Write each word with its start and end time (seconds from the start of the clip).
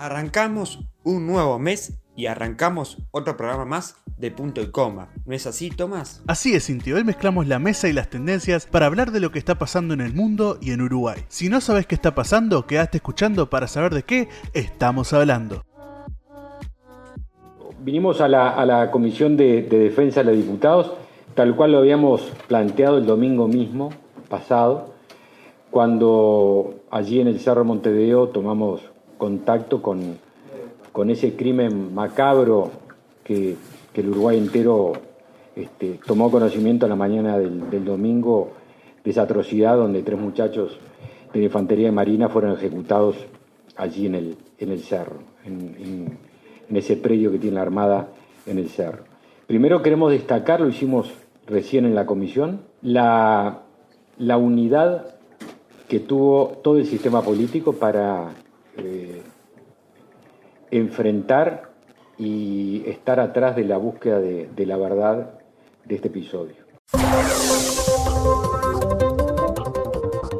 Arrancamos 0.00 0.78
un 1.04 1.26
nuevo 1.26 1.58
mes 1.58 2.00
y 2.16 2.24
arrancamos 2.24 2.96
otro 3.10 3.36
programa 3.36 3.66
más 3.66 3.96
de 4.16 4.30
punto 4.30 4.62
y 4.62 4.70
coma. 4.70 5.10
¿No 5.26 5.34
es 5.34 5.46
así, 5.46 5.68
Tomás? 5.68 6.22
Así 6.26 6.54
es, 6.54 6.68
Cinti. 6.68 6.90
Hoy 6.94 7.04
mezclamos 7.04 7.46
la 7.46 7.58
mesa 7.58 7.86
y 7.86 7.92
las 7.92 8.08
tendencias 8.08 8.64
para 8.64 8.86
hablar 8.86 9.10
de 9.10 9.20
lo 9.20 9.30
que 9.30 9.38
está 9.38 9.56
pasando 9.58 9.92
en 9.92 10.00
el 10.00 10.14
mundo 10.14 10.56
y 10.62 10.70
en 10.70 10.80
Uruguay. 10.80 11.18
Si 11.28 11.50
no 11.50 11.60
sabes 11.60 11.86
qué 11.86 11.96
está 11.96 12.14
pasando, 12.14 12.66
quedaste 12.66 12.96
escuchando 12.96 13.50
para 13.50 13.66
saber 13.66 13.92
de 13.92 14.02
qué 14.04 14.28
estamos 14.54 15.12
hablando. 15.12 15.64
Vinimos 17.80 18.22
a 18.22 18.28
la, 18.28 18.90
Comisión 18.90 19.36
de, 19.36 19.64
de 19.64 19.80
Defensa 19.80 20.20
de 20.20 20.32
los 20.32 20.36
Diputados, 20.36 20.94
tal 21.34 21.54
cual 21.54 21.72
lo 21.72 21.78
habíamos 21.80 22.22
planteado 22.48 22.96
el 22.96 23.04
domingo 23.04 23.48
mismo, 23.48 23.90
pasado, 24.30 24.94
cuando 25.70 26.76
allí 26.90 27.20
en 27.20 27.26
el 27.26 27.38
Cerro 27.38 27.66
Montevideo 27.66 28.30
tomamos 28.30 28.89
contacto 29.20 29.82
con, 29.82 30.18
con 30.90 31.10
ese 31.10 31.36
crimen 31.36 31.94
macabro 31.94 32.72
que, 33.22 33.54
el 33.94 34.08
Uruguay 34.08 34.38
entero 34.38 34.94
este, 35.54 36.00
tomó 36.06 36.30
conocimiento 36.30 36.86
en 36.86 36.90
la 36.90 36.96
mañana 36.96 37.36
del, 37.36 37.84
domingo 37.84 38.52
de 39.04 39.10
esa 39.10 39.22
atrocidad 39.22 39.76
donde 39.76 40.02
tres 40.02 40.18
muchachos 40.18 40.78
de 41.34 41.42
Infantería 41.42 41.88
de 41.88 41.92
Marina 41.92 42.30
fueron 42.30 42.54
ejecutados 42.54 43.16
allí 43.76 44.06
en 44.06 44.14
el, 44.14 44.36
en 44.58 44.70
el 44.70 44.80
cerro, 44.80 45.18
en, 45.44 46.16
ese 46.74 46.96
predio 46.96 47.30
que 47.30 47.38
tiene 47.38 47.56
la 47.56 47.62
Armada 47.62 48.08
en 48.46 48.58
el 48.58 48.70
cerro. 48.70 49.04
Primero 49.46 49.82
queremos 49.82 50.12
destacar, 50.12 50.62
lo 50.62 50.68
hicimos 50.68 51.12
recién 51.46 51.84
en 51.84 51.94
la 51.94 52.06
comisión, 52.06 52.62
la, 52.80 53.64
la 54.16 54.38
unidad 54.38 55.14
que 55.88 56.00
tuvo 56.00 56.58
todo 56.62 56.78
el 56.78 56.86
sistema 56.86 57.20
político 57.20 57.74
para 57.74 58.30
eh, 58.76 59.22
enfrentar 60.70 61.70
y 62.18 62.82
estar 62.86 63.18
atrás 63.18 63.56
de 63.56 63.64
la 63.64 63.78
búsqueda 63.78 64.20
de, 64.20 64.66
la 64.66 64.76
verdad 64.76 65.30
de 65.84 65.94
este 65.94 66.08
episodio. 66.08 66.54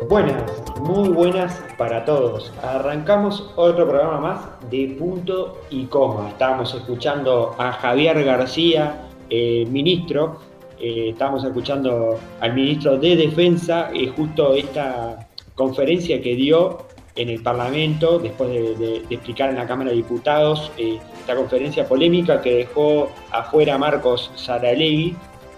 Buenas, 0.09 0.43
muy 0.81 1.09
buenas 1.09 1.63
para 1.79 2.05
todos. 2.05 2.53
Arrancamos 2.63 3.53
otro 3.57 3.89
programa 3.89 4.21
más 4.21 4.71
de 4.71 4.95
punto 4.99 5.63
y 5.71 5.87
coma. 5.87 6.29
Estábamos 6.29 6.75
escuchando 6.75 7.55
a 7.59 7.73
Javier 7.73 8.25
García, 8.25 9.09
eh, 9.31 9.65
ministro. 9.71 10.39
Eh, 10.79 11.11
estábamos 11.11 11.45
escuchando 11.45 12.19
al 12.41 12.55
ministro 12.55 12.99
de 12.99 13.17
Defensa, 13.17 13.91
eh, 13.95 14.13
justo 14.17 14.55
esta 14.55 15.29
conferencia 15.55 16.21
que 16.21 16.35
dio 16.35 16.79
en 17.17 17.29
el 17.29 17.43
Parlamento, 17.43 18.19
después 18.19 18.51
de, 18.51 19.03
explicar 19.11 19.51
en 19.51 19.57
la 19.57 19.67
Cámara 19.67 19.91
de 19.91 19.97
Diputados 19.97 20.71
eh, 20.79 20.99
esta 21.19 21.35
conferencia 21.35 21.87
polémica 21.87 22.41
que 22.41 22.55
dejó 22.55 23.11
afuera 23.31 23.79
Marcos 23.79 24.31
Saralegui, 24.37 25.17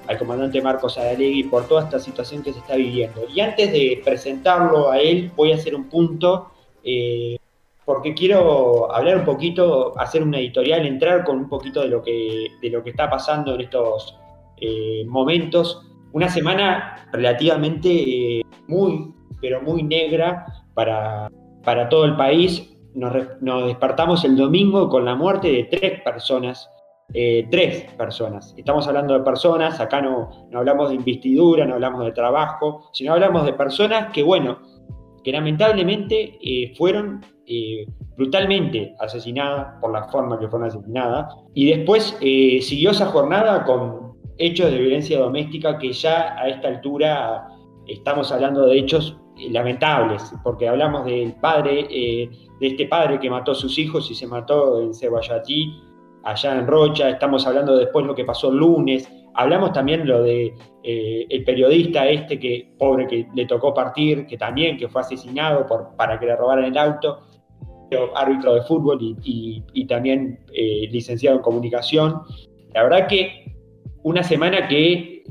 al 0.08 0.18
comandante 0.18 0.60
Marcos 0.60 0.94
Saralegui, 0.94 1.44
por 1.44 1.68
toda 1.68 1.84
esta 1.84 1.98
situación 1.98 2.42
que 2.42 2.52
se 2.52 2.58
está 2.58 2.76
viviendo. 2.76 3.26
Y 3.32 3.40
antes 3.40 3.70
de 3.70 4.00
presentarlo 4.04 4.90
a 4.90 4.98
él, 4.98 5.30
voy 5.36 5.52
a 5.52 5.56
hacer 5.56 5.74
un 5.74 5.84
punto, 5.84 6.50
eh, 6.84 7.36
porque 7.84 8.14
quiero 8.14 8.92
hablar 8.94 9.18
un 9.18 9.24
poquito, 9.24 9.98
hacer 9.98 10.22
una 10.22 10.38
editorial, 10.38 10.86
entrar 10.86 11.24
con 11.24 11.36
un 11.36 11.48
poquito 11.48 11.82
de 11.82 11.88
lo 11.88 12.02
que, 12.02 12.48
de 12.60 12.70
lo 12.70 12.82
que 12.82 12.90
está 12.90 13.10
pasando 13.10 13.54
en 13.54 13.60
estos 13.62 14.16
eh, 14.60 15.04
momentos. 15.06 15.86
Una 16.12 16.28
semana 16.28 17.08
relativamente 17.12 18.42
muy, 18.68 19.12
pero 19.40 19.60
muy 19.60 19.82
negra 19.82 20.46
para, 20.74 21.28
para 21.64 21.88
todo 21.88 22.04
el 22.04 22.16
país. 22.16 22.68
Nos, 22.94 23.12
despertamos 23.66 24.24
el 24.24 24.36
domingo 24.36 24.88
con 24.88 25.04
la 25.04 25.14
muerte 25.14 25.50
de 25.50 25.64
tres 25.64 26.02
personas. 26.02 26.68
Eh, 27.14 27.46
tres 27.50 27.92
personas. 27.98 28.54
Estamos 28.56 28.88
hablando 28.88 29.12
de 29.12 29.20
personas, 29.20 29.80
acá 29.80 30.00
no, 30.00 30.48
no 30.50 30.58
hablamos 30.60 30.88
de 30.88 30.94
investidura, 30.94 31.66
no 31.66 31.74
hablamos 31.74 32.04
de 32.06 32.12
trabajo, 32.12 32.88
sino 32.92 33.12
hablamos 33.12 33.44
de 33.44 33.52
personas 33.52 34.10
que, 34.12 34.22
bueno, 34.22 34.60
que 35.22 35.30
lamentablemente 35.30 36.38
eh, 36.40 36.72
fueron 36.74 37.20
eh, 37.46 37.84
brutalmente 38.16 38.94
asesinadas 38.98 39.78
por 39.80 39.92
la 39.92 40.04
forma 40.04 40.38
que 40.38 40.48
fueron 40.48 40.68
asesinadas. 40.68 41.34
Y 41.52 41.66
después 41.66 42.16
siguió 42.18 42.92
esa 42.92 43.06
jornada 43.06 43.64
con 43.64 44.14
hechos 44.38 44.70
de 44.70 44.78
violencia 44.78 45.18
doméstica 45.18 45.78
que 45.78 45.92
ya 45.92 46.34
a 46.38 46.48
esta 46.48 46.68
altura 46.68 47.46
estamos 47.86 48.32
hablando 48.32 48.66
de 48.66 48.78
hechos 48.78 49.18
lamentables, 49.50 50.32
porque 50.42 50.68
hablamos 50.68 51.04
del 51.04 51.34
padre, 51.34 51.86
eh, 51.90 52.30
de 52.60 52.66
este 52.66 52.86
padre 52.86 53.18
que 53.18 53.30
mató 53.30 53.52
a 53.52 53.54
sus 53.54 53.78
hijos 53.78 54.10
y 54.10 54.14
se 54.14 54.26
mató 54.26 54.80
en 54.80 54.94
Ceballatí, 54.94 55.80
allá 56.24 56.58
en 56.58 56.66
Rocha, 56.66 57.10
estamos 57.10 57.46
hablando 57.46 57.76
después 57.76 58.06
lo 58.06 58.14
que 58.14 58.24
pasó 58.24 58.50
el 58.50 58.58
lunes, 58.58 59.10
hablamos 59.34 59.72
también 59.72 60.06
lo 60.06 60.22
de 60.22 60.54
eh, 60.82 61.26
el 61.28 61.44
periodista 61.44 62.06
este 62.08 62.38
que, 62.38 62.74
pobre, 62.78 63.06
que 63.06 63.26
le 63.34 63.46
tocó 63.46 63.74
partir, 63.74 64.26
que 64.26 64.36
también, 64.36 64.76
que 64.76 64.88
fue 64.88 65.00
asesinado 65.00 65.66
por, 65.66 65.96
para 65.96 66.18
que 66.18 66.26
le 66.26 66.36
robaran 66.36 66.64
el 66.64 66.78
auto, 66.78 67.22
árbitro 68.14 68.54
de 68.54 68.62
fútbol 68.62 68.98
y, 69.22 69.84
también 69.86 70.40
eh, 70.54 70.88
licenciado 70.90 71.36
en 71.36 71.42
comunicación. 71.42 72.22
La 72.72 72.84
verdad 72.84 73.06
que 73.06 73.54
una 74.02 74.22
semana 74.22 74.66
que 74.66 75.24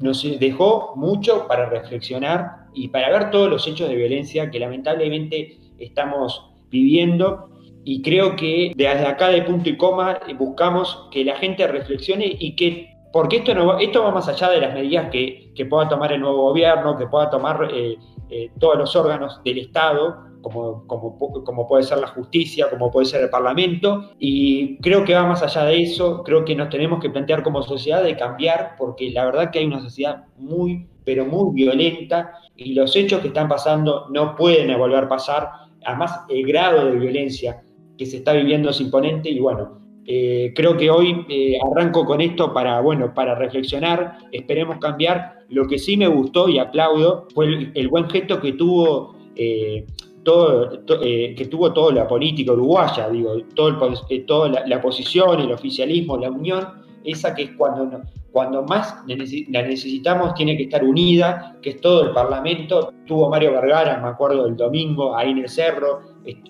nos 0.00 0.22
dejó 0.38 0.94
mucho 0.94 1.46
para 1.48 1.68
reflexionar 1.68 2.57
y 2.74 2.88
para 2.88 3.10
ver 3.10 3.30
todos 3.30 3.50
los 3.50 3.66
hechos 3.66 3.88
de 3.88 3.96
violencia 3.96 4.50
que 4.50 4.58
lamentablemente 4.58 5.58
estamos 5.78 6.50
viviendo. 6.70 7.50
Y 7.84 8.02
creo 8.02 8.36
que 8.36 8.72
desde 8.76 9.06
acá 9.06 9.28
de 9.28 9.42
punto 9.42 9.70
y 9.70 9.76
coma 9.76 10.18
buscamos 10.38 11.08
que 11.10 11.24
la 11.24 11.36
gente 11.36 11.66
reflexione 11.66 12.36
y 12.38 12.54
que, 12.54 12.90
porque 13.12 13.38
esto, 13.38 13.54
no, 13.54 13.78
esto 13.78 14.02
va 14.02 14.10
más 14.10 14.28
allá 14.28 14.50
de 14.50 14.60
las 14.60 14.74
medidas 14.74 15.08
que, 15.10 15.52
que 15.54 15.64
pueda 15.64 15.88
tomar 15.88 16.12
el 16.12 16.20
nuevo 16.20 16.42
gobierno, 16.48 16.98
que 16.98 17.06
pueda 17.06 17.30
tomar 17.30 17.68
eh, 17.72 17.96
eh, 18.30 18.50
todos 18.58 18.76
los 18.76 18.94
órganos 18.94 19.40
del 19.42 19.58
Estado, 19.58 20.28
como, 20.42 20.86
como, 20.86 21.18
como, 21.44 21.66
puede 21.66 21.82
ser 21.82 21.98
la 21.98 22.08
justicia, 22.08 22.68
como 22.70 22.90
puede 22.90 23.06
ser 23.06 23.22
el 23.22 23.30
Parlamento, 23.30 24.10
y 24.18 24.78
creo 24.78 25.04
que 25.04 25.14
va 25.14 25.26
más 25.26 25.42
allá 25.42 25.64
de 25.64 25.82
eso, 25.82 26.22
creo 26.22 26.44
que 26.44 26.54
nos 26.54 26.68
tenemos 26.68 27.00
que 27.00 27.10
plantear 27.10 27.42
como 27.42 27.62
sociedad 27.62 28.02
de 28.02 28.16
cambiar, 28.16 28.74
porque 28.76 29.10
la 29.10 29.24
verdad 29.24 29.50
que 29.50 29.60
hay 29.60 29.66
una 29.66 29.80
sociedad 29.80 30.26
muy, 30.36 30.86
pero 31.08 31.24
muy 31.24 31.54
violenta, 31.54 32.34
y 32.54 32.74
los 32.74 32.94
hechos 32.94 33.22
que 33.22 33.28
están 33.28 33.48
pasando 33.48 34.08
no 34.10 34.36
pueden 34.36 34.76
volver 34.76 35.04
a 35.04 35.08
pasar, 35.08 35.48
además 35.82 36.20
el 36.28 36.46
grado 36.46 36.84
de 36.84 36.98
violencia 36.98 37.62
que 37.96 38.04
se 38.04 38.18
está 38.18 38.34
viviendo 38.34 38.68
es 38.68 38.78
imponente, 38.82 39.30
y 39.30 39.38
bueno, 39.38 39.78
eh, 40.04 40.52
creo 40.54 40.76
que 40.76 40.90
hoy 40.90 41.24
eh, 41.30 41.58
arranco 41.64 42.04
con 42.04 42.20
esto 42.20 42.52
para, 42.52 42.82
bueno, 42.82 43.14
para 43.14 43.34
reflexionar, 43.34 44.18
esperemos 44.32 44.76
cambiar. 44.80 45.46
Lo 45.48 45.66
que 45.66 45.78
sí 45.78 45.96
me 45.96 46.08
gustó 46.08 46.46
y 46.50 46.58
aplaudo 46.58 47.26
fue 47.34 47.70
el, 47.72 47.88
buen 47.88 48.10
gesto 48.10 48.38
que 48.38 48.52
tuvo 48.52 49.16
eh, 49.34 49.86
todo, 50.24 50.84
que 50.86 51.48
tuvo 51.50 51.72
toda 51.72 51.94
la 51.94 52.06
política 52.06 52.52
uruguaya, 52.52 53.08
digo, 53.08 53.34
todo 53.54 53.96
eh, 54.10 54.20
toda 54.26 54.62
la, 54.66 54.80
posición, 54.82 55.40
el 55.40 55.52
oficialismo, 55.52 56.18
la 56.18 56.30
unión, 56.30 56.66
esa 57.04 57.34
que 57.34 57.44
es 57.44 57.50
cuando, 57.52 58.02
cuando 58.32 58.62
más 58.64 59.02
la 59.06 59.62
necesitamos, 59.62 60.34
tiene 60.34 60.56
que 60.56 60.64
estar 60.64 60.84
unida, 60.84 61.56
que 61.62 61.70
es 61.70 61.80
todo 61.80 62.04
el 62.04 62.12
Parlamento. 62.12 62.92
Tuvo 63.06 63.30
Mario 63.30 63.52
Vergara, 63.52 63.98
me 63.98 64.08
acuerdo 64.08 64.44
del 64.44 64.56
domingo, 64.56 65.16
ahí 65.16 65.30
en 65.30 65.38
el 65.38 65.48
cerro, 65.48 66.00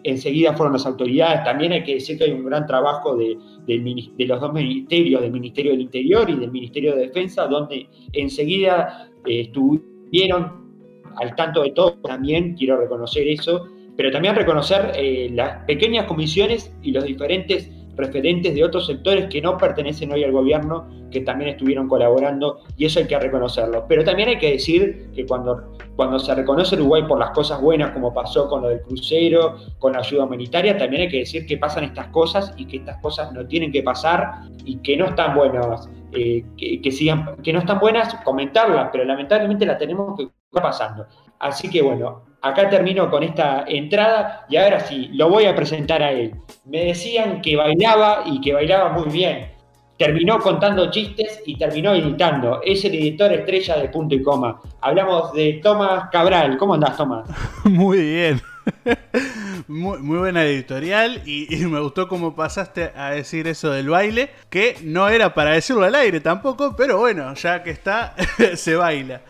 enseguida 0.03 0.55
fueron 0.55 0.73
las 0.73 0.87
autoridades. 0.87 1.45
También 1.45 1.73
hay 1.73 1.85
que 1.85 1.95
decir 1.95 2.19
que 2.19 2.25
hay 2.25 2.33
un 2.33 2.45
gran 2.45 2.67
trabajo 2.67 3.17
de, 3.17 3.39
de 3.67 4.27
los 4.27 4.41
dos 4.41 4.53
ministerios, 4.53 5.23
del 5.23 5.33
Ministerio 5.33 5.73
del 5.73 5.83
Interior 5.83 6.29
y 6.29 6.37
del 6.37 6.51
Ministerio 6.51 6.95
de 6.95 7.03
Defensa, 7.07 7.47
donde 7.47 7.89
enseguida 8.13 9.09
eh, 9.27 9.43
estuvieron 9.43 10.69
al 11.17 11.35
tanto 11.35 11.63
de 11.63 11.71
todo 11.73 11.95
también, 11.95 12.55
quiero 12.55 12.77
reconocer 12.77 13.27
eso, 13.29 13.67
pero 13.97 14.11
también 14.13 14.37
reconocer 14.37 14.93
eh, 14.95 15.31
las 15.33 15.65
pequeñas 15.65 16.07
comisiones 16.07 16.73
y 16.83 16.93
los 16.93 17.05
diferentes 17.05 17.71
referentes 17.99 18.55
de 18.55 18.65
otros 18.65 18.87
sectores 18.87 19.27
que 19.27 19.43
no 19.43 19.59
pertenecen 19.59 20.13
hoy 20.13 20.25
al 20.25 20.33
gobierno, 20.33 20.89
que 21.11 21.21
también 21.21 21.51
estuvieron 21.51 21.89
colaborando, 21.89 22.61
y 22.77 22.87
eso 22.87 23.01
hay 23.01 23.07
que 23.07 23.19
reconocerlo. 23.19 23.85
Pero 23.89 24.05
también 24.05 24.29
hay 24.29 24.39
que 24.39 24.53
decir 24.53 25.11
que 25.15 25.27
cuando, 25.27 25.75
cuando 25.97 26.19
se 26.19 26.35
reconoce 26.35 26.77
Uruguay 26.77 27.03
por 27.07 27.19
las 27.19 27.31
cosas 27.31 27.61
buenas, 27.61 27.91
como 27.91 28.15
pasó 28.15 28.49
con 28.49 28.63
lo 28.63 28.69
del 28.69 28.81
crucero, 28.83 29.57
con 29.79 29.93
la 29.93 29.99
ayuda 29.99 30.25
humanitaria, 30.25 30.79
también 30.79 31.03
hay 31.03 31.09
que 31.09 31.19
decir 31.19 31.45
que 31.45 31.59
pasan 31.59 31.85
estas 31.85 32.07
cosas 32.09 32.55
y 32.57 32.67
que 32.67 32.79
estas 32.79 32.99
cosas 33.03 33.33
no 33.33 33.47
tienen 33.47 33.73
que 33.73 33.83
pasar 33.83 34.43
y 34.65 34.77
que 34.79 34.97
no 34.97 35.07
están 35.07 35.35
buenas, 35.35 35.91
eh, 36.13 36.45
que, 36.57 36.93
sigan, 36.93 37.37
que 37.43 37.53
no 37.53 37.59
están 37.59 37.81
buenas, 37.81 38.15
comentarlas, 38.25 38.91
pero 38.93 39.05
lamentablemente 39.05 39.67
las 39.67 39.79
tenemos 39.79 40.17
que 40.17 40.29
pasando. 40.51 41.07
Así 41.39 41.69
que 41.69 41.83
bueno, 41.83 42.23
acá 42.43 42.69
termino 42.69 43.11
con 43.11 43.23
esta 43.23 43.65
entrada 43.67 44.47
y 44.49 44.57
ahora 44.57 44.81
sí, 44.81 45.11
lo 45.13 45.29
voy 45.29 45.47
a 45.47 45.55
presentar 45.55 46.03
a 46.03 46.13
él. 46.13 46.35
Me 46.65 46.87
decían 46.87 47.41
que 47.43 47.57
bailaba 47.57 48.23
y 48.27 48.41
que 48.41 48.53
bailaba 48.53 48.91
muy 48.91 49.09
bien. 49.09 49.53
Terminó 49.97 50.39
contando 50.39 50.91
chistes 50.93 51.43
y 51.45 51.57
terminó 51.57 51.93
editando. 51.93 52.61
Es 52.63 52.85
el 52.85 52.95
editor 52.95 53.33
estrella 53.33 53.79
de 53.79 53.89
Punto 53.89 54.15
y 54.15 54.23
Coma. 54.23 54.61
Hablamos 54.81 55.33
de 55.33 55.61
Tomás 55.63 56.09
Cabral. 56.13 56.57
¿Cómo 56.57 56.75
andás, 56.75 56.97
Tomás? 56.97 57.29
Muy 57.65 57.99
bien. 57.99 58.41
muy, 59.69 59.99
buena 59.99 60.45
editorial 60.45 61.23
y, 61.27 61.47
me 61.67 61.81
gustó 61.81 62.09
cómo 62.09 62.35
pasaste 62.35 62.93
a 62.97 63.11
decir 63.11 63.47
eso 63.47 63.71
del 63.71 63.89
baile, 63.89 64.31
que 64.51 64.77
no 64.83 65.09
era 65.09 65.35
para 65.35 65.53
decirlo 65.53 65.85
al 65.85 65.95
aire 65.95 66.21
tampoco, 66.21 66.75
pero 66.77 66.99
bueno, 66.99 67.35
ya 67.35 67.63
que 67.63 67.71
está, 67.71 68.15
se 68.55 68.75
baila. 68.77 69.21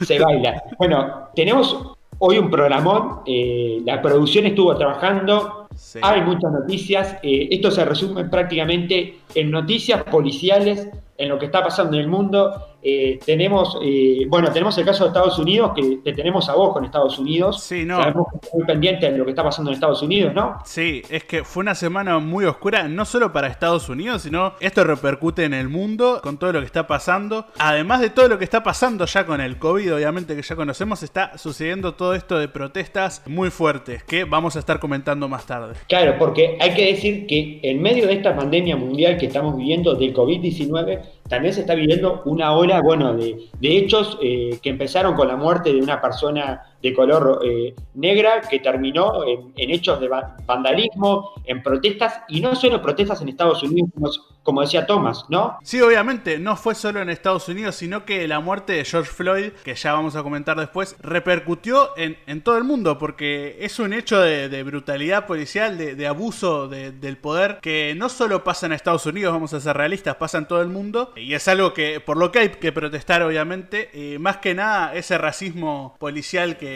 Se 0.00 0.18
baila. 0.18 0.62
Bueno, 0.78 1.28
tenemos 1.34 1.97
hoy 2.18 2.38
un 2.38 2.50
programón, 2.50 3.20
eh, 3.26 3.80
la 3.84 4.02
producción 4.02 4.46
estuvo 4.46 4.76
trabajando, 4.76 5.68
hay 6.02 6.22
muchas 6.22 6.52
noticias, 6.52 7.16
eh, 7.22 7.48
esto 7.50 7.70
se 7.70 7.84
resume 7.84 8.24
prácticamente 8.24 9.20
en 9.34 9.50
noticias 9.50 10.02
policiales, 10.04 10.88
en 11.16 11.28
lo 11.28 11.38
que 11.38 11.46
está 11.46 11.62
pasando 11.62 11.96
en 11.96 12.02
el 12.02 12.08
mundo 12.08 12.52
eh, 12.80 13.18
tenemos, 13.24 13.78
eh, 13.82 14.24
bueno, 14.28 14.52
tenemos 14.52 14.76
el 14.78 14.84
caso 14.84 15.04
de 15.04 15.08
Estados 15.08 15.38
Unidos, 15.38 15.72
que 15.74 15.98
te 16.04 16.12
tenemos 16.12 16.48
a 16.48 16.54
vos 16.54 16.72
con 16.72 16.84
Estados 16.84 17.18
Unidos. 17.18 17.62
Sí, 17.62 17.84
no. 17.84 17.98
Estamos 17.98 18.28
muy 18.52 18.64
pendientes 18.64 19.10
de 19.10 19.18
lo 19.18 19.24
que 19.24 19.30
está 19.30 19.42
pasando 19.42 19.70
en 19.70 19.74
Estados 19.74 20.02
Unidos, 20.02 20.32
¿no? 20.34 20.58
Sí, 20.64 21.02
es 21.10 21.24
que 21.24 21.44
fue 21.44 21.62
una 21.62 21.74
semana 21.74 22.18
muy 22.18 22.44
oscura, 22.44 22.86
no 22.88 23.04
solo 23.04 23.32
para 23.32 23.48
Estados 23.48 23.88
Unidos, 23.88 24.22
sino 24.22 24.54
esto 24.60 24.84
repercute 24.84 25.44
en 25.44 25.54
el 25.54 25.68
mundo 25.68 26.20
con 26.22 26.38
todo 26.38 26.52
lo 26.52 26.60
que 26.60 26.66
está 26.66 26.86
pasando. 26.86 27.46
Además 27.58 28.00
de 28.00 28.10
todo 28.10 28.28
lo 28.28 28.38
que 28.38 28.44
está 28.44 28.62
pasando 28.62 29.04
ya 29.06 29.26
con 29.26 29.40
el 29.40 29.58
COVID, 29.58 29.96
obviamente 29.96 30.36
que 30.36 30.42
ya 30.42 30.56
conocemos, 30.56 31.02
está 31.02 31.36
sucediendo 31.36 31.94
todo 31.94 32.14
esto 32.14 32.38
de 32.38 32.48
protestas 32.48 33.22
muy 33.26 33.50
fuertes 33.50 34.04
que 34.04 34.24
vamos 34.24 34.56
a 34.56 34.60
estar 34.60 34.78
comentando 34.78 35.28
más 35.28 35.46
tarde. 35.46 35.74
Claro, 35.88 36.14
porque 36.18 36.56
hay 36.60 36.74
que 36.74 36.86
decir 36.86 37.26
que 37.26 37.60
en 37.62 37.82
medio 37.82 38.06
de 38.06 38.14
esta 38.14 38.36
pandemia 38.36 38.76
mundial 38.76 39.18
que 39.18 39.26
estamos 39.26 39.56
viviendo 39.56 39.94
del 39.94 40.14
COVID-19, 40.14 41.00
también 41.28 41.54
se 41.54 41.60
está 41.60 41.74
viviendo 41.74 42.22
una 42.24 42.52
ola, 42.52 42.80
bueno, 42.80 43.14
de, 43.14 43.50
hechos 43.60 44.18
eh, 44.22 44.58
que 44.62 44.70
empezaron 44.70 45.14
con 45.14 45.28
la 45.28 45.36
muerte 45.36 45.72
de 45.72 45.80
una 45.80 46.00
persona 46.00 46.62
de 46.82 46.94
color 46.94 47.40
eh, 47.44 47.74
negra 47.94 48.40
que 48.48 48.60
terminó 48.60 49.24
en, 49.24 49.52
hechos 49.56 50.00
de 50.00 50.08
vandalismo, 50.46 51.32
en 51.44 51.62
protestas, 51.62 52.20
y 52.28 52.40
no 52.40 52.54
solo 52.54 52.80
protestas 52.80 53.20
en 53.20 53.28
Estados 53.28 53.62
Unidos, 53.62 53.90
como 54.42 54.62
decía 54.62 54.86
Thomas, 54.86 55.26
¿no? 55.28 55.58
Sí, 55.62 55.80
obviamente, 55.80 56.38
no 56.38 56.56
fue 56.56 56.74
solo 56.74 57.02
en 57.02 57.10
Estados 57.10 57.48
Unidos, 57.48 57.74
sino 57.74 58.04
que 58.04 58.26
la 58.28 58.40
muerte 58.40 58.74
de 58.74 58.84
George 58.84 59.10
Floyd, 59.10 59.50
que 59.64 59.74
ya 59.74 59.92
vamos 59.92 60.16
a 60.16 60.22
comentar 60.22 60.58
después, 60.58 60.96
repercutió 61.00 61.90
en, 61.96 62.42
todo 62.42 62.56
el 62.56 62.64
mundo, 62.64 62.98
porque 62.98 63.56
es 63.60 63.78
un 63.78 63.92
hecho 63.92 64.20
de, 64.20 64.62
brutalidad 64.62 65.26
policial, 65.26 65.76
de, 65.76 66.06
abuso 66.06 66.68
del 66.68 67.16
poder, 67.18 67.58
que 67.60 67.94
no 67.96 68.08
solo 68.08 68.44
pasa 68.44 68.66
en 68.66 68.72
Estados 68.72 69.04
Unidos, 69.06 69.32
vamos 69.32 69.52
a 69.52 69.60
ser 69.60 69.76
realistas, 69.76 70.16
pasa 70.16 70.38
en 70.38 70.46
todo 70.46 70.62
el 70.62 70.68
mundo, 70.68 71.12
y 71.16 71.34
es 71.34 71.48
algo 71.48 71.74
que, 71.74 72.00
por 72.00 72.16
lo 72.16 72.30
que 72.30 72.38
hay 72.38 72.48
que 72.50 72.72
protestar, 72.72 73.22
obviamente, 73.22 74.16
más 74.20 74.38
que 74.38 74.54
nada 74.54 74.94
ese 74.94 75.18
racismo 75.18 75.96
policial 75.98 76.56
que 76.56 76.67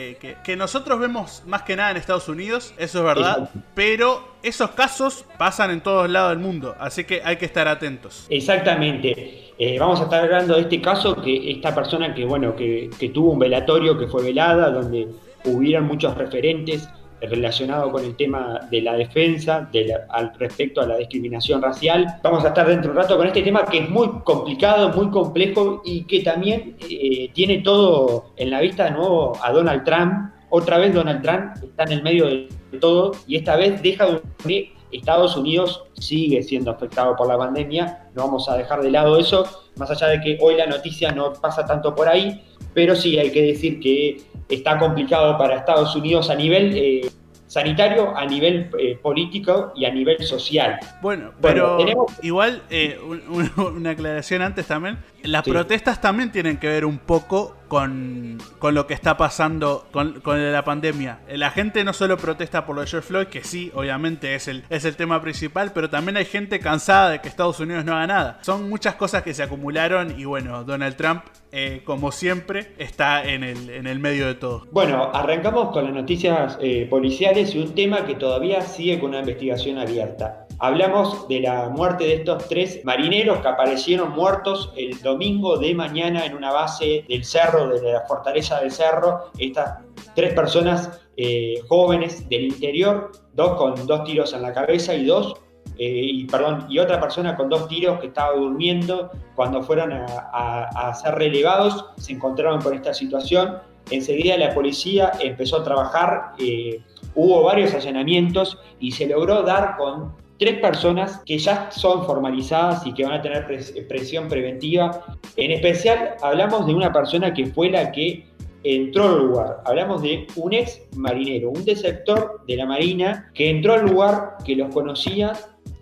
que, 0.44 0.56
nosotros 0.56 0.98
vemos 0.98 1.42
más 1.46 1.62
que 1.62 1.76
nada 1.76 1.90
en 1.90 1.96
Estados 1.96 2.28
Unidos, 2.28 2.74
eso 2.78 2.98
es 2.98 3.04
verdad, 3.04 3.50
pero 3.74 4.36
esos 4.42 4.70
casos 4.70 5.24
pasan 5.38 5.70
en 5.70 5.80
todos 5.80 6.08
lados 6.10 6.30
del 6.30 6.38
mundo, 6.38 6.74
así 6.78 7.04
que 7.04 7.22
hay 7.24 7.36
que 7.36 7.46
estar 7.46 7.68
atentos. 7.68 8.26
Exactamente. 8.28 9.52
Eh, 9.58 9.78
vamos 9.78 10.00
a 10.00 10.04
estar 10.04 10.24
hablando 10.24 10.54
de 10.54 10.62
este 10.62 10.80
caso, 10.80 11.20
que 11.20 11.50
esta 11.50 11.74
persona 11.74 12.14
que, 12.14 12.24
bueno, 12.24 12.56
que, 12.56 12.90
que 12.98 13.10
tuvo 13.10 13.32
un 13.32 13.38
velatorio, 13.38 13.98
que 13.98 14.06
fue 14.06 14.22
velada, 14.22 14.70
donde 14.70 15.08
hubieron 15.44 15.84
muchos 15.84 16.16
referentes 16.16 16.88
relacionado 17.28 17.90
con 17.90 18.04
el 18.04 18.16
tema 18.16 18.60
de 18.70 18.82
la 18.82 18.94
defensa 18.94 19.68
al 20.08 20.32
respecto 20.38 20.80
a 20.80 20.86
la 20.86 20.96
discriminación 20.96 21.62
racial. 21.62 22.18
Vamos 22.22 22.44
a 22.44 22.48
estar 22.48 22.66
dentro 22.66 22.92
de 22.92 22.96
un 22.98 23.02
rato 23.02 23.16
con 23.16 23.26
este 23.26 23.42
tema 23.42 23.64
que 23.64 23.78
es 23.78 23.90
muy 23.90 24.08
complicado, 24.24 24.90
muy 24.90 25.10
complejo 25.10 25.82
y 25.84 26.04
que 26.04 26.20
también 26.20 26.76
eh, 26.88 27.30
tiene 27.32 27.58
todo 27.58 28.32
en 28.36 28.50
la 28.50 28.60
vista 28.60 28.84
de 28.84 28.92
nuevo 28.92 29.32
a 29.42 29.52
Donald 29.52 29.84
Trump. 29.84 30.32
Otra 30.50 30.78
vez 30.78 30.92
Donald 30.92 31.22
Trump 31.22 31.56
está 31.62 31.84
en 31.84 31.92
el 31.92 32.02
medio 32.02 32.26
de 32.26 32.48
todo 32.80 33.12
y 33.26 33.36
esta 33.36 33.56
vez 33.56 33.82
deja 33.82 34.06
de 34.44 34.72
Estados 34.92 35.36
Unidos 35.36 35.84
sigue 35.94 36.42
siendo 36.42 36.70
afectado 36.70 37.16
por 37.16 37.26
la 37.26 37.38
pandemia, 37.38 38.10
no 38.14 38.24
vamos 38.24 38.48
a 38.48 38.56
dejar 38.56 38.82
de 38.82 38.90
lado 38.90 39.16
eso, 39.18 39.46
más 39.76 39.90
allá 39.90 40.08
de 40.08 40.20
que 40.20 40.38
hoy 40.40 40.56
la 40.56 40.66
noticia 40.66 41.12
no 41.12 41.32
pasa 41.32 41.64
tanto 41.64 41.94
por 41.94 42.08
ahí, 42.08 42.42
pero 42.74 42.96
sí 42.96 43.18
hay 43.18 43.30
que 43.30 43.42
decir 43.42 43.80
que 43.80 44.22
está 44.48 44.78
complicado 44.78 45.36
para 45.38 45.56
Estados 45.56 45.94
Unidos 45.96 46.30
a 46.30 46.34
nivel 46.34 46.76
eh, 46.76 47.10
sanitario, 47.46 48.16
a 48.16 48.24
nivel 48.24 48.70
eh, 48.78 48.98
político 49.00 49.72
y 49.76 49.84
a 49.84 49.90
nivel 49.90 50.22
social. 50.22 50.78
Bueno, 51.02 51.32
pero 51.40 52.06
igual 52.22 52.62
eh, 52.70 52.98
una 53.56 53.90
aclaración 53.90 54.42
antes 54.42 54.66
también. 54.66 54.98
Las 55.24 55.44
protestas 55.44 56.00
también 56.00 56.32
tienen 56.32 56.58
que 56.58 56.68
ver 56.68 56.84
un 56.84 56.98
poco 56.98 57.56
con, 57.68 58.38
lo 58.60 58.86
que 58.86 58.92
está 58.92 59.16
pasando 59.16 59.86
con, 59.92 60.20
la 60.52 60.62
pandemia. 60.62 61.20
La 61.28 61.50
gente 61.50 61.84
no 61.84 61.94
solo 61.94 62.18
protesta 62.18 62.66
por 62.66 62.76
lo 62.76 62.82
de 62.82 62.88
George 62.88 63.08
Floyd, 63.08 63.26
que 63.28 63.44
sí, 63.44 63.70
obviamente 63.74 64.34
es 64.34 64.46
el, 64.48 64.64
es 64.68 64.84
el 64.84 64.94
tema 64.94 65.22
principal, 65.22 65.72
pero 65.72 65.88
también 65.88 66.18
hay 66.18 66.26
gente 66.26 66.60
cansada 66.60 67.10
de 67.10 67.20
que 67.20 67.28
Estados 67.28 67.60
Unidos 67.60 67.84
no 67.84 67.94
haga 67.94 68.06
nada. 68.06 68.38
Son 68.42 68.68
muchas 68.68 68.96
cosas 68.96 69.22
que 69.22 69.32
se 69.32 69.42
acumularon 69.42 70.18
y 70.18 70.26
bueno, 70.26 70.64
Donald 70.64 70.96
Trump, 70.96 71.22
eh, 71.50 71.80
como 71.84 72.12
siempre, 72.12 72.74
está 72.76 73.24
en 73.24 73.42
el, 73.42 73.70
en 73.70 73.86
el 73.86 73.98
medio 74.00 74.26
de 74.26 74.34
todo. 74.34 74.66
Bueno, 74.70 75.10
arrancamos 75.14 75.70
con 75.70 75.84
las 75.84 75.94
noticias 75.94 76.58
eh, 76.60 76.86
policiales 76.90 77.54
y 77.54 77.58
un 77.58 77.74
tema 77.74 78.04
que 78.04 78.16
todavía 78.16 78.60
sigue 78.60 79.00
con 79.00 79.10
una 79.10 79.20
investigación 79.20 79.78
abierta. 79.78 80.46
Hablamos 80.62 81.26
de 81.26 81.40
la 81.40 81.70
muerte 81.70 82.04
de 82.04 82.14
estos 82.14 82.46
tres 82.46 82.84
marineros 82.84 83.40
que 83.40 83.48
aparecieron 83.48 84.12
muertos 84.12 84.72
el 84.76 84.96
domingo 85.02 85.58
de 85.58 85.74
mañana 85.74 86.24
en 86.24 86.36
una 86.36 86.52
base 86.52 87.04
del 87.08 87.24
cerro, 87.24 87.66
de 87.66 87.92
la 87.94 88.02
fortaleza 88.02 88.60
del 88.60 88.70
cerro. 88.70 89.32
Estas 89.40 89.80
tres 90.14 90.32
personas 90.34 91.00
eh, 91.16 91.54
jóvenes 91.66 92.28
del 92.28 92.44
interior, 92.44 93.10
dos 93.34 93.56
con 93.56 93.88
dos 93.88 94.04
tiros 94.04 94.34
en 94.34 94.42
la 94.42 94.52
cabeza 94.52 94.94
y 94.94 95.04
dos 95.04 95.34
eh, 95.78 96.00
y, 96.04 96.26
perdón, 96.26 96.66
y 96.68 96.78
otra 96.78 97.00
persona 97.00 97.34
con 97.34 97.48
dos 97.48 97.66
tiros 97.66 97.98
que 97.98 98.06
estaba 98.06 98.36
durmiendo, 98.36 99.10
cuando 99.34 99.64
fueron 99.64 99.92
a, 99.92 100.94
ser 100.94 101.16
relevados, 101.16 101.86
se 101.96 102.12
encontraron 102.12 102.60
con 102.60 102.72
esta 102.72 102.94
situación. 102.94 103.58
Enseguida 103.90 104.36
la 104.36 104.54
policía 104.54 105.10
empezó 105.18 105.56
a 105.56 105.64
trabajar, 105.64 106.34
eh, 106.38 106.80
hubo 107.16 107.42
varios 107.42 107.74
allanamientos 107.74 108.60
y 108.78 108.92
se 108.92 109.08
logró 109.08 109.42
dar 109.42 109.76
con 109.76 110.21
tres 110.42 110.58
personas 110.58 111.22
que 111.24 111.38
ya 111.38 111.70
son 111.70 112.04
formalizadas 112.04 112.84
y 112.84 112.92
que 112.92 113.04
van 113.04 113.12
a 113.12 113.22
tener 113.22 113.46
presión 113.88 114.26
preventiva. 114.26 115.04
En 115.36 115.52
especial 115.52 116.16
hablamos 116.20 116.66
de 116.66 116.74
una 116.74 116.92
persona 116.92 117.32
que 117.32 117.46
fue 117.46 117.70
la 117.70 117.92
que 117.92 118.26
entró 118.64 119.04
al 119.04 119.18
lugar. 119.18 119.58
Hablamos 119.64 120.02
de 120.02 120.26
un 120.34 120.52
ex 120.52 120.82
marinero, 120.96 121.50
un 121.50 121.64
desertor 121.64 122.40
de 122.48 122.56
la 122.56 122.66
Marina 122.66 123.30
que 123.34 123.50
entró 123.50 123.74
al 123.74 123.86
lugar, 123.88 124.36
que 124.44 124.56
los 124.56 124.74
conocía 124.74 125.32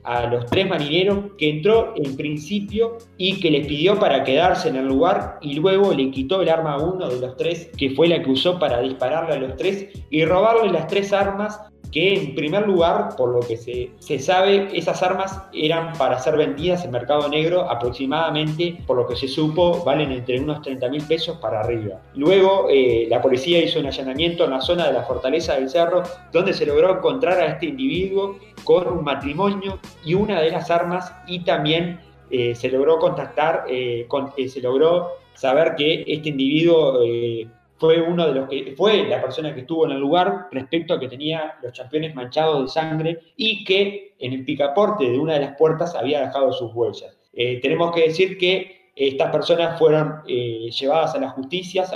a 0.05 0.27
los 0.27 0.45
tres 0.45 0.69
marineros, 0.69 1.32
que 1.39 1.49
entró 1.49 1.94
en 1.96 2.15
principio 2.15 2.99
y 3.17 3.41
que 3.41 3.51
les 3.51 3.67
pidió 3.67 3.99
para 3.99 4.25
quedarse 4.25 4.69
en 4.69 4.77
el 4.77 4.89
lugar 4.89 5.39
y 5.41 5.55
luego 5.55 5.94
le 5.94 6.11
quitó 6.11 6.43
el 6.43 6.51
arma 6.51 6.75
a 6.75 6.82
uno 6.82 7.08
de 7.08 7.19
los 7.19 7.34
tres, 7.39 7.70
que 7.79 7.91
fue 7.91 8.08
la 8.08 8.23
que 8.23 8.31
usó 8.31 8.58
para 8.58 8.82
dispararle 8.82 9.37
a 9.37 9.39
los 9.39 9.56
tres 9.56 9.89
y 10.11 10.23
robarle 10.27 10.70
las 10.70 10.87
tres 10.87 11.15
armas 11.15 11.58
que 11.91 12.15
en 12.15 12.35
primer 12.35 12.67
lugar, 12.67 13.17
por 13.17 13.31
lo 13.31 13.41
que 13.41 13.56
se, 13.56 13.91
se, 13.99 14.19
sabe, 14.19 14.69
esas 14.73 15.03
armas 15.03 15.43
eran 15.53 15.93
para 15.94 16.19
ser 16.19 16.37
vendidas 16.37 16.85
en 16.85 16.91
mercado 16.91 17.29
negro 17.29 17.69
aproximadamente, 17.70 18.79
por 18.87 18.97
lo 18.97 19.06
que 19.06 19.17
se 19.17 19.29
supo, 19.29 19.82
valen 19.85 20.13
entre 20.13 20.41
unos 20.41 20.63
30 20.63 20.89
mil 20.89 21.03
pesos 21.05 21.39
para 21.39 21.61
arriba. 21.61 22.01
Luego, 22.15 22.69
eh, 22.70 23.06
la 23.09 23.20
policía 23.20 23.63
hizo 23.63 23.81
un 23.81 23.87
allanamiento 23.87 24.44
en 24.44 24.51
la 24.51 24.61
zona 24.61 24.87
de 24.87 24.93
la 24.93 25.03
fortaleza 25.03 25.55
del 25.55 25.69
cerro, 25.69 26.03
donde 26.32 26.55
se 26.55 26.67
logró 26.67 26.97
encontrar 26.97 27.41
a 27.41 27.47
este 27.47 27.67
individuo 27.67 28.39
con 28.65 28.87
un 28.87 29.05
matrimonio 29.05 29.79
y 30.05 30.15
una 30.15 30.41
de 30.41 30.51
las 30.51 30.70
armas 30.70 31.13
y 31.27 31.41
también 31.41 32.01
eh, 32.31 32.55
se 32.55 32.69
logró 32.69 32.99
contactar, 32.99 33.65
eh, 33.69 34.06
se 34.49 34.61
logró 34.61 35.09
saber 35.35 35.75
que 35.75 36.05
este 36.06 36.29
individuo 36.29 37.01
fue 37.81 37.99
uno 37.99 38.27
de 38.27 38.34
los 38.34 38.49
que 38.49 38.75
fue 38.77 39.08
la 39.08 39.22
persona 39.22 39.55
que 39.55 39.63
estuvo 39.63 39.87
en 39.87 39.93
el 39.93 40.01
lugar 40.01 40.49
respecto 40.53 40.93
a 40.93 41.01
que 41.01 41.08
tenía 41.08 41.55
los 41.63 41.72
championes 41.72 42.15
manchados 42.15 42.63
de 42.63 42.69
sangre 42.69 43.19
y 43.37 43.65
que 43.65 44.15
en 44.19 44.34
el 44.34 44.44
picaporte 44.44 45.10
de 45.10 45.19
una 45.19 45.34
de 45.34 45.41
las 45.41 45.56
puertas 45.56 45.94
había 45.94 46.20
dejado 46.20 46.53
sus 46.53 46.75
huellas. 46.75 47.17
Eh, 47.32 47.58
tenemos 47.63 47.93
que 47.94 48.03
decir 48.03 48.37
que 48.37 48.91
estas 48.94 49.32
personas 49.32 49.79
fueron 49.79 50.20
eh, 50.29 50.69
llevadas 50.79 51.15
a 51.15 51.20
las 51.20 51.32
justicias 51.32 51.91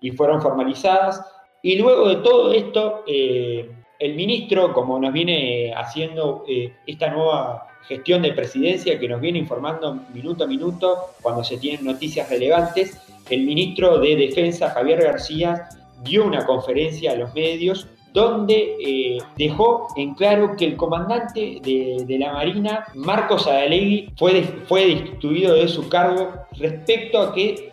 y 0.00 0.10
fueron 0.10 0.42
formalizadas 0.42 1.24
y 1.62 1.78
luego 1.78 2.08
de 2.08 2.16
todo 2.16 2.52
esto 2.52 3.04
eh, 3.06 3.70
el 4.00 4.14
ministro, 4.16 4.72
como 4.72 4.98
nos 4.98 5.12
viene 5.12 5.72
haciendo 5.72 6.44
esta 6.84 7.10
nueva 7.10 7.68
gestión 7.86 8.22
de 8.22 8.32
presidencia 8.32 8.98
que 8.98 9.08
nos 9.08 9.20
viene 9.20 9.38
informando 9.38 10.00
minuto 10.12 10.42
a 10.42 10.46
minuto 10.48 10.96
cuando 11.22 11.44
se 11.44 11.58
tienen 11.58 11.84
noticias 11.84 12.28
relevantes, 12.28 12.98
el 13.34 13.44
ministro 13.44 13.98
de 13.98 14.16
Defensa, 14.16 14.70
Javier 14.70 15.02
García, 15.02 15.68
dio 16.02 16.24
una 16.24 16.44
conferencia 16.44 17.12
a 17.12 17.16
los 17.16 17.32
medios 17.34 17.86
donde 18.12 18.76
eh, 18.84 19.18
dejó 19.38 19.88
en 19.96 20.14
claro 20.14 20.54
que 20.56 20.66
el 20.66 20.76
comandante 20.76 21.60
de, 21.62 22.18
la 22.18 22.32
Marina, 22.32 22.84
Marcos 22.94 23.46
Adalegui, 23.46 24.10
fue, 24.16 24.42
fue 24.66 24.86
destituido 24.86 25.54
de 25.54 25.66
su 25.66 25.88
cargo 25.88 26.30
respecto 26.58 27.20
a 27.20 27.32
que 27.32 27.72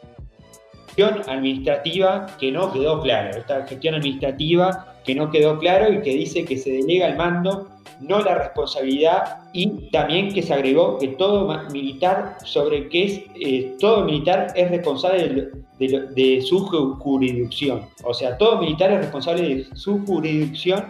gestión 0.87 1.21
administrativa 1.29 2.27
que 2.39 2.51
no 2.51 2.71
quedó 2.71 3.01
clara. 3.01 3.31
Esta 3.31 3.65
gestión 3.65 3.95
administrativa 3.95 4.95
que 5.05 5.15
no 5.15 5.29
quedó 5.31 5.57
claro 5.59 5.93
y 5.93 6.01
que 6.01 6.11
dice 6.11 6.45
que 6.45 6.57
se 6.57 6.71
delega 6.71 7.07
el 7.07 7.17
mando, 7.17 7.69
no 7.99 8.21
la 8.21 8.35
responsabilidad 8.35 9.39
y 9.53 9.89
también 9.91 10.33
que 10.33 10.41
se 10.41 10.53
agregó 10.53 10.97
que 10.97 11.09
todo 11.09 11.47
militar 11.71 12.37
sobre 12.43 12.87
que 12.89 13.03
es 13.03 13.21
eh, 13.35 13.75
todo 13.79 14.05
militar 14.05 14.53
es 14.55 14.69
responsable 14.69 15.49
de, 15.77 16.41
su 16.41 16.65
jurisdicción. 16.99 17.85
O 18.03 18.13
sea, 18.13 18.37
todo 18.37 18.57
militar 18.57 18.91
es 18.91 18.99
responsable 18.99 19.41
de 19.41 19.75
su 19.75 20.05
jurisdicción 20.05 20.85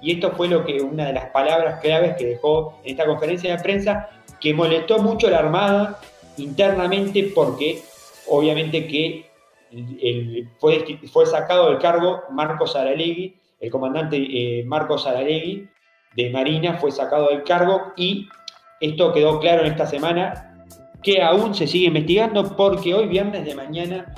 y 0.00 0.12
esto 0.12 0.32
fue 0.32 0.48
lo 0.48 0.64
que 0.64 0.80
una 0.80 1.06
de 1.06 1.12
las 1.12 1.26
palabras 1.30 1.80
claves 1.80 2.16
que 2.16 2.26
dejó 2.26 2.78
en 2.84 2.92
esta 2.92 3.06
conferencia 3.06 3.56
de 3.56 3.62
prensa 3.62 4.08
que 4.40 4.54
molestó 4.54 4.98
mucho 4.98 5.28
a 5.28 5.30
la 5.30 5.38
Armada 5.38 6.00
internamente 6.36 7.30
porque 7.34 7.82
obviamente 8.28 8.86
que 8.86 9.26
fue, 10.58 10.98
fue 11.12 11.26
sacado 11.26 11.70
del 11.70 11.78
cargo 11.78 12.22
Marcos 12.30 12.76
Aralegui, 12.76 13.36
el 13.60 13.70
comandante 13.70 14.16
eh, 14.16 14.64
Marcos 14.64 15.06
Aralegui 15.06 15.68
de 16.16 16.30
Marina 16.30 16.74
fue 16.74 16.92
sacado 16.92 17.28
del 17.28 17.42
cargo 17.42 17.92
y 17.96 18.28
esto 18.80 19.12
quedó 19.12 19.38
claro 19.40 19.64
en 19.64 19.72
esta 19.72 19.86
semana 19.86 20.56
que 21.02 21.22
aún 21.22 21.54
se 21.54 21.66
sigue 21.66 21.86
investigando 21.86 22.56
porque 22.56 22.94
hoy 22.94 23.06
viernes 23.08 23.44
de 23.44 23.54
mañana 23.54 24.14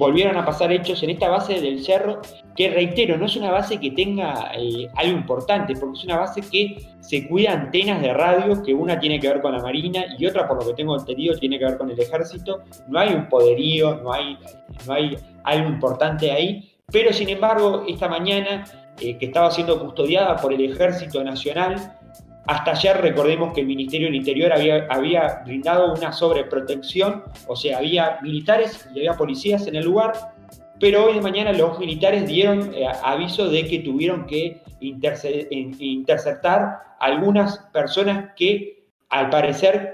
volvieron 0.00 0.36
a 0.36 0.44
pasar 0.46 0.72
hechos 0.72 1.02
en 1.02 1.10
esta 1.10 1.28
base 1.28 1.60
del 1.60 1.84
cerro, 1.84 2.20
que 2.56 2.70
reitero, 2.70 3.18
no 3.18 3.26
es 3.26 3.36
una 3.36 3.50
base 3.50 3.78
que 3.78 3.90
tenga 3.90 4.50
eh, 4.56 4.88
algo 4.96 5.18
importante, 5.18 5.74
porque 5.74 5.98
es 5.98 6.04
una 6.04 6.16
base 6.16 6.40
que 6.40 6.78
se 7.00 7.28
cuida 7.28 7.52
antenas 7.52 8.00
de 8.00 8.12
radio, 8.14 8.62
que 8.62 8.72
una 8.72 8.98
tiene 8.98 9.20
que 9.20 9.28
ver 9.28 9.42
con 9.42 9.52
la 9.52 9.62
Marina 9.62 10.04
y 10.18 10.26
otra, 10.26 10.48
por 10.48 10.58
lo 10.58 10.70
que 10.70 10.74
tengo 10.74 10.98
entendido, 10.98 11.36
tiene 11.38 11.58
que 11.58 11.66
ver 11.66 11.76
con 11.76 11.90
el 11.90 12.00
ejército. 12.00 12.62
No 12.88 12.98
hay 12.98 13.12
un 13.12 13.28
poderío, 13.28 13.96
no 13.96 14.12
hay, 14.12 14.38
no 14.86 14.92
hay 14.94 15.18
algo 15.44 15.68
importante 15.68 16.30
ahí, 16.30 16.72
pero 16.90 17.12
sin 17.12 17.28
embargo, 17.28 17.84
esta 17.86 18.08
mañana, 18.08 18.64
eh, 19.00 19.16
que 19.16 19.26
estaba 19.26 19.50
siendo 19.50 19.78
custodiada 19.80 20.36
por 20.36 20.52
el 20.52 20.72
Ejército 20.72 21.22
Nacional, 21.22 21.96
hasta 22.46 22.72
ayer 22.72 22.96
recordemos 23.00 23.52
que 23.54 23.60
el 23.60 23.66
Ministerio 23.66 24.08
del 24.08 24.16
Interior 24.16 24.52
había, 24.52 24.86
había 24.90 25.42
brindado 25.44 25.94
una 25.94 26.12
sobreprotección, 26.12 27.22
o 27.46 27.54
sea, 27.54 27.78
había 27.78 28.18
militares 28.22 28.88
y 28.94 28.98
había 28.98 29.14
policías 29.14 29.66
en 29.66 29.76
el 29.76 29.84
lugar, 29.84 30.12
pero 30.80 31.06
hoy 31.06 31.14
de 31.14 31.20
mañana 31.20 31.52
los 31.52 31.78
militares 31.78 32.26
dieron 32.26 32.74
eh, 32.74 32.86
aviso 33.04 33.48
de 33.48 33.66
que 33.66 33.80
tuvieron 33.80 34.26
que 34.26 34.62
interceptar 34.80 36.78
algunas 36.98 37.58
personas 37.72 38.32
que 38.34 38.84
al 39.10 39.30
parecer 39.30 39.92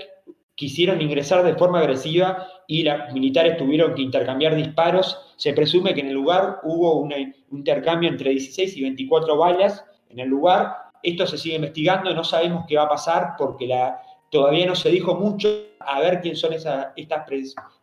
quisieron 0.55 1.00
ingresar 1.03 1.45
de 1.45 1.55
forma 1.55 1.81
agresiva 1.81 2.47
y 2.67 2.83
los 2.83 3.13
militares 3.13 3.57
tuvieron 3.57 3.95
que 3.95 4.03
intercambiar 4.03 4.55
disparos. 4.57 5.35
Se 5.37 5.53
presume 5.53 5.95
que 5.95 6.01
en 6.01 6.09
el 6.09 6.15
lugar 6.15 6.61
hubo 6.65 7.01
un 7.01 7.13
intercambio 7.53 8.09
entre 8.09 8.31
16 8.31 8.77
y 8.77 8.83
24 8.83 9.37
balas 9.37 9.85
en 10.09 10.21
el 10.21 10.29
lugar 10.29 10.87
esto 11.07 11.27
se 11.27 11.39
sigue 11.39 11.57
investigando, 11.57 12.13
no 12.13 12.25
sabemos 12.25 12.65
qué 12.67 12.77
va 12.77 12.85
a 12.85 12.89
pasar 12.89 13.35
porque 13.39 13.73
todavía 14.31 14.67
no 14.67 14.75
se 14.75 14.91
dijo 14.91 15.15
mucho 15.15 15.49
a 15.79 16.01
ver 16.01 16.21
quién 16.21 16.35
son 16.35 16.53
estas 16.53 17.25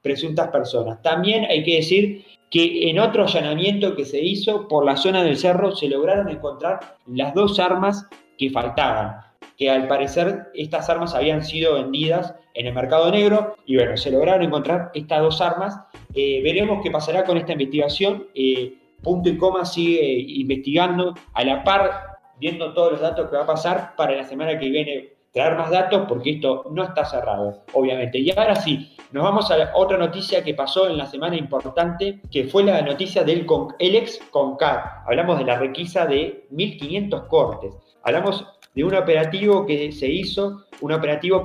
presuntas 0.02 0.50
personas. 0.50 1.02
También 1.02 1.46
hay 1.46 1.64
que 1.64 1.78
decir 1.78 2.26
que 2.52 2.90
en 2.90 3.00
otro 3.00 3.24
allanamiento 3.24 3.96
que 3.96 4.04
se 4.04 4.20
hizo 4.20 4.68
por 4.68 4.86
la 4.86 4.98
zona 4.98 5.24
del 5.24 5.38
cerro 5.38 5.74
se 5.74 5.88
lograron 5.88 6.30
encontrar 6.30 6.98
las 7.08 7.34
dos 7.34 7.60
armas 7.60 8.06
que 8.38 8.50
faltaban, 8.50 9.22
que 9.58 9.70
al 9.70 9.88
parecer 9.88 10.52
estas 10.54 10.90
armas 10.90 11.16
habían 11.16 11.44
sido 11.44 11.76
vendidas 11.76 12.36
en 12.54 12.68
el 12.68 12.74
mercado 12.74 13.12
negro 13.12 13.56
y 13.66 13.76
bueno, 13.76 13.98
se 13.98 14.12
lograron 14.12 14.44
encontrar 14.44 14.92
estas 14.94 15.22
dos 15.22 15.42
armas. 15.42 15.80
Eh, 16.14 16.42
veremos 16.44 16.82
qué 16.84 16.92
pasará 16.92 17.24
con 17.24 17.38
esta 17.38 17.54
investigación. 17.54 18.28
Eh, 18.36 18.74
punto 19.02 19.30
y 19.30 19.38
coma 19.38 19.66
sigue 19.66 20.18
investigando 20.18 21.14
a 21.34 21.44
la 21.44 21.64
par 21.64 22.14
viendo 22.40 22.74
todos 22.74 22.94
los 22.94 23.02
datos 23.02 23.30
que 23.30 23.36
va 23.36 23.44
a 23.44 23.48
pasar 23.48 23.96
para 23.96 24.16
la 24.16 24.24
semana 24.24 24.58
que 24.58 24.70
viene 24.70 25.14
traer 25.34 25.58
más 25.58 25.72
datos 25.72 26.06
porque 26.08 26.32
esto 26.32 26.66
no 26.72 26.84
está 26.84 27.04
cerrado, 27.04 27.64
obviamente. 27.74 28.20
Y 28.20 28.30
ahora 28.32 28.56
sí, 28.56 28.96
nos 29.12 29.24
vamos 29.24 29.50
a 29.52 29.72
otra 29.74 29.98
noticia 29.98 30.44
que 30.44 30.54
pasó 30.54 30.88
en 30.88 30.98
la 30.98 31.08
semana 31.08 31.36
importante, 31.36 32.22
que 32.32 32.46
fue 32.46 32.64
la 32.64 32.82
noticia 32.82 33.24
del 33.24 33.48
el 33.80 33.96
ex 33.96 34.20
CONCAR. 34.30 35.04
Hablamos 35.08 35.40
de 35.40 35.46
la 35.46 35.58
requisa 35.58 36.06
de 36.06 36.48
1.500 36.52 37.28
cortes. 37.28 37.76
Hablamos 38.04 38.46
de 38.74 38.84
un 38.84 38.96
operativo 38.96 39.66
que 39.66 39.92
se 39.92 40.08
hizo, 40.08 40.66
un 40.82 40.92
operativo 40.92 41.44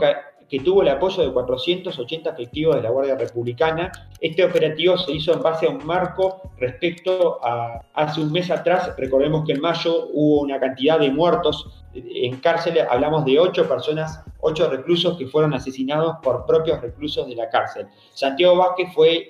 que 0.48 0.60
tuvo 0.60 0.82
el 0.82 0.88
apoyo 0.88 1.22
de 1.22 1.32
480 1.32 2.30
efectivos 2.30 2.76
de 2.76 2.82
la 2.82 2.90
Guardia 2.90 3.16
Republicana. 3.16 3.92
Este 4.20 4.44
operativo 4.44 4.96
se 4.96 5.12
hizo 5.12 5.34
en 5.34 5.42
base 5.42 5.66
a 5.66 5.70
un 5.70 5.84
marco 5.84 6.50
respecto 6.56 7.38
a 7.44 7.82
hace 7.94 8.20
un 8.20 8.32
mes 8.32 8.50
atrás, 8.50 8.94
recordemos 8.96 9.44
que 9.46 9.52
en 9.52 9.60
mayo 9.60 10.08
hubo 10.12 10.40
una 10.40 10.58
cantidad 10.58 10.98
de 10.98 11.10
muertos 11.10 11.84
en 11.94 12.36
cárcel, 12.38 12.78
hablamos 12.88 13.24
de 13.24 13.38
ocho 13.38 13.68
personas, 13.68 14.22
ocho 14.40 14.68
reclusos 14.70 15.16
que 15.18 15.26
fueron 15.26 15.54
asesinados 15.54 16.16
por 16.22 16.46
propios 16.46 16.80
reclusos 16.80 17.26
de 17.26 17.34
la 17.34 17.48
cárcel. 17.48 17.86
Santiago 18.14 18.56
Vázquez 18.56 18.92
fue 18.94 19.28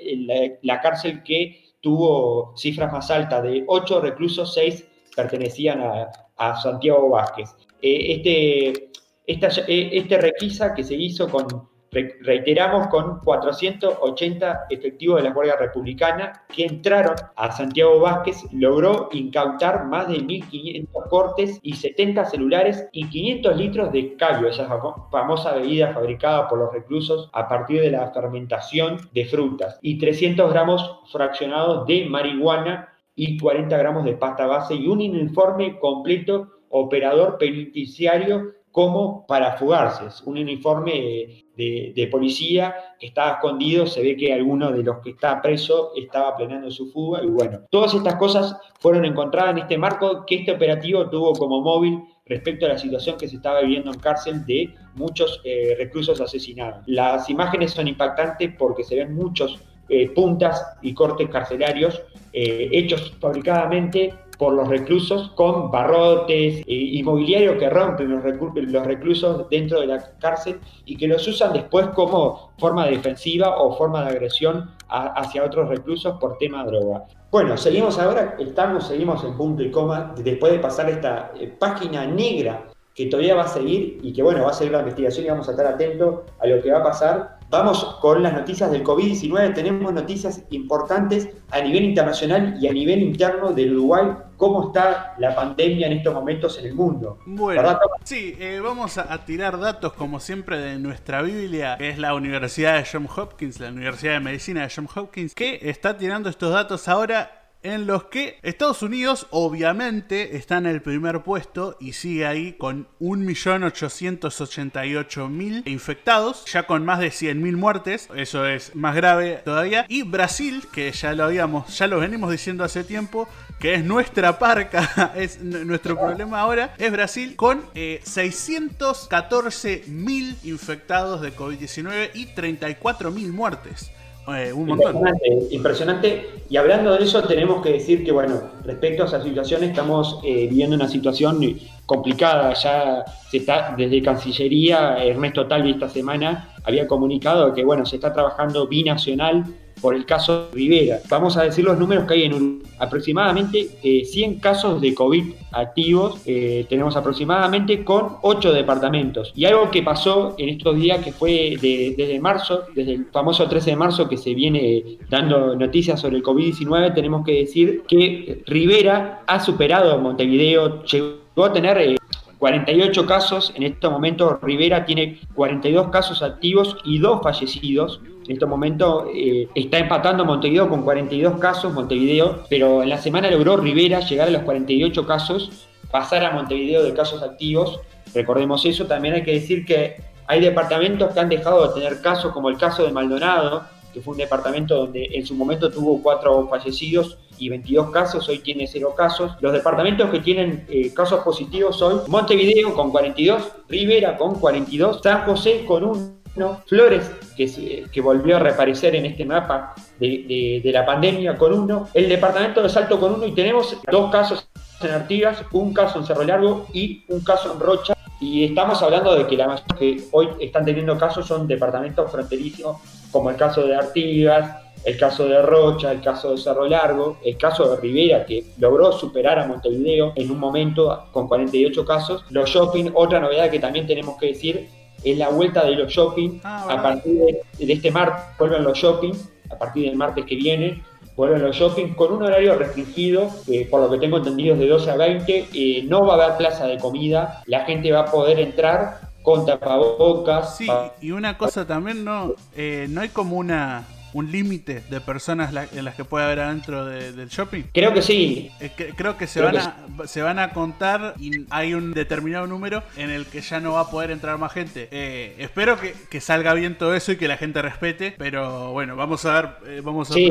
la, 0.63 0.81
cárcel 0.81 1.23
que 1.23 1.65
tuvo 1.81 2.57
cifras 2.57 2.93
más 2.93 3.11
altas, 3.11 3.43
de 3.43 3.65
ocho 3.67 4.01
reclusos, 4.01 4.53
seis 4.55 4.87
pertenecían 5.15 5.81
a, 5.81 6.11
Santiago 6.57 7.11
Vázquez. 7.11 7.55
Eh, 7.83 8.15
este 8.15 8.89
esta, 9.29 9.49
eh, 9.69 9.91
este 9.93 10.17
requisa 10.17 10.75
que 10.75 10.83
se 10.83 10.95
hizo 10.95 11.29
con, 11.29 11.47
reiteramos, 11.91 12.87
con 12.89 13.21
480 13.21 14.67
efectivos 14.71 15.19
de 15.19 15.29
la 15.29 15.35
Guardia 15.35 15.57
Republicana 15.57 16.45
que 16.49 16.65
entraron 16.65 17.15
a 17.37 17.53
Santiago 17.53 18.01
Vázquez, 18.01 18.45
logró 18.53 19.11
incautar 19.13 19.85
más 19.85 20.09
de 20.09 20.19
1.500 20.21 21.09
cortes 21.11 21.59
y 21.63 21.75
70 21.75 22.25
celulares 22.25 22.89
y 22.93 23.09
500 23.09 23.57
litros 23.57 23.93
de 23.93 24.17
callo, 24.17 24.49
esa 24.49 24.67
famosa 25.11 25.53
bebida 25.53 25.93
fabricada 25.93 26.49
por 26.49 26.59
los 26.59 26.73
reclusos 26.73 27.29
a 27.35 27.47
partir 27.49 27.83
de 27.83 27.91
la 27.91 28.11
fermentación 28.11 28.97
de 29.13 29.27
frutas, 29.27 29.79
y 29.83 29.99
300 29.99 30.51
gramos 30.51 31.01
fraccionados 31.13 31.87
de 31.87 32.07
marihuana 32.07 32.95
y 33.19 33.37
40 33.37 33.77
gramos 33.77 34.05
de 34.05 34.13
pasta 34.13 34.47
base 34.47 34.77
y 34.77 34.87
un 34.87 35.01
uniforme 35.01 35.77
completo 35.81 36.53
operador 36.69 37.37
penitenciario 37.37 38.53
como 38.71 39.27
para 39.27 39.57
fugarse. 39.57 40.05
un 40.25 40.39
uniforme 40.39 41.45
de, 41.57 42.09
policía 42.13 42.77
que 43.01 43.09
estaba 43.09 43.33
escondido, 43.33 43.89
se 43.89 44.03
ve 44.03 44.17
que 44.17 44.33
alguno 44.33 44.71
de 44.71 44.85
los 44.85 44.99
que 44.99 45.11
está 45.11 45.43
preso 45.43 45.91
estaba 45.97 46.37
planeando 46.37 46.71
su 46.71 46.93
fuga 46.93 47.25
y 47.25 47.27
bueno, 47.27 47.59
todas 47.71 47.93
estas 47.93 48.15
cosas 48.15 48.57
fueron 48.79 49.05
encontradas 49.05 49.51
en 49.51 49.59
este 49.59 49.77
marco 49.77 50.25
que 50.25 50.37
este 50.37 50.53
operativo 50.53 51.11
tuvo 51.11 51.33
como 51.33 51.61
móvil 51.61 52.01
respecto 52.25 52.67
a 52.67 52.69
la 52.69 52.79
situación 52.79 53.19
que 53.19 53.27
se 53.27 53.37
estaba 53.37 53.63
viviendo 53.63 53.91
en 53.91 53.99
cárcel 53.99 54.47
de 54.47 54.73
muchos 54.95 55.41
eh, 55.43 55.75
reclusos 55.77 56.21
asesinados. 56.21 56.85
Las 56.87 57.29
imágenes 57.31 57.73
son 57.73 57.89
impactantes 57.89 58.55
porque 58.57 58.85
se 58.85 58.95
ven 58.95 59.13
muchos 59.13 59.59
eh, 59.89 60.11
puntas 60.11 60.65
y 60.83 60.95
cortes 60.95 61.29
carcelarios 61.29 62.03
eh, 62.33 62.69
hechos 62.73 63.13
fabricadamente 63.21 64.15
por 64.39 64.53
los 64.53 64.69
reclusos 64.69 65.31
con 65.31 65.71
barrotes, 65.71 66.63
e 66.67 66.75
inmobiliario 66.75 67.59
que 67.59 67.69
rompen 67.69 68.11
los, 68.11 68.87
reclusos 68.87 69.49
dentro 69.51 69.81
de 69.81 69.89
la 69.89 70.13
cárcel 70.21 70.61
y 70.85 70.97
que 70.97 71.09
los 71.09 71.27
usan 71.27 71.53
después 71.53 71.89
como 71.89 72.53
forma 72.57 72.87
defensiva 72.87 73.59
o 73.59 73.77
forma 73.77 74.05
de 74.05 74.11
agresión 74.11 74.71
hacia 74.89 75.45
otros 75.45 75.69
reclusos 75.69 76.17
por 76.19 76.39
tema 76.39 76.65
droga. 76.65 77.05
Bueno, 77.31 77.57
seguimos 77.57 77.99
ahora, 77.99 78.37
estamos, 78.39 78.87
seguimos 78.87 79.23
en 79.25 79.37
punto 79.37 79.63
y 79.63 79.71
coma, 79.71 80.15
después 80.17 80.53
de 80.53 80.61
pasar 80.61 80.89
esta 80.89 81.33
eh, 81.39 81.49
página 81.59 82.07
negra 82.07 82.69
que 82.95 83.07
todavía 83.07 83.35
va 83.35 83.43
a 83.43 83.49
seguir 83.49 83.99
y 84.03 84.13
que 84.13 84.23
bueno, 84.23 84.45
va 84.45 84.51
a 84.51 84.55
seguir 84.55 84.73
la 84.73 84.81
investigación 84.81 85.27
y 85.27 85.29
vamos 85.31 85.49
a 85.49 85.51
estar 85.51 85.67
atentos 85.67 86.21
a 86.39 86.47
lo 86.47 86.63
que 86.63 86.71
va 86.71 86.79
a 86.79 86.83
pasar 86.85 87.38
Vamos 87.51 87.97
con 88.03 88.23
las 88.23 88.35
noticias 88.35 88.71
del 88.71 88.85
COVID-19. 88.85 89.55
Tenemos 89.55 89.91
noticias 89.93 90.43
importantes 90.51 91.31
a 91.51 91.61
nivel 91.61 91.85
internacional 91.85 92.59
y 92.61 92.69
a 92.69 92.73
nivel 92.75 93.03
interno 93.03 93.53
del 93.53 93.73
Uruguay. 93.73 94.09
¿Cómo 94.37 94.67
está 94.67 95.15
la 95.19 95.35
pandemia 95.35 95.87
en 95.87 95.95
estos 95.95 96.13
momentos 96.13 96.59
en 96.59 96.67
el 96.67 96.75
mundo? 96.75 97.19
Bueno, 97.25 97.79
sí, 98.05 98.37
eh, 98.39 98.61
vamos 98.63 98.99
a, 98.99 99.25
tirar 99.25 99.59
datos 99.59 99.95
como 99.95 100.21
siempre 100.21 100.59
de 100.59 100.79
nuestra 100.79 101.23
Biblia, 101.23 101.77
que 101.79 101.89
es 101.89 101.99
la 101.99 102.15
Universidad 102.15 102.75
de 102.75 102.87
Johns 102.91 103.17
Hopkins, 103.17 103.59
la 103.61 103.69
Universidad 103.69 104.13
de 104.13 104.21
Medicina 104.21 104.63
de 104.63 104.73
Johns 104.75 104.95
Hopkins, 104.95 105.35
que 105.35 105.59
está 105.63 105.97
tirando 105.97 106.29
estos 106.29 106.53
datos 106.53 106.87
ahora 106.87 107.38
en 107.63 107.87
los 107.87 108.05
que 108.05 108.39
Estados 108.43 108.83
Unidos 108.83 109.27
obviamente 109.31 110.37
está 110.37 110.59
en 110.59 110.67
el 110.67 110.83
primer 110.83 111.23
puesto 111.23 111.79
y 111.81 111.95
sigue 111.95 112.27
ahí 112.27 112.53
con 112.53 112.87
1.888.000 113.01 115.63
infectados, 115.67 116.45
ya 116.47 116.67
con 116.67 116.85
más 116.85 116.99
de 117.01 117.09
100.000 117.09 117.57
muertes, 117.57 118.09
eso 118.15 118.47
es 118.47 118.77
más 118.77 118.95
grave 118.95 119.41
todavía, 119.45 119.85
y 119.89 120.03
Brasil, 120.03 120.69
que 120.73 120.93
ya 120.93 121.13
lo 121.15 121.25
habíamos, 121.25 121.77
ya 121.77 121.89
lo 121.89 121.99
venimos 121.99 122.31
diciendo 122.31 122.63
hace 122.65 122.85
tiempo, 122.85 123.29
que 123.59 123.75
es 123.75 123.85
nuestra 123.85 124.39
parca, 124.39 125.13
es 125.17 125.43
nuestro 125.43 125.99
problema 125.99 126.41
ahora, 126.41 126.75
es 126.79 126.93
Brasil 126.93 127.35
con 127.37 127.65
614.000 127.73 129.65
eh, 129.65 130.37
infectados 130.45 131.21
de 131.21 131.35
COVID-19 131.35 132.11
y 132.15 132.27
34.000 132.27 133.33
muertes. 133.33 133.91
Eh. 134.35 134.53
Impresionante, 134.55 135.39
impresionante. 135.51 136.27
Y 136.51 136.57
hablando 136.57 136.97
de 136.97 137.05
eso, 137.05 137.23
tenemos 137.23 137.63
que 137.63 137.73
decir 137.73 138.05
que, 138.05 138.13
bueno, 138.13 138.41
respecto 138.65 139.03
a 139.03 139.07
esa 139.07 139.23
situación, 139.23 139.65
estamos 139.65 140.21
eh, 140.25 140.47
viviendo 140.49 140.77
una 140.77 140.89
situación 140.89 141.41
complicada. 141.87 142.53
Ya 142.55 143.05
se 143.31 143.39
está, 143.39 143.75
desde 143.77 144.03
Cancillería, 144.03 145.03
Ernesto 145.05 145.47
Talvi 145.47 145.71
esta 145.71 145.89
semana 145.89 146.51
había 146.65 146.87
comunicado 146.87 147.55
que, 147.55 147.65
bueno, 147.65 147.87
se 147.87 147.97
está 147.97 148.13
trabajando 148.13 148.67
binacional 148.67 149.45
por 149.81 149.95
el 149.95 150.05
caso 150.07 150.49
Rivera. 150.53 151.01
Vamos 151.09 151.37
a 151.37 151.45
decir 151.45 151.65
los 151.65 151.79
números 151.79 152.05
que 152.07 152.15
hay 152.15 152.23
en 152.25 152.35
un, 152.35 152.63
aproximadamente 152.79 153.69
100 154.05 154.33
eh, 154.33 154.39
casos 154.41 154.81
de 154.81 154.95
COVID 154.95 155.25
activos, 155.53 156.21
eh, 156.27 156.67
tenemos 156.69 156.97
aproximadamente 156.97 157.85
con 157.85 158.17
8 158.23 158.53
departamentos. 158.53 159.33
Y 159.35 159.45
algo 159.45 159.71
que 159.71 159.83
pasó 159.83 160.35
en 160.39 160.49
estos 160.51 160.77
días 160.77 161.05
que 161.05 161.13
fue 161.13 161.57
desde 161.61 162.21
marzo, 162.21 162.65
desde 162.75 162.95
el 162.95 163.07
famoso 163.07 163.49
13 163.49 163.71
de 163.71 163.77
marzo 163.77 164.09
que 164.09 164.17
se 164.17 164.35
viene 164.35 164.99
dando 165.09 165.57
noticias 165.57 166.01
sobre 166.01 166.17
el 166.17 166.23
COVID-19, 166.23 166.95
tenemos 166.95 167.25
que 167.25 167.33
decir 167.41 167.83
que 167.89 168.43
Rivera 168.47 169.23
ha 169.27 169.41
superado 169.41 169.93
a 169.93 169.99
Montevideo, 169.99 170.83
llegó 170.85 171.45
a 171.45 171.53
tener... 171.53 171.99
48 172.39 173.01
eh, 173.01 173.07
casos, 173.07 173.53
en 173.57 173.65
este 173.65 173.89
momento 173.89 174.39
Rivera 174.41 174.85
tiene 174.85 175.19
42 175.35 175.89
casos 175.89 176.23
activos 176.23 176.77
y 176.85 176.99
2 176.99 177.21
fallecidos. 177.23 178.01
En 178.29 178.35
este 178.35 178.45
momento 178.45 179.11
eh, 179.15 179.49
está 179.55 179.79
empatando 179.79 180.23
Montevideo 180.23 180.69
con 180.69 180.83
42 180.83 181.41
casos, 181.41 181.73
Montevideo, 181.73 182.45
pero 182.51 182.83
en 182.83 182.91
la 182.91 182.99
semana 182.99 183.31
logró 183.31 183.57
Rivera 183.57 184.01
llegar 184.01 184.29
a 184.29 184.31
los 184.31 184.43
48 184.43 185.07
casos, 185.07 185.67
pasar 185.91 186.23
a 186.27 186.33
Montevideo 186.33 186.83
de 186.83 186.93
casos 186.93 187.23
activos. 187.23 187.81
Recordemos 188.15 188.67
eso, 188.67 188.85
también 188.85 189.15
hay 189.15 189.23
que 189.23 189.33
decir 189.33 189.65
que 189.65 189.97
hay 190.27 190.43
departamentos 190.43 191.15
que 191.15 191.21
han 191.21 191.31
dejado 191.31 191.69
de 191.69 191.81
tener 191.81 192.03
casos, 192.03 192.35
como 192.35 192.51
el 192.51 192.59
caso 192.59 192.85
de 192.85 192.93
Maldonado, 192.93 193.63
que 193.95 194.03
fue 194.03 194.13
un 194.13 194.19
departamento 194.19 194.77
donde 194.77 195.09
en 195.13 195.25
su 195.25 195.35
momento 195.35 195.71
tuvo 195.71 196.03
cuatro 196.03 196.47
fallecidos 196.49 197.17
y 197.39 197.49
22 197.49 197.91
casos, 197.91 198.29
hoy 198.29 198.41
tiene 198.41 198.67
cero 198.67 198.93
casos. 198.95 199.33
Los 199.41 199.55
departamentos 199.55 200.11
que 200.11 200.21
tienen 200.21 200.67
eh, 200.69 200.93
casos 200.93 201.25
positivos 201.25 201.79
son 201.79 202.03
Montevideo 202.09 202.75
con 202.75 202.91
42, 202.91 203.43
Rivera 203.71 204.19
con 204.19 204.39
42, 204.39 205.01
San 205.03 205.25
José 205.25 205.65
con 205.67 205.85
un 205.85 206.18
Flores, 206.67 207.11
que, 207.37 208.01
volvió 208.01 208.37
a 208.37 208.39
reaparecer 208.41 208.95
en 208.95 209.07
este 209.07 209.25
mapa 209.25 209.75
de, 209.99 210.61
la 210.65 210.85
pandemia 210.85 211.37
con 211.37 211.53
uno, 211.53 211.89
el 211.95 212.09
departamento 212.09 212.63
de 212.63 212.69
Salto 212.69 212.99
con 212.99 213.15
uno 213.15 213.27
y 213.27 213.35
tenemos 213.35 213.77
dos 213.91 214.11
casos 214.11 214.49
en 214.81 214.91
Artigas, 214.91 215.43
un 215.53 215.75
caso 215.75 215.99
en 215.99 216.07
Cerro 216.07 216.25
Largo 216.25 216.67
y 216.73 217.05
un 217.09 217.21
caso 217.21 217.53
en 217.53 217.61
Rocha. 217.61 217.95
Y 218.21 218.45
estamos 218.45 218.83
hablando 218.83 219.15
de 219.15 219.27
que 219.27 219.37
la 219.37 219.63
que 219.79 220.03
hoy 220.13 220.29
están 220.41 220.65
teniendo 220.65 220.99
casos 220.99 221.27
son 221.27 221.47
departamentos 221.47 222.11
fronterizos, 222.11 222.77
como 223.13 223.31
el 223.31 223.37
caso 223.37 223.63
de 223.63 223.77
Artigas, 223.77 224.69
el 224.85 224.97
caso 224.97 225.27
de 225.27 225.43
Rocha, 225.43 225.93
el 225.93 226.01
caso 226.01 226.31
de 226.31 226.39
Cerro 226.39 226.67
Largo, 226.67 227.19
el 227.25 227.37
caso 227.37 227.69
de 227.69 227.81
Rivera, 227.81 228.25
que 228.25 228.45
logró 228.59 228.93
superar 228.93 229.39
a 229.39 229.47
Montevideo 229.47 230.13
en 230.17 230.31
un 230.31 230.39
momento 230.39 231.07
con 231.13 231.29
48 231.29 231.85
casos. 231.85 232.25
Los 232.31 232.51
shopping, 232.51 232.91
otra 232.95 233.21
novedad 233.21 233.51
que 233.51 233.59
también 233.59 233.87
tenemos 233.87 234.17
que 234.19 234.27
decir 234.29 234.69
es 235.05 235.19
la 235.19 235.29
vuelta 235.29 235.65
de 235.65 235.77
los 235.77 235.93
shopping. 235.93 236.41
Ah, 236.45 236.67
a 236.69 236.83
partir 236.83 237.15
de, 237.15 237.73
este 237.73 237.91
martes 237.91 238.25
vuelven 238.39 238.65
los 238.65 238.77
shopping, 238.77 239.13
a 239.51 239.57
partir 239.57 239.87
del 239.87 239.97
martes 239.97 240.25
que 240.25 240.37
viene, 240.37 240.83
vuelven 241.17 241.43
los 241.43 241.57
shopping 241.57 241.95
con 241.95 242.13
un 242.13 242.23
horario 242.23 242.55
restringido, 242.55 243.31
por 243.71 243.81
lo 243.81 243.91
que 243.91 243.99
tengo 243.99 244.19
entendido 244.19 244.55
es 244.55 244.61
de 244.61 244.69
12 244.69 244.91
a 244.91 244.97
20, 244.97 245.49
eh, 245.53 245.83
no 245.85 246.07
va 246.07 246.15
a 246.15 246.25
haber 246.25 246.39
plaza 246.39 246.67
de 246.67 246.79
comida, 246.79 247.43
la 247.47 247.65
gente 247.65 247.91
va 247.91 248.01
a 248.01 248.07
poder 248.07 248.39
entrar 248.39 249.01
con 249.23 249.45
tapabocas. 249.45 250.57
Sí, 250.57 250.69
y 251.01 251.11
una 251.11 251.37
cosa 251.37 251.67
también, 251.67 252.05
no, 252.05 252.35
eh, 252.57 252.87
no 252.89 253.01
hay 253.01 253.09
como 253.09 253.37
una 253.37 253.85
un 254.13 254.31
límite 254.31 254.83
de 254.89 255.01
personas 255.01 255.55
en 255.73 255.85
las 255.85 255.95
que 255.95 256.05
puede 256.05 256.25
haber 256.25 256.41
adentro 256.41 256.85
del 256.85 257.29
shopping? 257.29 257.65
Creo 257.73 257.93
que 257.93 258.03
sí. 258.03 258.51
Eh, 258.61 258.71
creo 258.97 259.17
que, 259.17 259.27
se, 259.27 259.41
van 259.41 259.57
a, 259.57 260.07
se 260.07 260.23
van 260.23 260.39
a 260.39 260.53
contar 260.53 261.15
y 261.19 261.47
hay 261.51 261.75
un 261.75 261.93
determinado 261.93 262.47
número 262.47 262.83
en 262.97 263.11
el 263.11 263.27
que 263.27 263.41
ya 263.41 263.61
no 263.61 263.73
va 263.73 263.81
a 263.81 263.91
poder 263.91 264.11
entrar 264.11 264.39
más 264.39 264.53
gente. 264.53 264.89
Eh, 264.91 265.35
espero 265.39 265.77
que, 265.79 266.21
salga 266.21 266.53
bien 266.53 266.77
todo 266.77 266.95
eso 266.95 267.13
y 267.13 267.17
que 267.17 267.29
la 267.29 267.37
gente 267.37 267.63
respete, 267.63 268.15
pero 268.19 268.73
bueno, 268.73 268.97
vamos 268.97 269.25
a 269.25 269.41
ver. 269.41 269.51
Eh, 269.67 269.81
vamos 269.83 270.11
a 270.11 270.15
sí, 270.15 270.31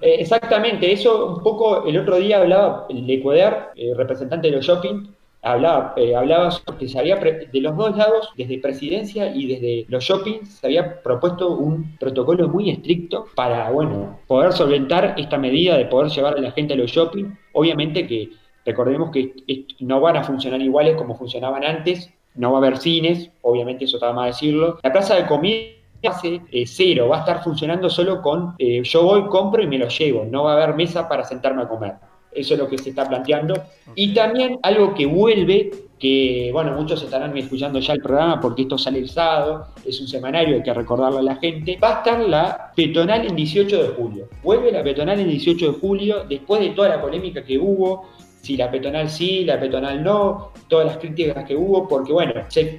exactamente. 0.00 0.92
Eso 0.92 1.34
un 1.36 1.42
poco 1.42 1.86
el 1.86 1.98
otro 1.98 2.16
día 2.16 2.38
hablaba 2.38 2.86
el 2.88 3.96
representante 3.96 4.48
de 4.48 4.56
los 4.56 4.66
shopping, 4.66 5.06
hablaba, 5.42 5.92
eh, 5.96 6.14
hablaba 6.14 6.50
que 6.78 6.88
se 6.88 6.98
había, 6.98 7.16
de 7.16 7.60
los 7.60 7.76
dos 7.76 7.96
lados, 7.96 8.30
desde 8.36 8.58
presidencia 8.58 9.34
y 9.34 9.46
desde 9.46 9.86
los 9.88 10.04
shoppings, 10.04 10.48
se 10.48 10.66
había 10.66 11.02
propuesto 11.02 11.56
un 11.56 11.96
protocolo 11.98 12.48
muy 12.48 12.70
estricto 12.70 13.26
para, 13.34 13.70
bueno, 13.70 14.20
poder 14.26 14.52
solventar 14.52 15.14
esta 15.18 15.38
medida 15.38 15.76
de 15.76 15.86
poder 15.86 16.10
llevar 16.10 16.36
a 16.38 16.40
la 16.40 16.52
gente 16.52 16.74
a 16.74 16.76
los 16.76 16.90
shopping. 16.90 17.26
Obviamente 17.52 18.06
que 18.06 18.30
recordemos 18.64 19.10
que 19.10 19.34
no 19.80 20.00
van 20.00 20.16
a 20.16 20.24
funcionar 20.24 20.62
iguales 20.62 20.96
como 20.96 21.16
funcionaban 21.16 21.64
antes, 21.64 22.12
no 22.34 22.52
va 22.52 22.58
a 22.58 22.60
haber 22.60 22.78
cines, 22.78 23.30
obviamente 23.42 23.84
eso 23.84 23.96
está 23.96 24.12
mal 24.12 24.28
decirlo. 24.28 24.78
La 24.82 24.92
plaza 24.92 25.16
de 25.16 25.26
comida 25.26 25.82
hace 26.04 26.40
eh, 26.50 26.66
cero, 26.66 27.08
va 27.08 27.18
a 27.18 27.20
estar 27.20 27.42
funcionando 27.44 27.88
solo 27.88 28.22
con 28.22 28.54
eh, 28.58 28.82
yo 28.82 29.02
voy, 29.04 29.28
compro 29.28 29.62
y 29.62 29.66
me 29.66 29.78
lo 29.78 29.88
llevo, 29.88 30.24
no 30.24 30.44
va 30.44 30.52
a 30.52 30.62
haber 30.62 30.74
mesa 30.74 31.08
para 31.08 31.24
sentarme 31.24 31.62
a 31.62 31.68
comer. 31.68 31.94
Eso 32.34 32.54
es 32.54 32.60
lo 32.60 32.68
que 32.68 32.78
se 32.78 32.90
está 32.90 33.08
planteando. 33.08 33.54
Y 33.94 34.14
también 34.14 34.58
algo 34.62 34.94
que 34.94 35.06
vuelve, 35.06 35.70
que 35.98 36.50
bueno, 36.52 36.72
muchos 36.72 37.02
estarán 37.02 37.36
escuchando 37.36 37.78
ya 37.78 37.92
el 37.92 38.00
programa 38.00 38.40
porque 38.40 38.62
esto 38.62 38.76
sale 38.76 38.98
el 38.98 39.08
sábado, 39.08 39.66
es 39.84 40.00
un 40.00 40.08
semanario, 40.08 40.56
hay 40.56 40.62
que 40.62 40.74
recordarlo 40.74 41.18
a 41.18 41.22
la 41.22 41.36
gente. 41.36 41.78
Va 41.82 41.96
a 41.96 41.98
estar 41.98 42.20
la 42.20 42.72
peatonal 42.74 43.26
en 43.26 43.36
18 43.36 43.82
de 43.82 43.88
julio. 43.90 44.28
Vuelve 44.42 44.72
la 44.72 44.82
peatonal 44.82 45.20
en 45.20 45.28
18 45.28 45.72
de 45.72 45.78
julio, 45.78 46.24
después 46.28 46.60
de 46.60 46.70
toda 46.70 46.88
la 46.88 47.00
polémica 47.00 47.44
que 47.44 47.58
hubo, 47.58 48.08
si 48.42 48.56
la 48.56 48.70
peatonal 48.70 49.08
sí, 49.08 49.44
la 49.44 49.58
peatonal 49.58 50.02
no, 50.02 50.50
todas 50.68 50.86
las 50.86 50.96
críticas 50.98 51.44
que 51.44 51.54
hubo, 51.54 51.86
porque 51.88 52.12
bueno, 52.12 52.32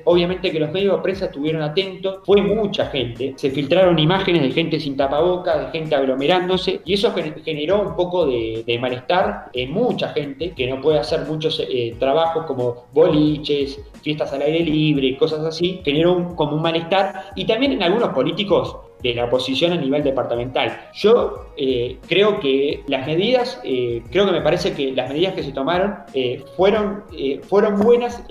obviamente 0.04 0.52
que 0.52 0.60
los 0.60 0.72
medios 0.72 0.98
de 0.98 1.02
prensa 1.02 1.26
estuvieron 1.26 1.62
atentos, 1.62 2.20
fue 2.26 2.42
mucha 2.42 2.88
gente, 2.88 3.34
se 3.38 3.50
filtraron 3.50 3.98
imágenes 3.98 4.42
de 4.42 4.52
gente 4.52 4.80
sin 4.80 4.98
tapabocas, 4.98 5.62
de 5.62 5.80
gente 5.80 5.96
aglomerándose, 5.96 6.82
y 6.84 6.94
eso 6.94 7.14
generó 7.46 7.82
un 7.82 7.96
poco 7.96 8.26
de, 8.26 8.78
malestar 8.82 9.50
en 9.54 9.72
mucha 9.72 10.10
gente 10.10 10.52
que 10.52 10.68
no 10.68 10.82
puede 10.82 11.00
hacer 11.00 11.22
muchos 11.22 11.62
eh, 11.70 11.96
trabajos 11.98 12.46
como 12.46 12.86
boliches, 12.92 13.80
fiestas 14.02 14.34
al 14.34 14.42
aire 14.42 14.60
libre, 14.60 15.16
cosas 15.16 15.46
así, 15.46 15.80
generó 15.86 16.36
como 16.36 16.58
un 16.58 16.62
malestar, 16.62 17.28
y 17.36 17.46
también 17.46 17.72
en 17.72 17.84
algunos 17.84 18.10
políticos 18.10 18.76
de 19.04 19.14
la 19.14 19.26
oposición 19.26 19.74
a 19.74 19.76
nivel 19.76 20.02
departamental. 20.02 20.90
Yo 20.94 21.48
eh, 21.58 22.00
creo 22.08 22.40
que 22.40 22.84
las 22.88 23.06
medidas, 23.06 23.62
eh, 23.64 24.02
creo 24.10 24.26
que 24.26 24.32
me 24.32 24.42
parece 24.42 24.74
que 24.74 24.94
las 24.94 25.10
medidas 25.10 25.34
que 25.34 25.44
se 25.44 25.52
tomaron 25.52 25.98
eh, 26.14 26.44
fueron, 26.56 27.04
fueron 27.44 27.80
buenas, 27.80 28.24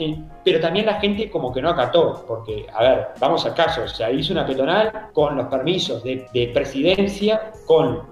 pero 0.45 0.61
también 0.61 0.87
la 0.87 0.95
gente 0.95 1.31
como 1.31 1.53
que 1.53 1.61
no 1.61 1.69
acató, 1.69 2.25
porque, 2.27 2.67
a 2.73 2.83
ver, 2.83 3.07
vamos 3.21 3.45
al 3.45 3.55
caso, 3.55 3.83
o 3.85 3.89
sea, 3.89 4.11
hizo 4.11 4.33
una 4.33 4.47
peatonal 4.47 5.11
con 5.13 5.37
los 5.37 5.47
permisos 5.47 6.03
de, 6.03 6.27
de 6.33 6.49
presidencia, 6.49 7.53
con 7.67 8.03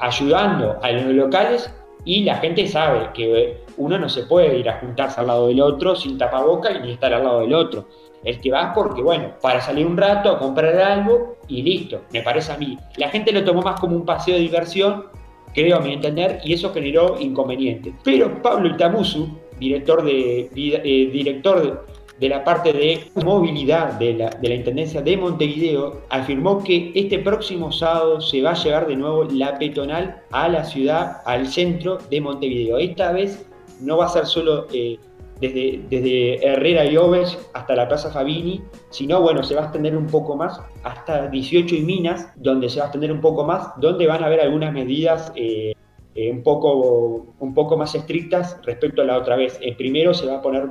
ayudando 0.00 0.78
a 0.82 0.92
los 0.92 1.04
locales 1.14 1.72
y 2.04 2.24
la 2.24 2.36
gente 2.36 2.66
sabe 2.66 3.10
que 3.14 3.64
uno 3.76 3.98
no 3.98 4.08
se 4.08 4.24
puede 4.24 4.58
ir 4.58 4.68
a 4.68 4.80
juntarse 4.80 5.20
al 5.20 5.26
lado 5.26 5.48
del 5.48 5.60
otro 5.60 5.94
sin 5.96 6.18
tapaboca 6.18 6.70
y 6.72 6.80
ni 6.80 6.92
estar 6.92 7.12
al 7.12 7.24
lado 7.24 7.40
del 7.40 7.54
otro. 7.54 7.86
El 8.24 8.40
que 8.40 8.50
va 8.50 8.72
porque, 8.74 9.02
bueno, 9.02 9.32
para 9.40 9.60
salir 9.60 9.86
un 9.86 9.96
rato 9.96 10.30
a 10.30 10.38
comprar 10.38 10.76
algo 10.78 11.36
y 11.48 11.62
listo, 11.62 12.02
me 12.12 12.22
parece 12.22 12.52
a 12.52 12.58
mí. 12.58 12.76
La 12.96 13.08
gente 13.08 13.32
lo 13.32 13.44
tomó 13.44 13.62
más 13.62 13.80
como 13.80 13.96
un 13.96 14.04
paseo 14.04 14.34
de 14.34 14.42
diversión, 14.42 15.06
creo 15.54 15.78
a 15.78 15.80
mi 15.80 15.92
entender, 15.92 16.40
y 16.44 16.52
eso 16.52 16.72
generó 16.72 17.18
inconvenientes. 17.18 17.94
Pero 18.04 18.42
Pablo 18.42 18.68
Itamusu, 18.68 19.28
director 19.58 20.04
de, 20.04 20.50
eh, 20.54 21.10
director 21.12 21.86
la 22.20 22.44
parte 22.44 22.74
de 22.74 23.10
movilidad 23.24 23.94
de 23.94 24.12
la, 24.12 24.28
de 24.28 24.48
la 24.50 24.54
Intendencia 24.54 25.00
de 25.00 25.16
Montevideo, 25.16 26.02
afirmó 26.10 26.62
que 26.62 26.92
este 26.94 27.18
próximo 27.18 27.72
sábado 27.72 28.20
se 28.20 28.42
va 28.42 28.50
a 28.50 28.54
llevar 28.54 28.86
de 28.86 28.96
nuevo 28.96 29.24
la 29.24 29.58
peatonal 29.58 30.20
a 30.30 30.48
la 30.48 30.64
ciudad, 30.64 31.22
al 31.24 31.46
centro 31.46 31.96
de 32.10 32.20
Montevideo. 32.20 32.76
Esta 32.76 33.12
vez 33.12 33.46
no 33.80 33.96
va 33.96 34.06
a 34.06 34.08
ser 34.10 34.26
solo... 34.26 34.66
Eh, 34.72 34.98
desde, 35.40 36.46
Herrera 36.46 36.84
y 36.84 36.96
Oves 36.96 37.38
hasta 37.54 37.74
la 37.74 37.88
Plaza 37.88 38.10
Fabini, 38.10 38.62
sino 38.90 39.20
bueno, 39.22 39.42
se 39.42 39.54
va 39.54 39.62
a 39.62 39.64
extender 39.64 39.96
un 39.96 40.06
poco 40.06 40.36
más 40.36 40.60
hasta 40.82 41.28
18 41.28 41.74
y 41.74 41.80
Minas, 41.80 42.30
donde 42.36 42.68
se 42.68 42.78
va 42.78 42.84
a 42.84 42.88
extender 42.88 43.10
un 43.10 43.20
poco 43.20 43.44
más, 43.44 43.68
donde 43.78 44.06
van 44.06 44.22
a 44.22 44.26
haber 44.26 44.40
algunas 44.40 44.72
medidas 44.72 45.32
eh, 45.34 45.72
eh, 46.14 46.30
un, 46.30 46.42
poco, 46.42 47.34
un 47.38 47.54
poco 47.54 47.76
más 47.76 47.94
estrictas 47.94 48.58
respecto 48.64 49.00
a 49.00 49.06
la 49.06 49.16
otra 49.16 49.36
vez. 49.36 49.58
Eh, 49.62 49.74
primero 49.76 50.12
se 50.12 50.26
va 50.26 50.36
a 50.36 50.42
poner 50.42 50.68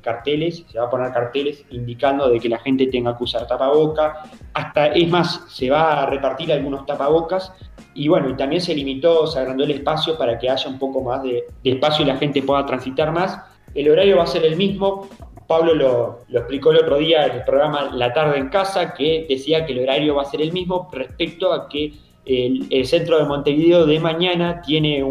carteles, 0.00 0.64
se 0.68 0.78
va 0.78 0.86
a 0.86 0.90
poner 0.90 1.12
carteles 1.12 1.64
indicando 1.70 2.28
de 2.28 2.38
que 2.38 2.48
la 2.48 2.58
gente 2.58 2.86
tenga 2.86 3.16
que 3.16 3.24
usar 3.24 3.46
tapaboca, 3.48 4.22
hasta 4.54 4.86
es 4.88 5.08
más, 5.08 5.44
se 5.48 5.68
va 5.68 6.02
a 6.02 6.06
repartir 6.06 6.52
algunos 6.52 6.86
tapabocas. 6.86 7.52
Y 7.94 8.08
bueno, 8.08 8.30
y 8.30 8.36
también 8.36 8.62
se 8.62 8.74
limitó, 8.74 9.26
se 9.26 9.40
agrandó 9.40 9.64
el 9.64 9.72
espacio 9.72 10.16
para 10.16 10.38
que 10.38 10.48
haya 10.48 10.70
un 10.70 10.78
poco 10.78 11.02
más 11.02 11.22
de, 11.22 11.44
de 11.62 11.70
espacio 11.72 12.04
y 12.04 12.08
la 12.08 12.16
gente 12.16 12.40
pueda 12.42 12.64
transitar 12.64 13.12
más 13.12 13.51
el 13.74 13.90
horario 13.90 14.16
va 14.16 14.24
a 14.24 14.26
ser 14.26 14.44
el 14.44 14.56
mismo. 14.56 15.08
Pablo 15.46 15.74
lo, 15.74 16.20
explicó 16.32 16.70
el 16.70 16.78
otro 16.78 16.98
día 16.98 17.26
en 17.26 17.32
el 17.36 17.44
programa 17.44 17.90
La 17.92 18.12
tarde 18.12 18.38
en 18.38 18.48
casa, 18.48 18.94
que 18.94 19.26
decía 19.28 19.66
que 19.66 19.72
el 19.72 19.80
horario 19.80 20.14
va 20.14 20.22
a 20.22 20.26
ser 20.26 20.40
el 20.40 20.52
mismo 20.52 20.88
respecto 20.92 21.52
a 21.52 21.68
que 21.68 21.92
el, 22.24 22.86
centro 22.86 23.18
de 23.18 23.24
Montevideo 23.24 23.84
de 23.84 23.98
mañana 23.98 24.62
tiene 24.62 25.02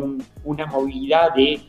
una 0.44 0.66
movilidad 0.66 1.34
de, 1.34 1.62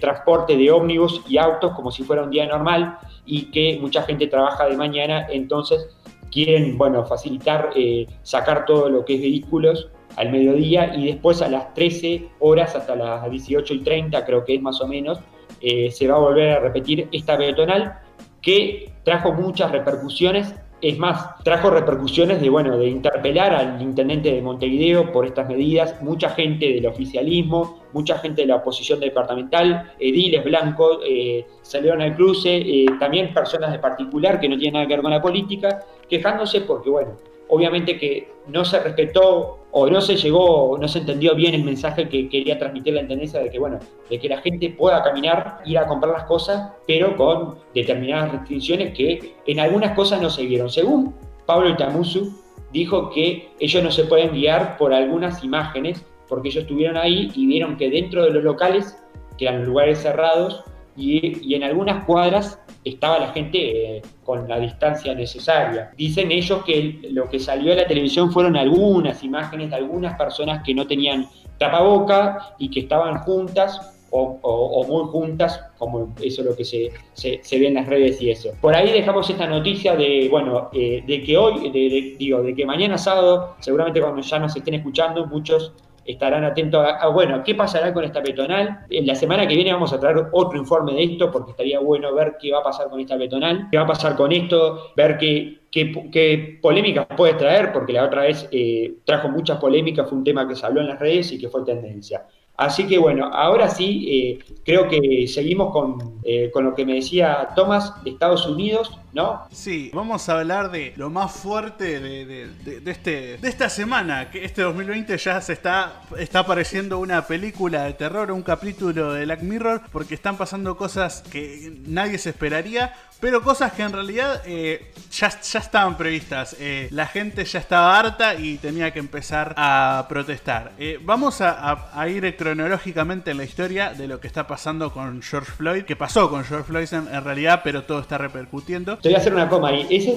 transporte 0.00 0.56
de 0.56 0.70
ómnibus 0.70 1.22
y 1.28 1.38
autos 1.38 1.72
como 1.72 1.90
si 1.90 2.02
fuera 2.02 2.22
un 2.22 2.30
día 2.30 2.46
normal 2.46 2.98
y 3.24 3.50
que 3.50 3.78
mucha 3.80 4.02
gente 4.02 4.26
trabaja 4.26 4.66
de 4.66 4.76
mañana, 4.76 5.26
entonces 5.30 5.88
quieren, 6.30 6.76
bueno, 6.76 7.06
facilitar, 7.06 7.70
eh, 7.74 8.06
sacar 8.22 8.66
todo 8.66 8.90
lo 8.90 9.04
que 9.04 9.14
es 9.14 9.20
vehículos 9.20 9.88
al 10.16 10.30
mediodía 10.30 10.94
y 10.94 11.06
después 11.06 11.40
a 11.40 11.48
las 11.48 11.72
13 11.74 12.28
horas 12.40 12.74
hasta 12.74 12.96
las 12.96 13.30
18 13.30 13.74
y 13.74 13.78
30, 13.78 14.26
creo 14.26 14.44
que 14.44 14.56
es 14.56 14.60
más 14.60 14.80
o 14.80 14.88
menos, 14.88 15.20
eh, 15.60 15.90
se 15.90 16.06
va 16.06 16.16
a 16.16 16.20
volver 16.20 16.50
a 16.50 16.60
repetir 16.60 17.08
esta 17.12 17.36
peatonal 17.36 17.98
que 18.42 18.92
trajo 19.04 19.32
muchas 19.32 19.70
repercusiones. 19.72 20.54
Es 20.80 20.96
más, 20.96 21.42
trajo 21.42 21.70
repercusiones 21.70 22.40
de, 22.40 22.48
bueno, 22.50 22.78
de 22.78 22.86
interpelar 22.86 23.52
al 23.52 23.82
intendente 23.82 24.32
de 24.32 24.40
Montevideo 24.40 25.10
por 25.10 25.26
estas 25.26 25.48
medidas, 25.48 26.00
mucha 26.02 26.30
gente 26.30 26.72
del 26.72 26.86
oficialismo, 26.86 27.82
mucha 27.92 28.16
gente 28.18 28.42
de 28.42 28.46
la 28.46 28.56
oposición 28.56 29.00
departamental, 29.00 29.90
ediles 29.98 30.44
blancos 30.44 31.00
eh, 31.04 31.44
salieron 31.62 32.00
al 32.00 32.14
cruce, 32.14 32.58
eh, 32.58 32.86
también 33.00 33.34
personas 33.34 33.72
de 33.72 33.80
particular 33.80 34.38
que 34.38 34.48
no 34.48 34.56
tienen 34.56 34.74
nada 34.74 34.86
que 34.86 34.94
ver 34.94 35.02
con 35.02 35.10
la 35.10 35.20
política, 35.20 35.80
quejándose 36.08 36.60
porque, 36.60 36.90
bueno, 36.90 37.16
obviamente 37.48 37.98
que 37.98 38.28
no 38.46 38.64
se 38.64 38.78
respetó 38.78 39.57
o 39.78 39.90
no 39.90 40.00
se 40.00 40.16
llegó, 40.16 40.76
no 40.78 40.88
se 40.88 40.98
entendió 40.98 41.34
bien 41.34 41.54
el 41.54 41.64
mensaje 41.64 42.08
que 42.08 42.28
quería 42.28 42.58
transmitir 42.58 42.94
la 42.94 43.02
intendencia 43.02 43.40
de 43.40 43.50
que, 43.50 43.58
bueno, 43.58 43.78
de 44.10 44.18
que 44.18 44.28
la 44.28 44.40
gente 44.40 44.70
pueda 44.70 45.02
caminar, 45.02 45.60
ir 45.64 45.78
a 45.78 45.86
comprar 45.86 46.12
las 46.12 46.24
cosas, 46.24 46.72
pero 46.86 47.16
con 47.16 47.56
determinadas 47.74 48.32
restricciones 48.32 48.94
que 48.94 49.34
en 49.46 49.60
algunas 49.60 49.94
cosas 49.94 50.20
no 50.20 50.30
se 50.30 50.44
vieron. 50.44 50.68
Según 50.68 51.14
Pablo 51.46 51.70
Itamusu, 51.70 52.32
dijo 52.72 53.10
que 53.10 53.50
ellos 53.60 53.82
no 53.82 53.90
se 53.90 54.04
pueden 54.04 54.32
guiar 54.32 54.76
por 54.76 54.92
algunas 54.92 55.42
imágenes, 55.44 56.04
porque 56.28 56.48
ellos 56.48 56.62
estuvieron 56.62 56.96
ahí 56.96 57.30
y 57.34 57.46
vieron 57.46 57.76
que 57.76 57.88
dentro 57.88 58.24
de 58.24 58.30
los 58.30 58.44
locales, 58.44 58.98
que 59.38 59.46
eran 59.46 59.64
lugares 59.64 60.00
cerrados, 60.00 60.64
y, 60.98 61.54
en 61.54 61.62
algunas 61.62 62.04
cuadras 62.04 62.60
estaba 62.90 63.18
la 63.18 63.32
gente 63.32 63.96
eh, 63.96 64.02
con 64.24 64.48
la 64.48 64.58
distancia 64.60 65.14
necesaria. 65.14 65.90
Dicen 65.96 66.30
ellos 66.30 66.64
que 66.64 67.00
lo 67.10 67.28
que 67.28 67.38
salió 67.38 67.72
a 67.72 67.76
la 67.76 67.86
televisión 67.86 68.32
fueron 68.32 68.56
algunas 68.56 69.22
imágenes 69.22 69.70
de 69.70 69.76
algunas 69.76 70.16
personas 70.16 70.62
que 70.64 70.74
no 70.74 70.86
tenían 70.86 71.26
tapaboca 71.58 72.54
y 72.58 72.70
que 72.70 72.80
estaban 72.80 73.18
juntas 73.18 73.94
o, 74.10 74.84
muy 74.88 75.04
juntas, 75.10 75.60
como 75.76 76.14
eso 76.22 76.40
es 76.40 76.48
lo 76.48 76.56
que 76.56 76.64
se, 76.64 76.90
se, 77.12 77.58
ve 77.58 77.68
en 77.68 77.74
las 77.74 77.86
redes 77.86 78.20
y 78.22 78.30
eso. 78.30 78.50
Por 78.60 78.74
ahí 78.74 78.90
dejamos 78.90 79.28
esta 79.28 79.46
noticia 79.46 79.96
de, 79.96 80.28
bueno, 80.30 80.70
eh, 80.72 81.02
de 81.06 81.22
que 81.22 81.36
hoy, 81.36 81.70
digo, 82.18 82.42
de 82.42 82.54
que 82.54 82.64
mañana 82.64 82.96
sábado, 82.96 83.56
seguramente 83.60 84.00
cuando 84.00 84.22
ya 84.22 84.38
nos 84.38 84.56
estén 84.56 84.74
escuchando, 84.74 85.26
muchos 85.26 85.72
estarán 86.08 86.42
atentos 86.42 86.84
a, 86.84 87.06
bueno, 87.08 87.42
¿qué 87.44 87.54
pasará 87.54 87.92
con 87.92 88.02
esta 88.02 88.22
peatonal? 88.22 88.86
En 88.88 89.06
la 89.06 89.14
semana 89.14 89.46
que 89.46 89.54
viene 89.54 89.72
vamos 89.72 89.92
a 89.92 90.00
traer 90.00 90.28
otro 90.32 90.58
informe 90.58 90.94
de 90.94 91.04
esto 91.04 91.30
porque 91.30 91.50
estaría 91.50 91.78
bueno 91.80 92.14
ver 92.14 92.36
qué 92.40 92.50
va 92.50 92.60
a 92.60 92.62
pasar 92.62 92.88
con 92.88 92.98
esta 92.98 93.18
peatonal, 93.18 93.68
qué 93.70 93.76
va 93.76 93.84
a 93.84 93.88
pasar 93.88 94.16
con 94.16 94.32
esto, 94.32 94.92
ver 94.96 95.18
qué, 95.18 95.58
qué, 95.70 96.58
polémicas 96.62 97.06
puede 97.14 97.34
traer, 97.34 97.72
porque 97.74 97.92
la 97.92 98.04
otra 98.04 98.22
vez 98.22 98.48
eh, 98.50 98.94
trajo 99.04 99.28
muchas 99.28 99.58
polémicas, 99.58 100.08
fue 100.08 100.16
un 100.16 100.24
tema 100.24 100.48
que 100.48 100.56
se 100.56 100.64
habló 100.64 100.80
en 100.80 100.88
las 100.88 100.98
redes 100.98 101.30
y 101.32 101.38
que 101.38 101.50
fue 101.50 101.62
tendencia. 101.62 102.24
Así 102.58 102.88
que 102.88 102.98
bueno, 102.98 103.30
ahora 103.32 103.70
sí, 103.70 104.04
eh, 104.10 104.54
creo 104.64 104.88
que 104.88 105.28
seguimos 105.28 105.70
con, 105.70 106.18
eh, 106.24 106.50
con, 106.52 106.64
lo 106.64 106.74
que 106.74 106.84
me 106.84 106.94
decía 106.94 107.50
Tomás 107.54 108.02
de 108.02 108.10
Estados 108.10 108.46
Unidos, 108.46 108.98
¿no? 109.12 109.42
Sí, 109.52 109.92
vamos 109.94 110.28
a 110.28 110.40
hablar 110.40 110.72
de 110.72 110.92
lo 110.96 111.08
más 111.08 111.30
fuerte 111.30 112.00
de, 112.00 112.26
de, 112.26 112.90
este, 112.90 113.36
de 113.36 113.48
esta 113.48 113.68
semana, 113.68 114.32
que 114.32 114.44
este 114.44 114.62
2020 114.62 115.16
ya 115.18 115.40
se 115.40 115.52
está, 115.52 116.02
está 116.18 116.40
apareciendo 116.40 116.98
una 116.98 117.28
película 117.28 117.84
de 117.84 117.92
terror, 117.92 118.32
un 118.32 118.42
capítulo 118.42 119.12
de 119.12 119.24
Black 119.24 119.42
Mirror, 119.42 119.82
porque 119.92 120.16
están 120.16 120.36
pasando 120.36 120.76
cosas 120.76 121.22
que 121.30 121.72
nadie 121.86 122.18
se 122.18 122.30
esperaría, 122.30 122.92
pero 123.20 123.42
cosas 123.42 123.72
que 123.72 123.82
en 123.82 123.92
realidad 123.92 124.42
eh, 124.46 124.92
ya, 125.18 125.40
ya, 125.40 125.58
estaban 125.58 125.96
previstas. 125.96 126.56
la 126.90 127.06
gente 127.06 127.44
ya 127.44 127.58
estaba 127.58 127.98
harta 127.98 128.34
y 128.34 128.58
tenía 128.58 128.92
que 128.92 128.98
empezar 128.98 129.54
a 129.56 130.06
protestar. 130.08 130.72
vamos 131.02 131.40
a, 131.40 131.90
a 131.92 132.08
ir 132.08 132.36
cronológicamente 132.36 133.30
en 133.30 133.36
la 133.36 133.44
historia 133.44 133.94
de 133.94 134.08
lo 134.08 134.20
que 134.20 134.26
está 134.26 134.46
pasando 134.46 134.92
con 134.92 135.22
George 135.22 135.50
Floyd, 135.52 135.84
que 135.84 135.96
pasó 135.96 136.30
con 136.30 136.44
George 136.44 136.64
Floyd 136.64 136.92
en, 136.92 137.24
realidad, 137.24 137.60
pero 137.64 137.82
todo 137.84 138.00
está 138.00 138.18
repercutiendo. 138.18 138.98
Te 138.98 139.08
voy 139.08 139.16
a 139.16 139.18
hacer 139.18 139.34
una 139.34 139.48
coma 139.48 139.68
ahí. 139.68 139.86
Es 139.90 140.08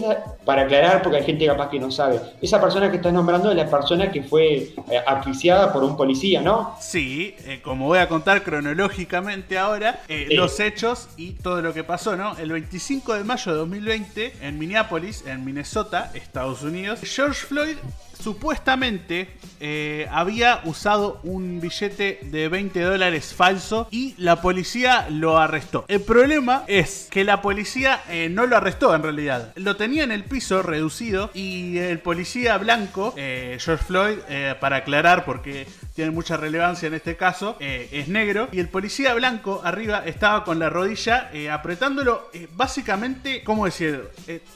para 0.46 0.64
aclarar, 0.64 1.02
porque 1.02 1.18
hay 1.18 1.24
gente 1.24 1.46
capaz 1.46 1.70
que 1.70 1.80
no 1.80 1.92
sabe. 1.92 2.20
Esa 2.42 2.62
persona 2.62 2.90
que 2.90 2.98
estás 2.98 3.14
nombrando 3.14 3.52
es 3.52 3.58
la 3.58 3.70
persona 3.70 4.12
que 4.12 4.24
fue 4.24 4.74
eh, 4.90 5.70
por 5.74 5.84
un 5.84 5.98
policía, 5.98 6.42
¿no? 6.42 6.76
Sí, 6.80 7.36
eh, 7.46 7.62
como 7.64 7.88
voy 7.88 8.00
a 8.00 8.08
contar 8.08 8.44
cronológicamente 8.44 9.58
ahora, 9.58 10.02
eh, 10.08 10.28
los 10.32 10.60
hechos 10.60 11.10
y 11.18 11.32
todo 11.32 11.62
lo 11.62 11.74
que 11.74 11.84
pasó, 11.84 12.16
¿no? 12.16 12.38
El 12.38 12.52
25 12.52 13.16
de 13.16 13.24
mayo 13.24 13.52
de 13.52 13.58
2020, 13.58 14.34
en 14.42 14.60
Minneapolis, 14.60 14.91
en 14.92 15.46
Minnesota, 15.46 16.12
Estados 16.14 16.64
Unidos, 16.64 17.00
George 17.04 17.46
Floyd 17.46 17.78
supuestamente 18.22 19.28
eh, 19.64 20.08
había 20.12 20.62
usado 20.66 21.20
un 21.24 21.62
billete 21.62 22.20
de 22.24 22.50
20 22.50 22.82
dólares 22.82 23.34
falso 23.34 23.88
y 23.92 24.16
la 24.18 24.42
policía 24.42 25.08
lo 25.10 25.38
arrestó. 25.38 25.86
El 25.88 26.02
problema 26.02 26.64
es 26.68 27.08
que 27.12 27.24
la 27.24 27.42
policía 27.42 28.02
eh, 28.10 28.28
no 28.30 28.48
lo 28.48 28.58
arrestó 28.58 28.96
en 28.96 29.04
realidad. 29.04 29.54
Lo 29.56 29.76
tenía 29.76 30.04
en 30.04 30.12
el 30.12 30.24
piso 30.24 30.64
reducido 30.64 31.30
y 31.34 31.78
el 31.78 32.00
policía 32.00 32.58
blanco, 32.58 33.14
eh, 33.18 33.58
George 33.60 33.86
Floyd, 33.86 34.18
para 34.60 34.78
aclarar 34.78 35.26
porque 35.26 35.68
tiene 35.96 36.12
mucha 36.12 36.38
relevancia 36.38 36.88
en 36.88 36.94
este 36.94 37.16
caso, 37.16 37.58
es 37.60 38.08
negro 38.08 38.50
y 38.52 38.60
el 38.60 38.70
policía 38.70 39.14
blanco 39.14 39.62
arriba 39.64 40.04
estaba 40.06 40.44
con 40.44 40.60
la 40.60 40.70
rodilla 40.70 41.30
apretándolo 41.52 42.30
básicamente, 42.56 43.44
¿cómo 43.44 43.66
decir? 43.66 44.10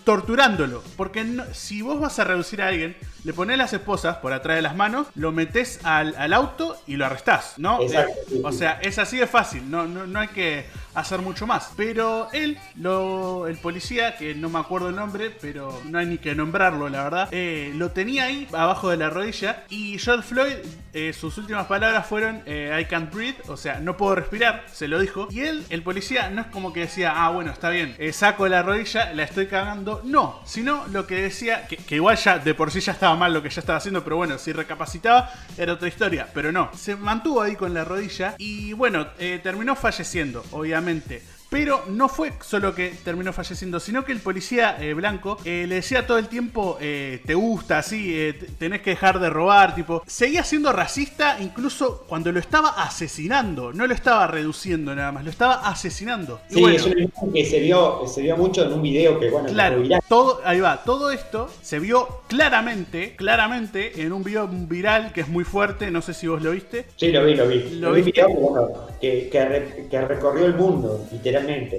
torturándolo. 0.03 0.83
Porque 0.95 1.25
si 1.53 1.81
vos 1.81 1.99
vas 1.99 2.19
a 2.19 2.23
reducir 2.23 2.61
a 2.61 2.67
alguien, 2.67 2.95
le 3.25 3.33
pones 3.33 3.57
las 3.57 3.73
esposas 3.73 4.17
por 4.17 4.33
atrás 4.33 4.55
de 4.55 4.61
las 4.61 4.75
manos, 4.75 5.07
lo 5.15 5.31
metes 5.31 5.79
al, 5.83 6.31
auto 6.31 6.77
y 6.85 6.95
lo 6.95 7.07
arrestás, 7.07 7.55
¿no? 7.57 7.81
Exacto, 7.81 8.13
O 8.43 8.51
sea, 8.51 8.79
es 8.83 8.99
así 8.99 9.17
de 9.17 9.25
fácil, 9.25 9.69
no, 9.69 9.87
no, 9.87 10.05
no 10.05 10.19
hay 10.19 10.27
que 10.27 10.67
hacer 10.95 11.21
mucho 11.21 11.45
más. 11.45 11.71
Pero 11.75 12.29
él, 12.31 12.57
lo, 12.75 13.47
el 13.47 13.57
policía, 13.57 14.17
que 14.17 14.33
no 14.33 14.49
me 14.49 14.59
acuerdo 14.59 14.89
el 14.89 14.95
nombre, 14.95 15.29
pero 15.29 15.81
no 15.85 15.99
hay 15.99 16.05
ni 16.05 16.17
que 16.17 16.33
nombrarlo, 16.33 16.89
la 16.89 17.03
verdad, 17.03 17.29
eh, 17.31 17.71
lo 17.75 17.91
tenía 17.91 18.25
ahí 18.25 18.47
abajo 18.53 18.89
de 18.89 18.97
la 18.97 19.09
rodilla 19.09 19.63
y 19.69 19.99
George 19.99 20.27
Floyd, 20.27 20.55
eh, 20.93 21.13
sus 21.13 21.37
últimas 21.37 21.65
palabras 21.67 22.07
fueron 22.07 22.41
eh, 22.45 22.77
I 22.79 22.85
can't 22.85 23.13
breathe, 23.13 23.37
o 23.47 23.57
sea, 23.57 23.79
no 23.79 23.97
puedo 23.97 24.15
respirar, 24.15 24.65
se 24.71 24.87
lo 24.87 24.99
dijo. 24.99 25.27
Y 25.29 25.41
él, 25.41 25.65
el 25.69 25.83
policía, 25.83 26.29
no 26.29 26.41
es 26.41 26.47
como 26.47 26.73
que 26.73 26.81
decía, 26.81 27.13
ah, 27.15 27.29
bueno, 27.29 27.51
está 27.51 27.69
bien, 27.69 27.95
saco 28.13 28.47
la 28.47 28.63
rodilla, 28.63 29.13
la 29.13 29.23
estoy 29.23 29.47
cagando, 29.47 30.01
no, 30.03 30.39
sino 30.45 30.87
lo 30.87 31.05
que 31.05 31.15
decía, 31.15 31.67
que, 31.67 31.77
que 31.77 31.95
igual 31.95 32.17
ya 32.17 32.39
de 32.39 32.53
por 32.53 32.71
sí 32.71 32.79
ya 32.79 32.93
estaba 32.93 33.15
mal 33.15 33.33
lo 33.33 33.43
que 33.43 33.49
ya 33.49 33.59
estaba 33.59 33.77
haciendo, 33.77 34.03
pero 34.03 34.17
bueno, 34.17 34.37
si 34.37 34.53
recapacitaba 34.53 35.31
era 35.57 35.73
otra 35.73 35.87
historia, 35.87 36.27
pero 36.33 36.51
no, 36.51 36.71
se 36.73 36.95
mantuvo 36.95 37.41
ahí 37.41 37.55
con 37.55 37.73
la 37.73 37.83
rodilla 37.83 38.35
y 38.37 38.73
bueno, 38.73 39.07
terminó 39.43 39.75
falleciendo, 39.75 40.43
obviamente 40.51 40.84
claramente 40.85 41.21
pero 41.49 41.83
no 41.87 42.09
fue 42.09 42.33
solo 42.41 42.73
que 42.73 42.89
terminó 43.03 43.33
falleciendo, 43.33 43.79
sino 43.79 44.03
que 44.03 44.11
el 44.11 44.19
policía 44.19 44.77
eh, 44.79 44.93
blanco 44.93 45.37
eh, 45.45 45.65
le 45.67 45.75
decía 45.75 46.05
todo 46.05 46.17
el 46.17 46.27
tiempo, 46.27 46.77
eh, 46.81 47.21
te 47.25 47.33
gusta, 47.33 47.79
así, 47.79 48.33
tenés 48.57 48.81
que 48.81 48.91
dejar 48.91 49.19
de 49.19 49.29
robar, 49.29 49.75
tipo, 49.75 50.03
seguía 50.07 50.43
siendo 50.43 50.71
racista 50.71 51.37
incluso 51.39 52.05
cuando 52.07 52.31
lo 52.31 52.39
estaba 52.39 52.69
asesinando, 52.83 53.73
no 53.73 53.87
lo 53.87 53.93
estaba 53.93 54.27
reduciendo 54.27 54.95
nada 54.95 55.11
más, 55.11 55.23
lo 55.23 55.29
estaba 55.29 55.67
asesinando. 55.67 56.39
Sí, 56.49 56.63
es 56.65 56.85
un 56.85 57.33
que 57.33 57.45
se 57.45 57.59
vio, 57.59 58.07
se 58.07 58.21
vio 58.21 58.37
mucho 58.37 58.63
en 58.63 58.73
un 58.73 58.81
video 58.81 59.19
que, 59.19 59.29
bueno, 59.29 59.49
claro, 59.49 59.83
todo, 60.07 60.41
ahí 60.45 60.59
va, 60.59 60.83
todo 60.83 61.11
esto 61.11 61.49
se 61.61 61.79
vio 61.79 62.21
claramente, 62.27 63.15
claramente 63.15 64.01
en 64.01 64.13
un 64.13 64.23
video 64.23 64.47
viral 64.47 65.11
que 65.13 65.21
es 65.21 65.27
muy 65.27 65.43
fuerte, 65.43 65.91
no 65.91 66.01
sé 66.01 66.13
si 66.13 66.27
vos 66.27 66.41
lo 66.41 66.51
viste. 66.51 66.85
Sí, 66.95 67.11
lo 67.11 67.23
vi, 67.25 67.35
lo 67.35 67.47
vi. 67.47 67.69
Lo, 67.79 67.91
vi 67.91 68.11
que, 68.11 69.29
que 69.29 70.01
recorrió 70.01 70.45
el 70.45 70.55
mundo 70.55 71.05
literalmente. 71.11 71.34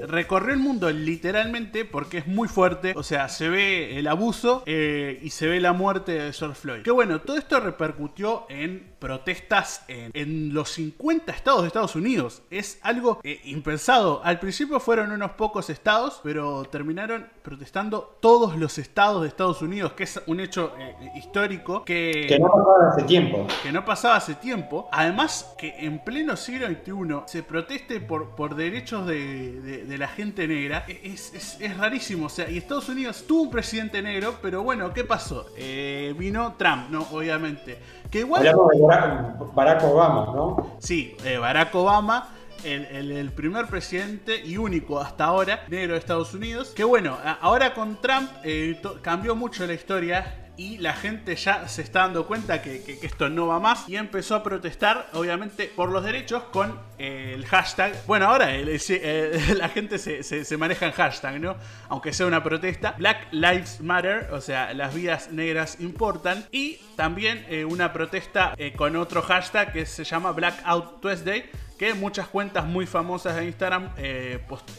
Recorrió 0.08 0.54
el 0.54 0.60
mundo 0.60 0.90
literalmente 0.90 1.84
porque 1.84 2.18
es 2.18 2.26
muy 2.26 2.48
fuerte. 2.48 2.92
O 2.96 3.02
sea, 3.02 3.28
se 3.28 3.48
ve 3.48 3.98
el 3.98 4.06
abuso 4.06 4.62
eh, 4.66 5.18
y 5.22 5.30
se 5.30 5.46
ve 5.46 5.60
la 5.60 5.72
muerte 5.72 6.12
de 6.12 6.32
George 6.32 6.60
Floyd. 6.60 6.82
Que 6.82 6.90
bueno, 6.90 7.20
todo 7.20 7.36
esto 7.36 7.60
repercutió 7.60 8.46
en 8.48 8.95
protestas 8.98 9.84
en, 9.88 10.54
los 10.54 10.70
50 10.70 11.32
estados 11.32 11.62
de 11.62 11.68
Estados 11.68 11.96
Unidos. 11.96 12.42
Es 12.50 12.78
algo 12.82 13.20
eh, 13.22 13.40
impensado. 13.44 14.20
Al 14.24 14.38
principio 14.38 14.80
fueron 14.80 15.12
unos 15.12 15.32
pocos 15.32 15.70
estados, 15.70 16.20
pero 16.22 16.64
terminaron 16.64 17.26
protestando 17.42 18.16
todos 18.20 18.56
los 18.56 18.78
estados 18.78 19.22
de 19.22 19.28
Estados 19.28 19.62
Unidos, 19.62 19.92
que 19.92 20.04
es 20.04 20.20
un 20.26 20.40
hecho 20.40 20.72
eh, 20.78 20.94
histórico 21.16 21.84
que, 21.84 22.26
que 22.28 22.38
no 22.38 22.48
pasaba 22.48 22.88
hace 22.88 23.02
tiempo. 23.04 23.46
Que 23.62 23.72
no 23.72 23.84
pasaba 23.84 24.16
hace 24.16 24.34
tiempo. 24.34 24.88
Además, 24.92 25.54
que 25.58 25.74
en 25.78 25.98
pleno 26.00 26.36
siglo 26.36 26.66
XXI 26.66 27.22
se 27.26 27.42
proteste 27.42 28.00
por, 28.00 28.30
por 28.30 28.54
derechos 28.54 29.06
de, 29.06 29.84
la 29.96 30.08
gente 30.08 30.46
negra 30.48 30.84
es, 30.88 31.58
rarísimo. 31.78 32.26
O 32.26 32.30
sea, 32.30 32.50
y 32.50 32.58
Estados 32.58 32.88
Unidos 32.88 33.24
tuvo 33.26 33.42
un 33.42 33.50
presidente 33.50 34.02
negro, 34.02 34.36
pero 34.42 34.62
bueno, 34.62 34.92
¿qué 34.92 35.04
pasó? 35.04 35.46
Eh, 35.56 36.14
vino 36.18 36.54
Trump, 36.58 36.90
¿no? 36.90 37.06
Obviamente. 37.12 37.78
Que 38.10 38.20
igual... 38.20 38.46
Hablamos 38.46 38.70
de 38.70 38.85
Barack, 38.86 39.84
Obama, 39.84 40.32
¿no? 40.34 40.76
Sí, 40.78 41.16
eh, 41.24 41.38
Barack 41.38 41.74
Obama. 41.74 42.30
El, 42.64 43.30
primer 43.30 43.66
presidente 43.66 44.44
y 44.44 44.56
único 44.56 44.98
hasta 44.98 45.26
ahora 45.26 45.64
negro 45.68 45.92
de 45.92 46.00
Estados 46.00 46.34
Unidos. 46.34 46.72
Que 46.74 46.82
bueno, 46.82 47.16
ahora 47.40 47.74
con 47.74 48.00
Trump 48.00 48.28
eh, 48.42 48.80
cambió 49.02 49.36
mucho 49.36 49.64
la 49.68 49.74
historia 49.74 50.45
y 50.56 50.78
la 50.78 50.94
gente 50.94 51.36
ya 51.36 51.68
se 51.68 51.82
está 51.82 52.00
dando 52.00 52.26
cuenta 52.26 52.62
que, 52.62 52.98
esto 53.02 53.28
no 53.28 53.46
va 53.46 53.60
más 53.60 53.88
y 53.88 53.96
empezó 53.96 54.34
a 54.34 54.42
protestar, 54.42 55.08
obviamente, 55.12 55.70
por 55.74 55.90
los 55.90 56.02
derechos 56.02 56.44
con 56.44 56.78
eh, 56.98 57.32
el 57.34 57.44
hashtag. 57.46 57.94
Bueno, 58.06 58.26
ahora 58.26 58.54
eh, 58.54 59.54
la 59.56 59.68
gente 59.68 59.98
se, 59.98 60.56
maneja 60.56 60.86
en 60.86 60.92
hashtag, 60.92 61.40
¿no? 61.40 61.56
Aunque 61.88 62.12
sea 62.12 62.26
una 62.26 62.42
protesta. 62.42 62.94
Black 62.96 63.28
Lives 63.32 63.80
Matter, 63.80 64.28
o 64.32 64.40
sea, 64.40 64.72
las 64.72 64.94
vidas 64.94 65.30
negras 65.30 65.76
importan. 65.80 66.46
Y 66.50 66.78
también 66.96 67.44
eh, 67.48 67.64
una 67.64 67.92
protesta 67.92 68.54
con 68.76 68.96
otro 68.96 69.20
hashtag 69.22 69.72
que 69.72 69.84
se 69.84 70.04
llama 70.04 70.32
Blackout 70.32 71.00
Tuesday 71.00 71.50
que 71.78 71.92
muchas 71.92 72.26
cuentas 72.28 72.64
muy 72.64 72.86
famosas 72.86 73.36
de 73.36 73.44
Instagram 73.44 73.90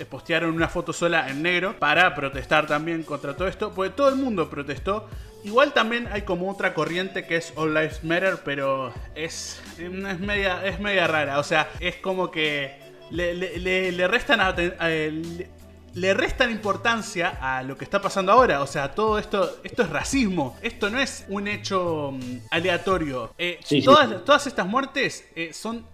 postearon 0.10 0.56
una 0.56 0.68
foto 0.68 0.94
sola 0.94 1.30
en 1.30 1.44
negro 1.44 1.78
para 1.78 2.16
protestar 2.16 2.66
también 2.66 3.04
contra 3.04 3.36
todo 3.36 3.48
esto, 3.48 3.72
porque 3.72 3.92
todo 3.92 4.10
el 4.10 4.16
mundo 4.16 4.50
protestó 4.50 5.08
Igual 5.44 5.74
también 5.74 6.08
hay 6.12 6.24
como 6.24 6.50
otra 6.50 6.74
corriente 6.74 7.26
que 7.26 7.38
es 7.38 7.54
All 7.56 7.74
Lives 7.74 8.04
Matter, 8.04 8.40
pero 8.44 8.94
es, 9.16 9.62
es, 9.78 10.20
media, 10.20 10.66
es 10.66 10.80
media 10.80 11.08
rara. 11.08 11.40
O 11.40 11.44
sea, 11.44 11.70
es 11.80 11.96
como 11.96 12.32
que 12.32 12.76
le, 13.12 14.08
restan 14.08 14.40
le, 15.94 16.14
restan 16.14 16.52
importancia 16.52 17.38
a 17.42 17.64
lo 17.64 17.78
que 17.78 17.86
está 17.86 18.02
pasando 18.02 18.32
ahora. 18.32 18.62
O 18.62 18.68
sea, 18.68 18.92
todo 18.92 19.20
esto, 19.20 19.60
esto 19.64 19.84
es 19.84 19.90
racismo. 19.90 20.58
Esto 20.62 20.90
no 20.90 21.00
es 21.00 21.26
un 21.30 21.48
hecho 21.48 22.12
mm, 22.14 22.38
aleatorio. 22.52 23.34
Eh, 23.38 23.60
todas, 23.86 24.26
todas 24.26 24.48
estas 24.48 24.68
muertes 24.68 25.30
eh, 25.36 25.54
son 25.54 25.86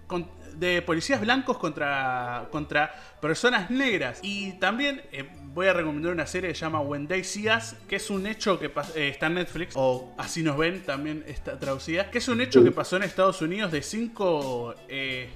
de 0.56 0.82
policías 0.82 1.22
blancos 1.22 1.58
contra, 1.58 2.48
contra 2.52 2.94
personas 3.22 3.70
negras. 3.70 4.20
Y 4.22 4.54
también 4.54 5.02
eh, 5.12 5.30
voy 5.54 5.68
a 5.68 5.74
recomendar 5.74 6.12
una 6.12 6.26
serie 6.26 6.50
que 6.50 6.56
se 6.56 6.62
llama 6.62 6.82
When 6.82 7.08
They 7.08 7.24
See 7.24 7.50
Us, 7.50 7.76
que 7.88 7.98
es 7.98 8.10
un 8.10 8.28
hecho 8.28 8.60
que 8.60 8.72
eh, 8.96 9.10
está 9.10 9.28
en 9.28 9.36
Netflix, 9.36 9.74
o 9.76 10.13
Así 10.18 10.44
nos 10.44 10.58
ven, 10.58 10.82
también 10.84 11.24
está 11.28 11.60
traducida, 11.60 12.10
que 12.10 12.18
es 12.18 12.28
un 12.28 12.42
hecho 12.42 12.63
que 12.63 12.72
pasó 12.72 12.98
en 12.98 13.04
Estados 13.04 13.42
Unidos 13.42 13.72
de 13.72 13.82
cinco 13.82 14.76
eh, 14.88 15.30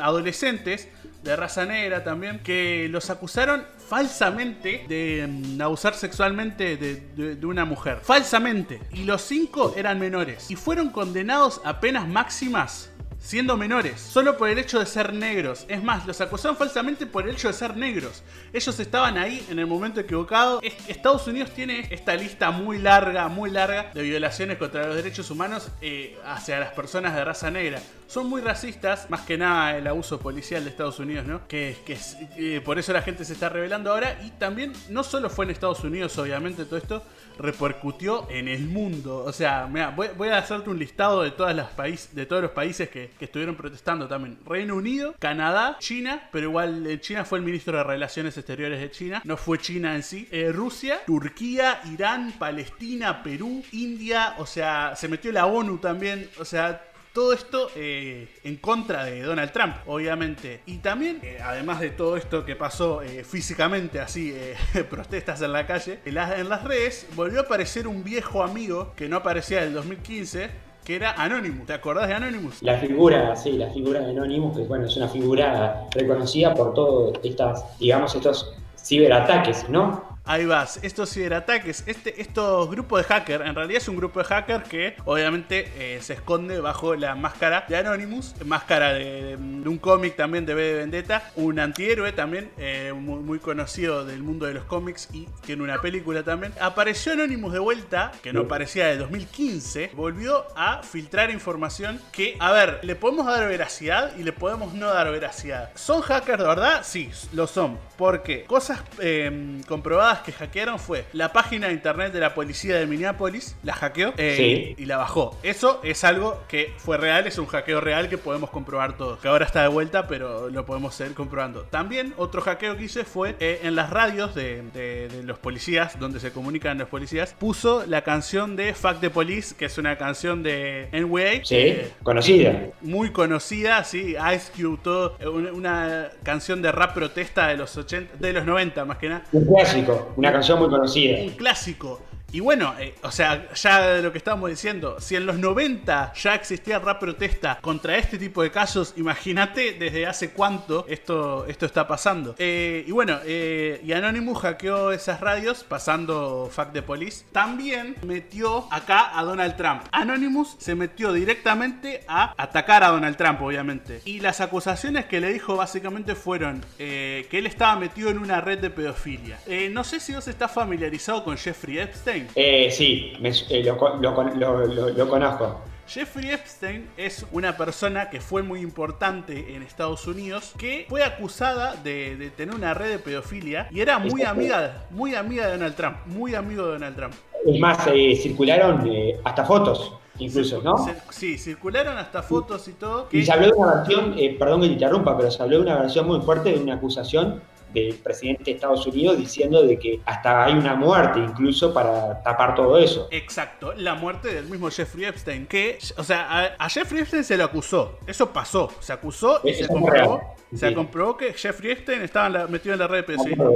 adolescentes 0.00 0.88
de 1.22 1.36
raza 1.36 1.64
negra 1.66 2.04
también, 2.04 2.40
que 2.40 2.88
los 2.90 3.10
acusaron 3.10 3.64
falsamente 3.88 4.84
de 4.88 5.26
mm, 5.28 5.60
abusar 5.60 5.94
sexualmente 5.94 6.76
de, 6.76 7.46
una 7.46 7.64
mujer. 7.64 7.98
Falsamente. 8.02 8.80
Y 8.92 9.04
los 9.04 9.22
cinco 9.22 9.74
eran 9.76 9.98
menores. 9.98 10.50
Y 10.50 10.56
fueron 10.56 10.90
condenados 10.90 11.60
a 11.64 11.80
penas 11.80 12.06
máximas 12.06 12.90
siendo 13.20 13.56
menores, 13.56 14.00
solo 14.00 14.36
por 14.36 14.48
el 14.48 14.58
hecho 14.58 14.78
de 14.78 14.86
ser 14.86 15.12
negros. 15.12 15.64
Es 15.68 15.82
más, 15.82 16.06
los 16.06 16.20
acusaron 16.20 16.56
falsamente 16.56 17.06
por 17.06 17.28
el 17.28 17.34
hecho 17.34 17.48
de 17.48 17.54
ser 17.54 17.76
negros. 17.76 18.22
Ellos 18.52 18.78
estaban 18.80 19.18
ahí 19.18 19.44
en 19.50 19.58
el 19.58 19.66
momento 19.66 20.00
equivocado. 20.00 20.60
Estados 20.86 21.26
Unidos 21.26 21.50
tiene 21.50 21.88
esta 21.90 22.14
lista 22.14 22.50
muy 22.50 22.78
larga, 22.78 23.28
muy 23.28 23.50
larga 23.50 23.90
de 23.92 24.02
violaciones 24.02 24.56
contra 24.58 24.86
los 24.86 24.96
derechos 24.96 25.30
humanos 25.30 25.68
eh, 25.80 26.18
hacia 26.24 26.58
las 26.58 26.72
personas 26.72 27.14
de 27.14 27.24
raza 27.24 27.50
negra. 27.50 27.80
Son 28.06 28.26
muy 28.26 28.40
racistas, 28.40 29.10
más 29.10 29.22
que 29.22 29.36
nada 29.36 29.76
el 29.76 29.86
abuso 29.86 30.18
policial 30.18 30.64
de 30.64 30.70
Estados 30.70 30.98
Unidos, 30.98 31.26
¿no? 31.26 31.46
Que, 31.46 31.76
que 31.84 31.98
eh, 32.36 32.62
por 32.62 32.78
eso 32.78 32.92
la 32.92 33.02
gente 33.02 33.24
se 33.24 33.34
está 33.34 33.50
revelando 33.50 33.92
ahora. 33.92 34.18
Y 34.24 34.30
también, 34.30 34.72
no 34.88 35.04
solo 35.04 35.28
fue 35.28 35.44
en 35.44 35.50
Estados 35.50 35.84
Unidos, 35.84 36.16
obviamente, 36.16 36.64
todo 36.64 36.78
esto, 36.78 37.02
repercutió 37.38 38.26
en 38.30 38.48
el 38.48 38.66
mundo. 38.66 39.24
O 39.24 39.32
sea, 39.32 39.68
voy, 40.16 40.28
a 40.28 40.38
hacerte 40.38 40.70
un 40.70 40.78
listado 40.78 41.22
de, 41.22 41.30
todas 41.30 41.54
las 41.54 41.68
países, 41.68 42.14
de 42.14 42.26
todos 42.26 42.42
los 42.42 42.50
países 42.52 42.88
que, 42.88 43.10
estuvieron 43.20 43.56
protestando 43.56 44.08
también. 44.08 44.38
Reino 44.46 44.74
Unido, 44.74 45.14
Canadá, 45.18 45.76
China, 45.80 46.28
pero 46.32 46.48
igual 46.48 46.86
eh, 46.86 47.00
China 47.00 47.24
fue 47.24 47.38
el 47.38 47.44
ministro 47.44 47.76
de 47.76 47.84
Relaciones 47.84 48.36
Exteriores 48.36 48.80
de 48.80 48.90
China, 48.90 49.20
no 49.24 49.36
fue 49.36 49.58
China 49.58 49.94
en 49.94 50.02
sí. 50.02 50.28
Eh, 50.30 50.50
Rusia, 50.52 51.00
Turquía, 51.06 51.80
Irán, 51.92 52.32
Palestina, 52.38 53.22
Perú, 53.22 53.62
India, 53.72 54.34
o 54.38 54.46
sea, 54.46 54.94
se 54.96 55.08
metió 55.08 55.30
la 55.30 55.46
ONU 55.46 55.78
también, 55.78 56.28
o 56.38 56.44
sea, 56.44 56.87
todo 57.12 57.32
esto 57.32 57.68
eh, 57.76 58.28
en 58.44 58.56
contra 58.56 59.04
de 59.04 59.22
Donald 59.22 59.52
Trump, 59.52 59.76
obviamente. 59.86 60.62
Y 60.66 60.78
también, 60.78 61.20
eh, 61.22 61.38
además 61.42 61.80
de 61.80 61.90
todo 61.90 62.16
esto 62.16 62.44
que 62.44 62.56
pasó 62.56 63.02
eh, 63.02 63.24
físicamente, 63.24 64.00
así, 64.00 64.34
protestas 64.90 65.42
en 65.42 65.52
la 65.52 65.66
calle, 65.66 66.00
en 66.04 66.14
las, 66.14 66.38
en 66.38 66.48
las 66.48 66.64
redes 66.64 67.06
volvió 67.14 67.40
a 67.40 67.42
aparecer 67.42 67.86
un 67.86 68.04
viejo 68.04 68.42
amigo 68.42 68.92
que 68.96 69.08
no 69.08 69.16
aparecía 69.16 69.60
del 69.60 69.74
2015, 69.74 70.50
que 70.84 70.96
era 70.96 71.12
Anonymous. 71.12 71.66
¿Te 71.66 71.74
acordás 71.74 72.08
de 72.08 72.14
Anonymous? 72.14 72.62
La 72.62 72.78
figura, 72.78 73.36
sí, 73.36 73.52
la 73.52 73.70
figura 73.70 74.00
de 74.00 74.10
Anonymous, 74.10 74.56
que 74.56 74.64
bueno, 74.64 74.86
es 74.86 74.96
una 74.96 75.08
figura 75.08 75.84
reconocida 75.92 76.54
por 76.54 76.72
todos 76.74 77.18
estas, 77.22 77.78
digamos, 77.78 78.14
estos 78.14 78.54
ciberataques, 78.82 79.68
¿no? 79.68 80.07
Ahí 80.30 80.44
vas, 80.44 80.78
estos 80.82 81.10
ciberataques, 81.10 81.84
este, 81.86 82.20
estos 82.20 82.70
grupos 82.70 83.00
de 83.00 83.04
hackers, 83.04 83.46
en 83.46 83.54
realidad 83.54 83.80
es 83.80 83.88
un 83.88 83.96
grupo 83.96 84.18
de 84.18 84.26
hackers 84.26 84.68
que 84.68 84.94
obviamente 85.06 85.72
eh, 85.78 86.02
se 86.02 86.12
esconde 86.12 86.60
bajo 86.60 86.94
la 86.94 87.14
máscara 87.14 87.64
de 87.66 87.78
Anonymous, 87.78 88.34
máscara 88.44 88.92
de, 88.92 89.38
un 89.38 89.78
cómic 89.78 90.16
también 90.16 90.44
de 90.44 90.52
B 90.52 90.62
de 90.62 90.74
Vendetta, 90.74 91.30
un 91.34 91.58
antihéroe 91.58 92.12
también, 92.12 92.50
eh, 92.58 92.92
muy, 92.94 93.38
conocido 93.38 94.04
del 94.04 94.22
mundo 94.22 94.44
de 94.44 94.52
los 94.52 94.64
cómics 94.64 95.08
y 95.14 95.26
tiene 95.46 95.62
una 95.62 95.80
película 95.80 96.22
también. 96.22 96.52
Apareció 96.60 97.12
Anonymous 97.12 97.54
de 97.54 97.60
vuelta, 97.60 98.12
que 98.22 98.30
no 98.30 98.42
aparecía 98.42 98.88
de 98.88 98.98
2015, 98.98 99.92
volvió 99.94 100.44
a 100.54 100.82
filtrar 100.82 101.30
información 101.30 102.02
que, 102.12 102.36
a 102.38 102.52
ver, 102.52 102.80
le 102.82 102.96
podemos 102.96 103.24
dar 103.24 103.48
veracidad 103.48 104.14
y 104.18 104.24
le 104.24 104.34
podemos 104.34 104.74
no 104.74 104.88
dar 104.88 105.10
veracidad. 105.10 105.70
¿Son 105.74 106.02
hackers 106.02 106.38
de 106.38 106.46
verdad? 106.46 106.82
Sí, 106.84 107.08
lo 107.32 107.46
son. 107.46 107.78
Porque 107.96 108.44
cosas 108.44 108.82
eh, 109.00 109.62
comprobadas 109.66 110.17
que 110.22 110.32
hackearon 110.32 110.78
fue 110.78 111.04
la 111.12 111.32
página 111.32 111.68
de 111.68 111.72
internet 111.72 112.12
de 112.12 112.20
la 112.20 112.34
policía 112.34 112.76
de 112.76 112.86
Minneapolis, 112.86 113.56
la 113.62 113.72
hackeó 113.74 114.14
eh, 114.16 114.74
y 114.76 114.84
la 114.86 114.96
bajó. 114.96 115.38
Eso 115.42 115.80
es 115.82 116.04
algo 116.04 116.42
que 116.48 116.72
fue 116.78 116.96
real, 116.96 117.26
es 117.26 117.38
un 117.38 117.46
hackeo 117.46 117.80
real 117.80 118.08
que 118.08 118.18
podemos 118.18 118.50
comprobar 118.50 118.96
todos. 118.96 119.18
Que 119.20 119.28
ahora 119.28 119.44
está 119.44 119.62
de 119.62 119.68
vuelta, 119.68 120.06
pero 120.06 120.48
lo 120.50 120.66
podemos 120.66 120.94
seguir 120.94 121.14
comprobando. 121.14 121.62
También 121.62 122.14
otro 122.16 122.40
hackeo 122.42 122.76
que 122.76 122.84
hice 122.84 123.04
fue 123.04 123.36
eh, 123.40 123.60
en 123.62 123.74
las 123.74 123.90
radios 123.90 124.34
de, 124.34 125.08
los 125.24 125.38
policías, 125.38 125.98
donde 125.98 126.20
se 126.20 126.32
comunican 126.32 126.78
los 126.78 126.88
policías, 126.88 127.34
puso 127.38 127.84
la 127.86 128.02
canción 128.02 128.56
de 128.56 128.74
Fuck 128.74 129.00
the 129.00 129.10
Police, 129.10 129.54
que 129.56 129.66
es 129.66 129.78
una 129.78 129.96
canción 129.96 130.42
de 130.42 130.88
NWA. 130.92 131.44
Sí, 131.44 131.56
eh, 131.56 131.92
conocida. 132.02 132.68
Muy 132.80 133.10
conocida, 133.10 133.84
sí, 133.84 134.16
Ice 134.34 134.52
Cube, 134.56 134.78
todo, 134.82 135.16
una 135.52 136.10
canción 136.22 136.62
de 136.62 136.72
rap 136.72 136.94
protesta 136.94 137.48
de 137.48 137.56
los 137.56 137.76
80, 137.76 138.16
de 138.18 138.32
los 138.32 138.44
90 138.44 138.84
más 138.84 138.98
que 138.98 139.08
nada. 139.08 139.24
Un 139.32 139.46
clásico. 139.46 140.07
Una 140.16 140.32
canción 140.32 140.58
muy 140.58 140.68
conocida. 140.68 141.18
Un 141.20 141.30
clásico. 141.30 142.00
Y 142.30 142.40
bueno, 142.40 142.74
eh, 142.78 142.94
o 143.02 143.10
sea, 143.10 143.54
ya 143.54 143.80
de 143.80 144.02
lo 144.02 144.12
que 144.12 144.18
estábamos 144.18 144.50
diciendo, 144.50 145.00
si 145.00 145.16
en 145.16 145.24
los 145.24 145.38
90 145.38 146.12
ya 146.12 146.34
existía 146.34 146.78
rap 146.78 147.00
protesta 147.00 147.58
contra 147.62 147.96
este 147.96 148.18
tipo 148.18 148.42
de 148.42 148.50
casos, 148.50 148.92
imagínate 148.98 149.72
desde 149.72 150.06
hace 150.06 150.30
cuánto 150.30 150.84
esto, 150.88 151.46
esto 151.46 151.64
está 151.64 151.88
pasando. 151.88 152.34
Eh, 152.36 152.84
y 152.86 152.90
bueno, 152.90 153.18
eh, 153.24 153.80
y 153.82 153.92
Anonymous 153.92 154.40
hackeó 154.40 154.92
esas 154.92 155.20
radios 155.20 155.64
pasando 155.64 156.50
Fact 156.52 156.74
de 156.74 156.82
Police. 156.82 157.24
También 157.32 157.96
metió 158.02 158.70
acá 158.70 159.18
a 159.18 159.24
Donald 159.24 159.56
Trump. 159.56 159.84
Anonymous 159.90 160.56
se 160.58 160.74
metió 160.74 161.14
directamente 161.14 162.04
a 162.08 162.34
atacar 162.36 162.84
a 162.84 162.88
Donald 162.88 163.16
Trump, 163.16 163.40
obviamente. 163.40 164.02
Y 164.04 164.20
las 164.20 164.42
acusaciones 164.42 165.06
que 165.06 165.20
le 165.20 165.32
dijo 165.32 165.56
básicamente 165.56 166.14
fueron 166.14 166.62
que 166.76 167.26
él 167.30 167.46
estaba 167.46 167.76
metido 167.76 168.10
en 168.10 168.18
una 168.18 168.42
red 168.42 168.58
de 168.58 168.68
pedofilia. 168.68 169.38
no 169.70 169.82
sé 169.82 169.98
si 169.98 170.12
vos 170.12 170.28
estás 170.28 170.52
familiarizado 170.52 171.24
con 171.24 171.38
Jeffrey 171.38 171.78
Epstein. 171.78 172.17
Eh, 172.34 172.70
sí, 172.70 173.12
eh, 173.20 173.62
lo, 173.64 175.08
conozco. 175.08 175.60
Jeffrey 175.86 176.30
Epstein 176.30 176.90
es 176.98 177.24
una 177.32 177.56
persona 177.56 178.10
que 178.10 178.20
fue 178.20 178.42
muy 178.42 178.60
importante 178.60 179.54
en 179.56 179.62
Estados 179.62 180.06
Unidos, 180.06 180.52
que 180.58 180.84
fue 180.88 181.02
acusada 181.02 181.76
de, 181.76 182.30
tener 182.36 182.54
una 182.54 182.74
red 182.74 182.90
de 182.90 182.98
pedofilia 182.98 183.68
y 183.70 183.80
era 183.80 183.98
muy 183.98 184.22
amiga, 184.22 184.86
muy 184.90 185.14
amiga 185.14 185.46
de 185.46 185.52
Donald 185.52 185.74
Trump, 185.74 185.96
muy 186.06 186.34
amigo 186.34 186.66
de 186.66 186.72
Donald 186.72 186.96
Trump. 186.96 187.14
Es 187.46 187.58
más, 187.58 187.86
eh, 187.86 188.18
circularon 188.20 188.86
hasta 189.24 189.44
fotos. 189.44 189.94
incluso, 190.18 190.60
¿no? 190.62 190.76
sí, 191.10 191.38
circularon 191.38 191.96
hasta 191.96 192.22
fotos 192.22 192.68
y 192.68 192.72
todo. 192.72 193.08
Y 193.10 193.24
se 193.24 193.32
habló 193.32 193.46
de 193.46 193.52
una 193.52 193.74
versión, 193.76 194.14
eh, 194.18 194.36
perdón 194.38 194.60
que 194.60 194.66
te 194.66 194.72
interrumpa, 194.74 195.16
pero 195.16 195.30
se 195.30 195.42
habló 195.42 195.56
de 195.56 195.62
una 195.62 195.78
versión 195.78 196.06
muy 196.06 196.20
fuerte 196.20 196.52
de 196.52 196.58
una 196.58 196.74
acusación 196.74 197.40
del 197.72 197.94
presidente 197.96 198.44
de 198.44 198.52
Estados 198.52 198.86
Unidos 198.86 199.18
diciendo 199.18 199.62
de 199.62 199.78
que 199.78 200.00
hasta 200.04 200.44
hay 200.44 200.54
una 200.54 200.74
muerte 200.74 201.20
incluso 201.20 201.72
para 201.72 202.22
tapar 202.22 202.54
todo 202.54 202.78
eso. 202.78 203.08
Exacto, 203.10 203.72
la 203.74 203.94
muerte 203.94 204.32
del 204.32 204.46
mismo 204.46 204.70
Jeffrey 204.70 205.04
Epstein, 205.04 205.46
que, 205.46 205.78
o 205.96 206.04
sea, 206.04 206.56
a, 206.58 206.68
Jeffrey 206.68 207.02
Epstein 207.02 207.24
se 207.24 207.36
lo 207.36 207.44
acusó, 207.44 207.98
eso 208.06 208.32
pasó, 208.32 208.70
se 208.80 208.92
acusó 208.92 209.40
y 209.44 209.54
se 209.54 209.68
comprobó, 209.68 210.36
se 210.54 210.74
comprobó 210.74 211.16
que 211.16 211.32
Jeffrey 211.34 211.72
Epstein 211.72 212.02
estaba 212.02 212.46
metido 212.46 212.74
en 212.74 212.80
la 212.80 212.86
red 212.86 212.98
de 212.98 213.02
pedofilia. 213.04 213.46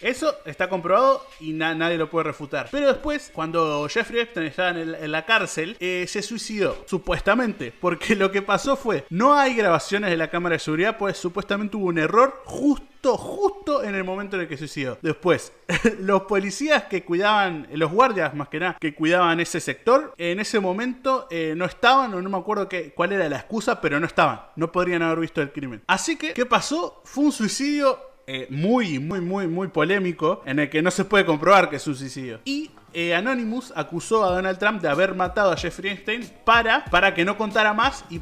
Eso 0.00 0.34
está 0.44 0.68
comprobado 0.68 1.26
y 1.40 1.54
nadie 1.54 1.96
lo 1.96 2.10
puede 2.10 2.24
refutar. 2.24 2.68
Pero 2.70 2.88
después, 2.88 3.30
cuando 3.32 3.88
Jeffrey 3.88 4.20
Epstein 4.20 4.46
estaba 4.46 4.78
en, 4.78 5.10
la 5.10 5.24
cárcel, 5.24 5.76
eh, 5.80 6.04
se 6.06 6.20
suicidó, 6.20 6.84
supuestamente. 6.86 7.72
Porque 7.80 8.14
lo 8.14 8.30
que 8.30 8.42
pasó 8.42 8.76
fue, 8.76 9.04
no 9.08 9.34
hay 9.34 9.54
grabaciones 9.54 10.10
de 10.10 10.18
la 10.18 10.28
cámara 10.28 10.54
de 10.54 10.58
seguridad, 10.58 10.98
pues 10.98 11.16
supuestamente 11.16 11.78
hubo 11.78 11.86
un 11.86 11.98
error 11.98 12.42
justo, 12.44 12.86
justo 13.16 13.84
en 13.84 13.94
el 13.94 14.04
momento 14.04 14.36
en 14.36 14.42
el 14.42 14.48
que 14.48 14.56
suicidó. 14.56 14.98
Después, 15.02 15.52
los 16.00 16.22
policías 16.22 16.84
que 16.84 17.04
cuidaban, 17.04 17.68
los 17.72 17.92
guardias 17.92 18.34
más 18.34 18.48
que 18.48 18.60
nada, 18.60 18.76
que 18.80 18.94
cuidaban 18.94 19.40
ese 19.40 19.60
sector, 19.60 20.14
en 20.16 20.40
ese 20.40 20.60
momento 20.60 21.26
eh, 21.30 21.54
no 21.56 21.66
estaban, 21.66 22.14
o 22.14 22.22
no 22.22 22.30
me 22.30 22.38
acuerdo 22.38 22.68
qué, 22.68 22.92
cuál 22.92 23.12
era 23.12 23.28
la 23.28 23.36
excusa, 23.36 23.80
pero 23.80 24.00
no 24.00 24.06
estaban. 24.06 24.40
No 24.56 24.72
podrían 24.72 25.02
haber 25.02 25.20
visto 25.20 25.42
el 25.42 25.52
crimen. 25.52 25.82
Así 25.86 26.16
que, 26.16 26.32
¿qué 26.32 26.46
pasó? 26.46 27.02
Fue 27.04 27.24
un 27.24 27.32
suicidio 27.32 27.98
eh, 28.26 28.48
muy, 28.50 28.98
muy, 28.98 29.20
muy, 29.20 29.46
muy 29.46 29.68
polémico 29.68 30.42
en 30.46 30.58
el 30.58 30.68
que 30.68 30.82
no 30.82 30.90
se 30.90 31.04
puede 31.04 31.24
comprobar 31.24 31.70
que 31.70 31.76
es 31.76 31.86
un 31.86 31.94
suicidio. 31.94 32.40
Y 32.44 32.70
eh, 32.92 33.14
Anonymous 33.14 33.72
acusó 33.76 34.24
a 34.24 34.30
Donald 34.30 34.58
Trump 34.58 34.82
de 34.82 34.88
haber 34.88 35.14
matado 35.14 35.52
a 35.52 35.56
Jeffrey 35.56 35.92
Epstein 35.92 36.28
para, 36.44 36.84
para 36.86 37.14
que 37.14 37.24
no 37.24 37.36
contara 37.36 37.72
más 37.72 38.04
y, 38.10 38.20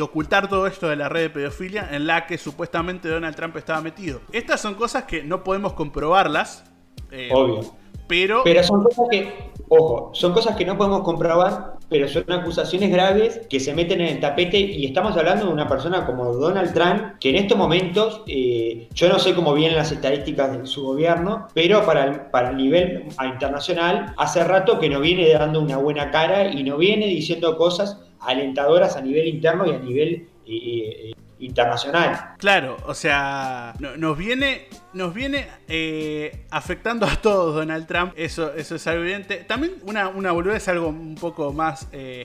ocultar 0.00 0.48
todo 0.48 0.66
esto 0.66 0.88
de 0.88 0.96
la 0.96 1.08
red 1.08 1.22
de 1.22 1.30
pedofilia 1.30 1.88
en 1.92 2.06
la 2.06 2.26
que 2.26 2.38
supuestamente 2.38 3.08
Donald 3.08 3.36
Trump 3.36 3.56
estaba 3.56 3.80
metido. 3.80 4.20
Estas 4.32 4.60
son 4.60 4.74
cosas 4.74 5.04
que 5.04 5.22
no 5.22 5.44
podemos 5.44 5.74
comprobarlas. 5.74 6.64
Eh, 7.10 7.30
Obvio. 7.32 7.74
Pero, 8.06 8.42
pero 8.44 8.62
son 8.62 8.82
cosas 8.82 9.06
que, 9.10 9.32
ojo, 9.68 10.10
son 10.12 10.34
cosas 10.34 10.56
que 10.56 10.66
no 10.66 10.76
podemos 10.76 11.00
comprobar, 11.02 11.74
pero 11.88 12.06
son 12.06 12.30
acusaciones 12.30 12.90
graves 12.90 13.40
que 13.48 13.58
se 13.58 13.74
meten 13.74 14.00
en 14.00 14.08
el 14.08 14.20
tapete 14.20 14.58
y 14.58 14.84
estamos 14.84 15.16
hablando 15.16 15.46
de 15.46 15.52
una 15.52 15.66
persona 15.66 16.04
como 16.04 16.34
Donald 16.34 16.74
Trump, 16.74 17.18
que 17.18 17.30
en 17.30 17.36
estos 17.36 17.56
momentos, 17.56 18.22
eh, 18.26 18.88
yo 18.92 19.08
no 19.08 19.18
sé 19.18 19.34
cómo 19.34 19.54
vienen 19.54 19.78
las 19.78 19.90
estadísticas 19.90 20.58
de 20.58 20.66
su 20.66 20.84
gobierno, 20.84 21.46
pero 21.54 21.86
para 21.86 22.04
el, 22.04 22.20
para 22.26 22.50
el 22.50 22.58
nivel 22.58 23.06
internacional, 23.24 24.12
hace 24.18 24.44
rato 24.44 24.78
que 24.78 24.90
no 24.90 25.00
viene 25.00 25.32
dando 25.32 25.60
una 25.60 25.78
buena 25.78 26.10
cara 26.10 26.52
y 26.52 26.62
no 26.62 26.76
viene 26.76 27.06
diciendo 27.06 27.56
cosas 27.56 28.03
alentadoras 28.26 28.96
a 28.96 29.00
nivel 29.00 29.26
interno 29.28 29.66
y 29.66 29.70
a 29.70 29.78
nivel 29.78 30.28
eh, 30.46 31.10
eh, 31.10 31.14
internacional. 31.44 32.34
Claro, 32.38 32.76
o 32.86 32.94
sea, 32.94 33.74
nos 33.78 34.16
viene, 34.16 34.68
nos 34.92 35.12
viene 35.12 35.46
eh, 35.68 36.46
afectando 36.50 37.06
a 37.06 37.16
todos 37.16 37.54
Donald 37.54 37.86
Trump, 37.86 38.12
eso, 38.16 38.54
eso 38.54 38.76
es 38.76 38.86
algo 38.86 39.02
evidente. 39.02 39.36
También 39.38 39.76
una, 39.86 40.08
una 40.08 40.32
boludez, 40.32 40.66
algo 40.68 40.88
un 40.88 41.14
poco 41.16 41.52
más 41.52 41.88
eh, 41.92 42.24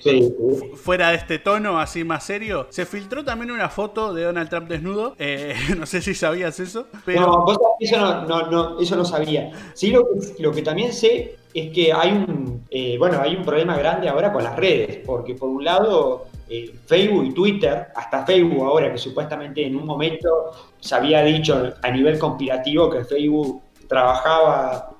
fuera 0.76 1.10
de 1.10 1.18
este 1.18 1.40
tono, 1.40 1.80
así 1.80 2.04
más 2.04 2.24
serio. 2.24 2.68
Se 2.70 2.86
filtró 2.86 3.24
también 3.24 3.52
una 3.52 3.70
foto 3.70 4.14
de 4.14 4.24
Donald 4.24 4.50
Trump 4.50 4.68
desnudo, 4.68 5.16
eh, 5.20 5.56
no 5.78 5.86
sé 5.86 6.02
si 6.02 6.14
sabías 6.14 6.60
eso. 6.60 6.88
Pero... 7.06 7.22
No, 7.22 7.46
eso 7.80 8.26
no, 8.26 8.80
eso 8.80 8.96
no 8.96 9.06
sabía. 9.06 9.52
Sí, 9.74 9.92
lo 9.92 10.04
que, 10.04 10.42
lo 10.42 10.52
que 10.52 10.62
también 10.62 10.94
sé 10.94 11.39
es 11.54 11.72
que 11.74 11.92
hay 11.94 12.12
un, 12.12 12.66
bueno, 12.98 13.20
hay 13.22 13.36
un 13.36 13.44
problema 13.44 13.78
grande 13.78 14.08
ahora 14.08 14.32
con 14.32 14.44
las 14.44 14.56
redes, 14.56 15.00
porque 15.06 15.36
por 15.36 15.50
un 15.50 15.64
lado 15.64 16.28
eh, 16.52 16.74
Facebook 16.88 17.26
y 17.26 17.32
Twitter, 17.32 17.90
hasta 17.96 18.26
Facebook 18.26 18.66
ahora, 18.66 18.92
que 18.92 18.98
supuestamente 18.98 19.64
en 19.64 19.76
un 19.76 19.86
momento 19.86 20.52
se 20.80 20.96
había 20.96 21.22
dicho 21.22 21.74
a 21.80 21.92
nivel 21.92 22.18
conspirativo 22.18 22.90
que 22.90 23.04
Facebook 23.04 23.62
trabajaba 23.88 24.96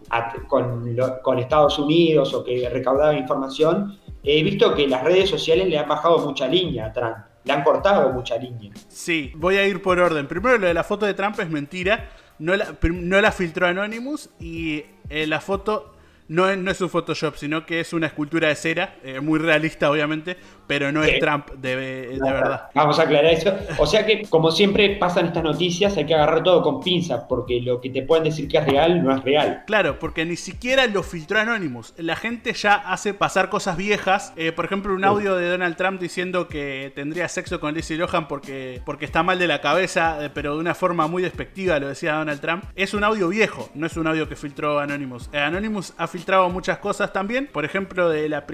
con, 0.48 1.40
Estados 1.40 1.80
Unidos 1.80 2.34
o 2.36 2.44
que 2.44 2.70
recaudaba 2.70 3.16
información, 3.16 3.98
he 4.24 4.44
visto 4.44 4.76
que 4.76 4.88
las 4.88 5.04
redes 5.04 5.28
sociales 5.28 5.68
le 5.68 5.80
han 5.80 5.90
bajado 5.90 6.20
mucha 6.20 6.48
línea 6.48 6.86
a 6.86 6.94
Trump, 6.94 7.18
le 7.44 7.54
han 7.54 7.64
cortado 7.64 8.12
mucha 8.14 8.38
línea. 8.38 8.72
Sí, 8.88 9.32
voy 9.36 9.58
a 9.58 9.66
ir 9.66 9.82
por 9.82 9.98
orden. 10.00 10.28
Primero 10.28 10.60
lo 10.60 10.68
de 10.68 10.74
la 10.76 10.84
foto 10.84 11.08
de 11.08 11.16
Trump 11.16 11.40
es 11.40 11.50
mentira, 11.50 12.10
no 12.38 12.56
la, 12.56 12.76
no 12.82 13.22
la 13.22 13.32
filtró 13.32 13.66
Anonymous 13.66 14.30
y 14.40 14.84
eh, 15.10 15.26
la 15.26 15.40
foto 15.42 15.96
no 16.30 16.48
es, 16.48 16.58
no 16.58 16.72
es 16.72 16.80
un 16.80 16.90
Photoshop, 16.90 17.36
sino 17.36 17.66
que 17.66 17.82
es 17.82 17.92
una 17.92 18.08
escultura 18.08 18.48
de 18.48 18.56
cera, 18.56 18.98
eh, 19.04 19.20
muy 19.20 19.40
realista 19.40 19.92
obviamente, 19.92 20.38
pero 20.70 20.92
no 20.92 21.04
es 21.04 21.20
Trump 21.20 21.50
de, 21.54 21.76
de, 21.76 22.20
verdad. 22.22 22.70
Vamos 22.76 23.00
a 23.00 23.02
aclarar 23.02 23.34
eso. 23.34 23.58
O 23.80 23.88
sea 23.88 24.06
que, 24.06 24.22
como 24.30 24.52
siempre 24.52 24.98
pasan 24.98 25.26
estas 25.26 25.42
noticias, 25.42 25.98
hay 25.98 26.06
que 26.06 26.14
agarrar 26.14 26.44
todo 26.44 26.62
con 26.62 26.80
pinzas, 26.80 27.24
porque 27.28 27.60
lo 27.60 27.82
que 27.82 27.90
te 27.90 28.04
pueden 28.04 28.26
decir 28.26 28.48
que 28.48 28.60
es 28.60 28.66
real 28.68 29.04
no 29.04 29.12
es 29.16 29.24
real. 29.24 29.64
Claro, 29.66 29.98
porque 29.98 30.26
ni 30.26 30.36
siquiera 30.36 30.86
lo 30.86 31.02
filtró 31.02 31.40
Anonymous. 31.40 31.96
La 31.98 32.16
gente 32.16 32.54
ya 32.54 32.76
hace 32.76 33.16
pasar 33.16 33.50
cosas 33.50 33.78
viejas. 33.78 34.32
Eh, 34.36 34.52
por 34.52 34.66
ejemplo, 34.66 34.94
un 34.94 35.04
audio 35.04 35.36
de 35.36 35.50
Donald 35.50 35.76
Trump 35.76 36.00
diciendo 36.00 36.48
que 36.48 36.92
tendría 36.94 37.28
sexo 37.30 37.60
con 37.60 37.74
Lizzie 37.74 37.98
Lohan 37.98 38.28
porque, 38.28 38.80
porque 38.86 39.06
está 39.06 39.24
mal 39.24 39.40
de 39.40 39.48
la 39.48 39.62
cabeza, 39.62 40.24
eh, 40.24 40.30
pero 40.32 40.54
de 40.54 40.60
una 40.60 40.76
forma 40.76 41.08
muy 41.08 41.24
despectiva, 41.24 41.80
lo 41.80 41.88
decía 41.88 42.14
Donald 42.14 42.42
Trump. 42.42 42.66
Es 42.76 42.94
un 42.94 43.04
audio 43.04 43.30
viejo, 43.30 43.72
no 43.74 43.88
es 43.88 43.98
un 43.98 44.06
audio 44.06 44.30
que 44.30 44.36
filtró 44.36 44.78
Anonymous. 44.78 45.34
Anonymous 45.34 45.96
ha 45.98 46.06
filtrado 46.06 46.48
muchas 46.52 46.78
cosas 46.78 47.12
también. 47.12 47.50
Por 47.52 47.66
ejemplo, 47.66 48.08
de 48.08 48.30
la 48.30 48.46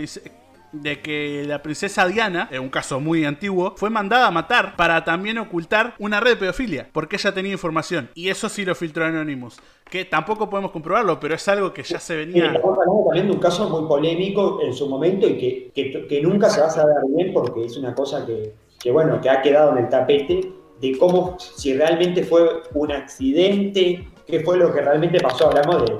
de 0.81 1.01
que 1.01 1.43
la 1.47 1.61
princesa 1.61 2.07
Diana, 2.07 2.47
en 2.51 2.61
un 2.61 2.69
caso 2.69 2.99
muy 2.99 3.25
antiguo, 3.25 3.73
fue 3.77 3.89
mandada 3.89 4.27
a 4.27 4.31
matar 4.31 4.75
para 4.75 5.03
también 5.03 5.37
ocultar 5.37 5.95
una 5.99 6.19
red 6.19 6.31
de 6.31 6.37
pedofilia, 6.37 6.89
porque 6.91 7.15
ella 7.15 7.33
tenía 7.33 7.51
información. 7.51 8.09
Y 8.15 8.29
eso 8.29 8.49
sí 8.49 8.65
lo 8.65 8.75
filtró 8.75 9.05
Anonymous, 9.05 9.59
que 9.89 10.05
tampoco 10.05 10.49
podemos 10.49 10.71
comprobarlo, 10.71 11.19
pero 11.19 11.35
es 11.35 11.47
algo 11.47 11.73
que 11.73 11.83
ya 11.83 11.99
se 11.99 12.15
venía... 12.15 12.45
Hablando 12.45 13.03
también 13.05 13.27
de 13.27 13.33
un 13.33 13.39
caso 13.39 13.69
muy 13.69 13.87
polémico 13.87 14.59
en 14.61 14.73
su 14.73 14.87
momento 14.87 15.27
y 15.27 15.71
que, 15.73 16.05
que, 16.07 16.21
nunca 16.21 16.49
se 16.49 16.61
va 16.61 16.67
a 16.67 16.71
saber 16.71 16.95
bien 17.15 17.33
porque 17.33 17.65
es 17.65 17.77
una 17.77 17.93
cosa 17.93 18.25
que, 18.25 18.53
que, 18.79 18.91
bueno, 18.91 19.21
que 19.21 19.29
ha 19.29 19.41
quedado 19.41 19.71
en 19.71 19.85
el 19.85 19.89
tapete 19.89 20.51
de 20.81 20.97
cómo, 20.97 21.37
si 21.39 21.73
realmente 21.73 22.23
fue 22.23 22.63
un 22.73 22.91
accidente, 22.91 24.07
qué 24.27 24.39
fue 24.41 24.57
lo 24.57 24.73
que 24.73 24.81
realmente 24.81 25.19
pasó. 25.19 25.47
Hablamos 25.47 25.85
de 25.85 25.99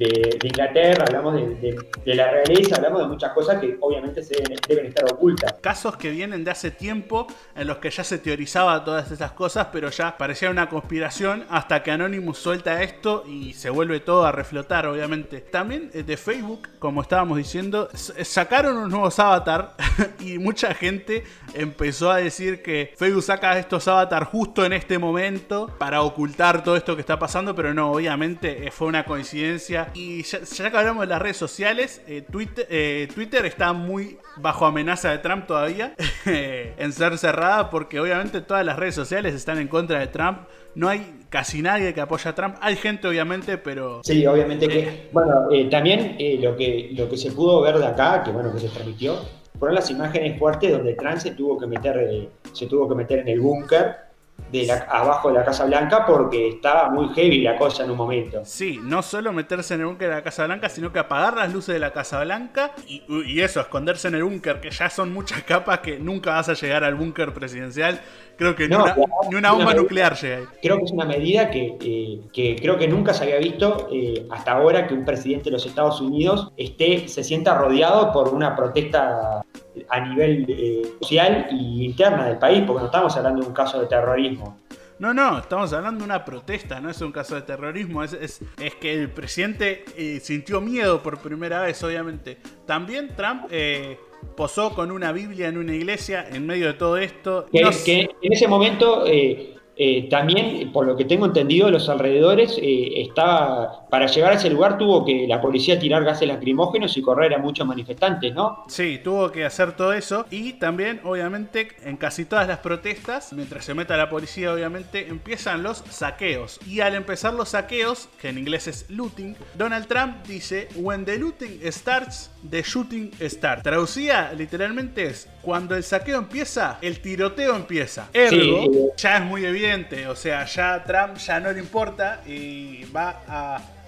de, 0.00 0.38
Inglaterra, 0.44 1.04
hablamos 1.06 1.34
de, 1.34 1.76
la 2.06 2.30
realeza, 2.30 2.76
hablamos 2.76 3.02
de 3.02 3.08
muchas 3.08 3.32
cosas 3.32 3.60
que 3.60 3.76
obviamente 3.80 4.22
se 4.22 4.34
deben, 4.66 4.86
estar 4.86 5.04
ocultas. 5.12 5.54
Casos 5.60 5.96
que 5.98 6.10
vienen 6.10 6.42
de 6.42 6.50
hace 6.50 6.70
tiempo 6.70 7.26
en 7.54 7.66
los 7.66 7.78
que 7.78 7.90
ya 7.90 8.02
se 8.02 8.18
teorizaba 8.18 8.82
todas 8.82 9.10
esas 9.10 9.32
cosas, 9.32 9.68
pero 9.70 9.90
ya 9.90 10.16
parecía 10.16 10.50
una 10.50 10.70
conspiración 10.70 11.44
hasta 11.50 11.82
que 11.82 11.90
Anonymous 11.90 12.38
suelta 12.38 12.82
esto 12.82 13.24
y 13.26 13.52
se 13.52 13.68
vuelve 13.68 14.00
todo 14.00 14.24
a 14.24 14.32
reflotar, 14.32 14.86
obviamente. 14.86 15.40
También 15.40 15.90
eh, 15.92 16.02
de 16.02 16.16
Facebook, 16.16 16.68
como 16.78 17.02
estábamos 17.02 17.36
diciendo, 17.36 17.90
sacaron 17.92 18.78
unos 18.78 18.90
nuevos 18.90 19.18
avatar 19.18 19.74
y 20.20 20.38
mucha 20.38 20.72
gente 20.74 21.24
empezó 21.52 22.10
a 22.10 22.16
decir 22.16 22.62
que 22.62 22.94
Facebook 22.96 23.22
saca 23.22 23.58
estos 23.58 23.86
avatars 23.86 24.28
justo 24.28 24.64
en 24.64 24.72
este 24.72 24.98
momento 24.98 25.70
para 25.78 26.00
ocultar 26.00 26.64
todo 26.64 26.76
esto 26.76 26.94
que 26.94 27.02
está 27.02 27.18
pasando, 27.18 27.54
pero 27.54 27.74
no, 27.74 27.92
obviamente 27.92 28.66
eh, 28.66 28.70
fue 28.70 28.88
una 28.88 29.04
coincidencia 29.04 29.89
y 29.94 30.22
ya, 30.22 30.70
que 30.70 30.76
hablamos 30.76 31.02
de 31.02 31.08
las 31.08 31.20
redes 31.20 31.36
sociales, 31.36 32.02
eh, 32.06 32.22
Twitter, 32.22 32.66
eh, 32.70 33.08
Twitter 33.14 33.44
está 33.46 33.72
muy 33.72 34.18
bajo 34.36 34.66
amenaza 34.66 35.10
de 35.10 35.18
Trump 35.18 35.46
todavía 35.46 35.94
en 36.26 36.92
ser 36.92 37.18
cerrada 37.18 37.70
porque 37.70 38.00
obviamente 38.00 38.40
todas 38.40 38.64
las 38.64 38.78
redes 38.78 38.94
sociales 38.94 39.34
están 39.34 39.58
en 39.58 39.68
contra 39.68 39.98
de 39.98 40.06
Trump. 40.06 40.40
No 40.74 40.88
hay 40.88 41.20
casi 41.30 41.62
nadie 41.62 41.92
que 41.92 42.00
apoya 42.00 42.30
a 42.30 42.34
Trump. 42.34 42.56
Hay 42.60 42.76
gente 42.76 43.08
obviamente, 43.08 43.58
pero... 43.58 44.02
Sí, 44.04 44.24
obviamente 44.26 44.68
que... 44.68 44.78
Eh, 44.80 45.08
bueno, 45.12 45.48
también 45.70 46.16
lo, 46.40 46.56
que, 46.56 46.90
lo 46.92 47.08
que 47.08 47.16
se 47.16 47.32
pudo 47.32 47.60
ver 47.60 47.78
de 47.78 47.86
acá, 47.86 48.22
que 48.22 48.30
bueno, 48.30 48.52
que 48.52 48.60
se 48.60 48.68
transmitió, 48.68 49.18
fueron 49.58 49.74
las 49.74 49.90
imágenes 49.90 50.38
fuertes 50.38 50.70
donde 50.70 50.94
Trump 50.94 51.18
se 51.18 51.32
tuvo 51.32 51.58
que 51.58 51.66
meter, 51.66 52.28
se 52.52 52.66
tuvo 52.66 52.88
que 52.88 52.94
meter 52.94 53.18
en 53.20 53.28
el 53.28 53.40
búnker 53.40 54.09
de 54.50 54.66
la, 54.66 54.86
abajo 54.88 55.28
de 55.28 55.34
la 55.34 55.44
Casa 55.44 55.64
Blanca 55.64 56.04
porque 56.06 56.48
estaba 56.48 56.90
muy 56.90 57.08
heavy 57.14 57.42
la 57.42 57.56
cosa 57.56 57.84
en 57.84 57.90
un 57.90 57.96
momento. 57.96 58.40
Sí, 58.44 58.80
no 58.82 59.02
solo 59.02 59.32
meterse 59.32 59.74
en 59.74 59.80
el 59.80 59.86
búnker 59.86 60.08
de 60.08 60.14
la 60.14 60.22
Casa 60.22 60.44
Blanca, 60.46 60.68
sino 60.68 60.92
que 60.92 60.98
apagar 60.98 61.36
las 61.36 61.52
luces 61.52 61.74
de 61.74 61.78
la 61.78 61.92
Casa 61.92 62.22
Blanca 62.22 62.72
y, 62.86 63.40
eso, 63.40 63.60
esconderse 63.60 64.08
en 64.08 64.16
el 64.16 64.24
búnker, 64.24 64.60
que 64.60 64.70
ya 64.70 64.90
son 64.90 65.12
muchas 65.12 65.42
capas 65.42 65.80
que 65.80 65.98
nunca 65.98 66.30
vas 66.32 66.48
a 66.48 66.54
llegar 66.54 66.84
al 66.84 66.94
búnker 66.94 67.32
presidencial. 67.32 68.00
Creo 68.36 68.54
que 68.54 68.68
ni, 68.68 68.74
una, 68.74 69.52
bomba 69.52 69.74
nuclear 69.74 70.16
llega 70.16 70.38
ahí. 70.38 70.44
Creo 70.62 70.78
que 70.78 70.84
es 70.84 70.92
una 70.92 71.04
medida 71.04 71.50
que, 71.50 71.76
eh, 71.82 72.56
creo 72.58 72.78
que 72.78 72.88
nunca 72.88 73.12
se 73.12 73.24
había 73.24 73.38
visto 73.38 73.88
eh, 73.92 74.26
hasta 74.30 74.52
ahora 74.52 74.86
que 74.86 74.94
un 74.94 75.04
presidente 75.04 75.44
de 75.44 75.50
los 75.52 75.66
Estados 75.66 76.00
Unidos 76.00 76.50
esté, 76.56 77.06
se 77.08 77.22
sienta 77.22 77.54
rodeado 77.54 78.12
por 78.12 78.28
una 78.28 78.56
protesta 78.56 79.42
a 79.88 80.00
nivel 80.00 80.46
eh, 80.48 80.82
social 81.00 81.48
y 81.50 81.84
interna 81.84 82.26
del 82.26 82.38
país, 82.38 82.62
porque 82.66 82.80
no 82.80 82.86
estamos 82.86 83.16
hablando 83.16 83.42
de 83.42 83.48
un 83.48 83.54
caso 83.54 83.80
de 83.80 83.86
terrorismo. 83.86 84.58
No, 85.00 85.14
no, 85.14 85.38
estamos 85.38 85.72
hablando 85.72 86.00
de 86.00 86.04
una 86.04 86.24
protesta, 86.26 86.78
no 86.78 86.90
es 86.90 87.00
un 87.00 87.10
caso 87.10 87.34
de 87.34 87.40
terrorismo, 87.40 88.04
es, 88.04 88.12
es, 88.12 88.40
que 88.74 88.92
el 88.92 89.08
presidente 89.08 89.82
eh, 89.96 90.20
sintió 90.20 90.60
miedo 90.60 91.02
por 91.02 91.18
primera 91.18 91.62
vez, 91.62 91.82
obviamente. 91.82 92.36
También 92.66 93.08
Trump 93.16 93.46
eh, 93.50 93.98
posó 94.36 94.74
con 94.74 94.90
una 94.90 95.10
Biblia 95.12 95.48
en 95.48 95.56
una 95.56 95.74
iglesia 95.74 96.26
en 96.30 96.46
medio 96.46 96.66
de 96.66 96.74
todo 96.74 96.98
esto. 96.98 97.46
Que, 97.50 98.10
en 98.20 98.32
ese 98.32 98.46
momento... 98.46 99.06
Eh, 99.06 99.56
eh, 99.82 100.08
también, 100.10 100.70
por 100.72 100.84
lo 100.84 100.94
que 100.94 101.06
tengo 101.06 101.24
entendido, 101.24 101.70
los 101.70 101.88
alrededores 101.88 102.58
eh, 102.60 103.00
estaba, 103.00 103.88
para 103.88 104.08
llegar 104.08 104.32
a 104.32 104.34
ese 104.34 104.50
lugar 104.50 104.76
tuvo 104.76 105.06
que 105.06 105.26
la 105.26 105.40
policía 105.40 105.78
tirar 105.78 106.04
gases 106.04 106.28
lacrimógenos 106.28 106.94
y 106.98 107.00
correr 107.00 107.32
a 107.32 107.38
muchos 107.38 107.66
manifestantes, 107.66 108.34
¿no? 108.34 108.62
Sí, 108.68 109.00
tuvo 109.02 109.32
que 109.32 109.46
hacer 109.46 109.72
todo 109.72 109.94
eso 109.94 110.26
y 110.30 110.52
también, 110.52 111.00
obviamente, 111.02 111.68
en 111.82 111.96
casi 111.96 112.26
todas 112.26 112.46
las 112.46 112.58
protestas, 112.58 113.32
mientras 113.32 113.64
se 113.64 113.72
meta 113.72 113.96
la 113.96 114.10
policía, 114.10 114.52
obviamente, 114.52 115.08
empiezan 115.08 115.62
los 115.62 115.78
saqueos. 115.88 116.60
Y 116.66 116.80
al 116.80 116.94
empezar 116.94 117.32
los 117.32 117.48
saqueos, 117.48 118.10
que 118.20 118.28
en 118.28 118.36
inglés 118.36 118.66
es 118.66 118.84
looting, 118.90 119.34
Donald 119.54 119.86
Trump 119.86 120.26
dice, 120.26 120.68
When 120.76 121.06
the 121.06 121.16
looting 121.16 121.58
starts, 121.72 122.29
the 122.48 122.62
shooting 122.62 123.10
starts. 123.28 123.62
Traducida 123.62 124.32
literalmente 124.32 125.06
es, 125.06 125.28
cuando 125.42 125.76
el 125.76 125.82
saqueo 125.82 126.18
empieza, 126.18 126.78
el 126.80 127.00
tiroteo 127.00 127.56
empieza. 127.56 128.08
Ergo, 128.12 128.94
ya 128.96 129.18
es 129.18 129.24
muy 129.24 129.44
evidente, 129.44 130.06
o 130.06 130.16
sea, 130.16 130.44
ya 130.44 130.82
Trump 130.84 131.16
ya 131.18 131.40
no 131.40 131.52
le 131.52 131.58
importa 131.58 132.22
y 132.26 132.84
va 132.84 133.22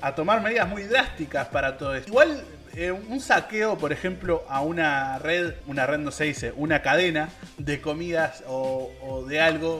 a, 0.00 0.14
tomar 0.14 0.42
medidas 0.42 0.68
muy 0.68 0.82
drásticas 0.82 1.46
para 1.48 1.78
todo 1.78 1.94
esto. 1.94 2.10
Igual 2.10 2.42
eh, 2.74 2.90
un 2.90 3.20
saqueo, 3.20 3.78
por 3.78 3.92
ejemplo, 3.92 4.44
a 4.48 4.60
una 4.62 5.18
red, 5.18 5.54
una 5.66 5.86
red 5.86 5.98
no 5.98 6.10
se 6.10 6.24
dice, 6.24 6.52
una 6.56 6.82
cadena 6.82 7.28
de 7.58 7.80
comidas 7.80 8.42
o, 8.48 9.24
de 9.28 9.40
algo. 9.40 9.78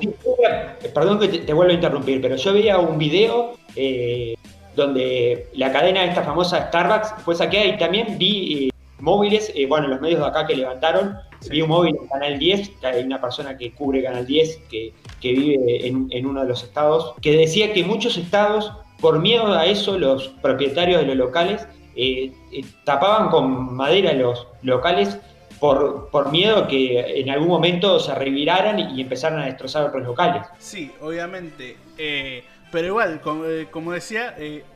perdón 0.95 1.19
que 1.19 1.29
te, 1.29 1.53
vuelvo 1.53 1.73
a 1.73 1.75
interrumpir, 1.75 2.21
pero 2.21 2.37
yo 2.37 2.53
veía 2.53 2.79
un 2.79 2.99
video 2.99 3.59
eh, 3.75 4.35
donde 4.75 5.49
la 5.55 5.73
cadena 5.73 6.05
esta 6.05 6.23
famosa 6.23 6.69
Starbucks 6.69 7.23
fue 7.25 7.35
saqueada 7.35 7.67
y 7.67 7.79
también 7.79 8.19
vi 8.19 8.69
eh, 8.69 8.71
móviles, 8.99 9.53
bueno, 9.69 9.89
los 9.89 10.01
medios 10.01 10.21
de 10.21 10.27
acá 10.27 10.47
que 10.47 10.57
levantaron 10.57 11.17
Vi 11.51 11.63
un 11.63 11.69
móvil 11.69 11.97
en 12.01 12.07
Canal 12.09 12.39
10, 12.39 12.69
que 12.81 12.87
hay 12.87 13.05
una 13.05 13.21
persona 13.21 13.57
que 13.57 13.73
cubre 13.73 14.03
Canal 14.03 14.27
10, 14.27 14.61
que, 14.71 14.93
vive 15.23 15.87
en, 15.87 16.27
uno 16.27 16.43
de 16.43 16.49
los 16.49 16.63
estados, 16.63 17.15
que 17.21 17.37
decía 17.37 17.73
que 17.73 17.85
muchos 17.85 18.17
estados, 18.17 18.73
por 19.01 19.21
miedo 19.21 19.53
a 19.53 19.67
eso, 19.67 19.99
los 19.99 20.29
propietarios 20.29 21.01
de 21.01 21.07
los 21.07 21.17
locales 21.17 21.67
eh, 21.97 22.33
eh, 22.53 22.65
tapaban 22.85 23.29
con 23.29 23.75
madera 23.75 24.13
los 24.13 24.47
locales 24.63 25.19
por, 25.61 26.09
por 26.11 26.33
miedo 26.33 26.67
que 26.67 27.21
en 27.21 27.31
algún 27.31 27.49
momento 27.49 28.01
se 28.01 28.15
reviraran 28.15 28.79
y, 28.79 29.01
empezaran 29.01 29.41
a 29.41 29.47
destrozar 29.47 29.85
otros 29.85 30.05
locales. 30.05 30.43
Sí, 30.59 30.91
obviamente. 31.01 31.77
Eh, 31.99 32.43
pero 32.73 32.89
igual, 32.89 33.21
como, 33.21 33.93
decía, 33.93 34.35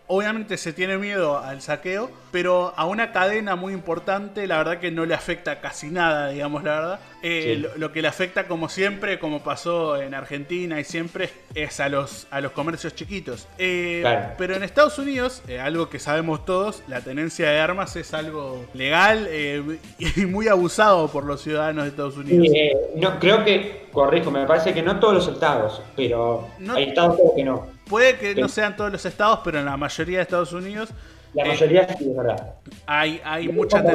Obviamente 0.09 0.57
se 0.57 0.72
tiene 0.72 0.98
miedo 0.98 1.38
al 1.38 1.62
saqueo, 1.62 2.11
pero 2.30 2.72
a 2.76 2.86
una 2.86 3.12
cadena 3.12 3.57
muy 3.57 3.72
importante 3.72 4.46
la 4.46 4.59
verdad 4.59 4.78
que 4.78 4.90
no 4.90 5.04
le 5.04 5.14
afecta 5.14 5.61
casi 5.61 5.88
nada, 5.88 6.28
digamos 6.28 6.62
la 6.62 6.80
verdad. 6.80 7.00
Eh, 7.22 7.66
lo, 7.76 7.90
que 7.90 8.02
le 8.02 8.09
afecta 8.09 8.46
como 8.46 8.68
siempre, 8.68 9.18
como 9.18 9.42
pasó 9.42 10.00
en 10.00 10.14
Argentina 10.14 10.78
y 10.78 10.84
siempre, 10.84 11.30
es 11.57 11.80
a 11.80 11.88
los, 11.88 12.28
a 12.30 12.40
los 12.40 12.52
comercios 12.52 12.94
chiquitos. 12.94 13.48
Eh, 13.59 14.04
pero 14.38 14.54
en 14.54 14.62
Estados 14.62 14.96
Unidos, 15.00 15.42
eh, 15.48 15.59
algo 15.59 15.88
que 15.88 15.98
sabemos 15.98 16.44
todos, 16.44 16.84
la 16.86 17.00
tenencia 17.00 17.50
de 17.50 17.59
armas 17.59 17.96
es 17.96 18.14
algo 18.14 18.64
legal 18.74 19.28
y 19.98 20.26
muy 20.26 20.46
abusado 20.46 21.09
por 21.09 21.24
los 21.24 21.42
ciudadanos 21.42 21.84
de 21.84 21.90
Estados 21.90 22.16
Unidos. 22.16 22.46
no, 22.94 23.18
creo 23.18 23.44
que, 23.44 23.86
corrijo, 23.90 24.30
me 24.30 24.46
parece 24.46 24.72
que 24.72 24.82
no 24.82 25.00
todos 25.00 25.14
los 25.14 25.26
estados, 25.26 25.82
pero 25.96 26.48
hay 26.68 26.84
estados 26.84 27.18
que 27.34 27.42
no. 27.42 27.74
Puede 27.88 28.16
que 28.18 28.34
no 28.34 28.48
sean 28.48 28.76
todos 28.76 28.90
los 28.90 29.04
estados, 29.04 29.40
pero 29.44 29.61
en 29.61 29.64
la 29.64 29.76
mayoría 29.76 29.95
de 30.05 30.22
Estados 30.22 30.53
Unidos. 30.53 30.90
La 31.34 31.44
eh, 31.44 31.49
mayoría 31.49 31.88
sí, 31.88 32.05
es 32.05 32.16
verdad. 32.16 32.55
Hay, 32.86 33.20
hay 33.24 33.49
mucha. 33.49 33.82
De, 33.82 33.94